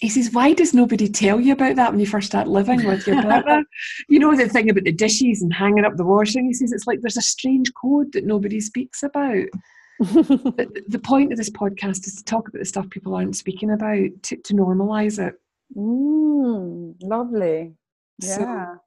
he 0.00 0.08
says, 0.08 0.32
Why 0.32 0.54
does 0.54 0.72
nobody 0.72 1.08
tell 1.08 1.38
you 1.40 1.52
about 1.52 1.76
that 1.76 1.90
when 1.90 2.00
you 2.00 2.06
first 2.06 2.28
start 2.28 2.48
living 2.48 2.84
with 2.86 3.06
your 3.06 3.20
brother? 3.22 3.64
you 4.08 4.18
know, 4.18 4.34
the 4.34 4.48
thing 4.48 4.70
about 4.70 4.84
the 4.84 4.92
dishes 4.92 5.42
and 5.42 5.52
hanging 5.52 5.84
up 5.84 5.96
the 5.96 6.04
washing. 6.04 6.46
He 6.46 6.54
says, 6.54 6.72
It's 6.72 6.86
like 6.86 7.00
there's 7.00 7.18
a 7.18 7.22
strange 7.22 7.72
code 7.74 8.12
that 8.12 8.24
nobody 8.24 8.60
speaks 8.60 9.02
about. 9.02 9.46
the, 10.00 10.82
the, 10.88 10.98
point 10.98 11.30
of 11.30 11.36
this 11.36 11.50
podcast 11.50 12.06
is 12.06 12.14
to 12.14 12.24
talk 12.24 12.48
about 12.48 12.60
the 12.60 12.64
stuff 12.64 12.88
people 12.88 13.14
aren't 13.14 13.36
speaking 13.36 13.70
about, 13.70 14.08
to, 14.22 14.36
to 14.38 14.54
normalize 14.54 15.18
it. 15.18 15.34
Mm, 15.76 16.94
lovely. 17.02 17.74
Yeah. 18.22 18.36
So, 18.36 18.80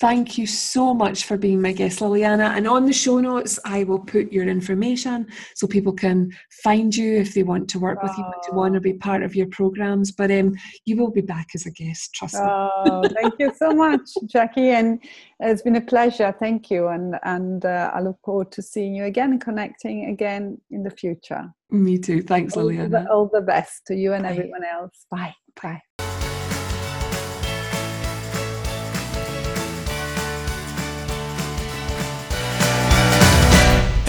Thank 0.00 0.38
you 0.38 0.46
so 0.46 0.94
much 0.94 1.24
for 1.24 1.36
being 1.36 1.60
my 1.60 1.72
guest, 1.72 2.00
Lilliana. 2.00 2.56
And 2.56 2.66
on 2.66 2.86
the 2.86 2.92
show 2.92 3.20
notes, 3.20 3.58
I 3.66 3.84
will 3.84 3.98
put 3.98 4.32
your 4.32 4.48
information 4.48 5.26
so 5.54 5.66
people 5.66 5.92
can 5.92 6.32
find 6.62 6.96
you 6.96 7.18
if 7.18 7.34
they 7.34 7.42
want 7.42 7.68
to 7.70 7.78
work 7.78 7.98
oh. 8.00 8.06
with 8.06 8.16
you, 8.16 8.24
to 8.44 8.56
want 8.56 8.72
to 8.74 8.80
be 8.80 8.94
part 8.94 9.22
of 9.22 9.36
your 9.36 9.46
programs. 9.48 10.10
But 10.10 10.30
um, 10.30 10.54
you 10.86 10.96
will 10.96 11.10
be 11.10 11.20
back 11.20 11.48
as 11.54 11.66
a 11.66 11.70
guest, 11.70 12.14
trust 12.14 12.34
me. 12.34 12.40
Oh, 12.42 13.02
thank 13.14 13.34
you 13.38 13.52
so 13.54 13.74
much, 13.74 14.00
Jacquie. 14.24 14.72
And 14.72 15.04
it's 15.38 15.60
been 15.60 15.76
a 15.76 15.82
pleasure. 15.82 16.34
Thank 16.40 16.70
you. 16.70 16.88
And, 16.88 17.16
and 17.24 17.66
uh, 17.66 17.90
I 17.92 18.00
look 18.00 18.16
forward 18.24 18.52
to 18.52 18.62
seeing 18.62 18.94
you 18.94 19.04
again 19.04 19.32
and 19.32 19.40
connecting 19.40 20.06
again 20.06 20.58
in 20.70 20.82
the 20.82 20.90
future. 20.90 21.52
Me 21.68 21.98
too. 21.98 22.22
Thanks, 22.22 22.56
all 22.56 22.64
Lilliana. 22.64 22.90
The, 22.90 23.12
all 23.12 23.28
the 23.30 23.42
best 23.42 23.86
to 23.88 23.94
you 23.94 24.14
and 24.14 24.22
Bye. 24.22 24.30
everyone 24.30 24.64
else. 24.64 25.04
Bye. 25.10 25.34
Bye. 25.62 25.82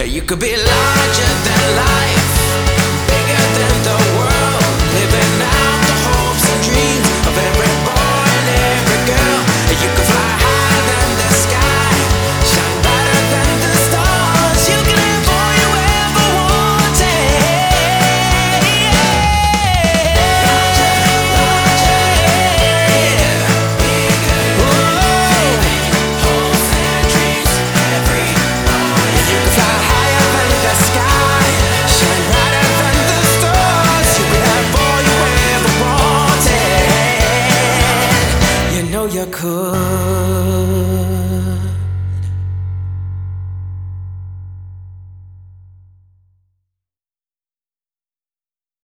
You 0.04 0.20
could 0.20 0.40
be 0.40 0.50
larger 0.56 1.32
than 1.46 1.62
life, 1.76 2.32
bigger 3.06 3.44
than 3.58 3.76
the 3.86 3.98
world, 4.18 4.76
living 4.98 5.34
out 5.40 5.78
the 5.86 5.94
hopes 6.04 6.44
and 6.52 6.60
dreams 6.68 7.08
of 7.28 7.34
every 7.38 7.71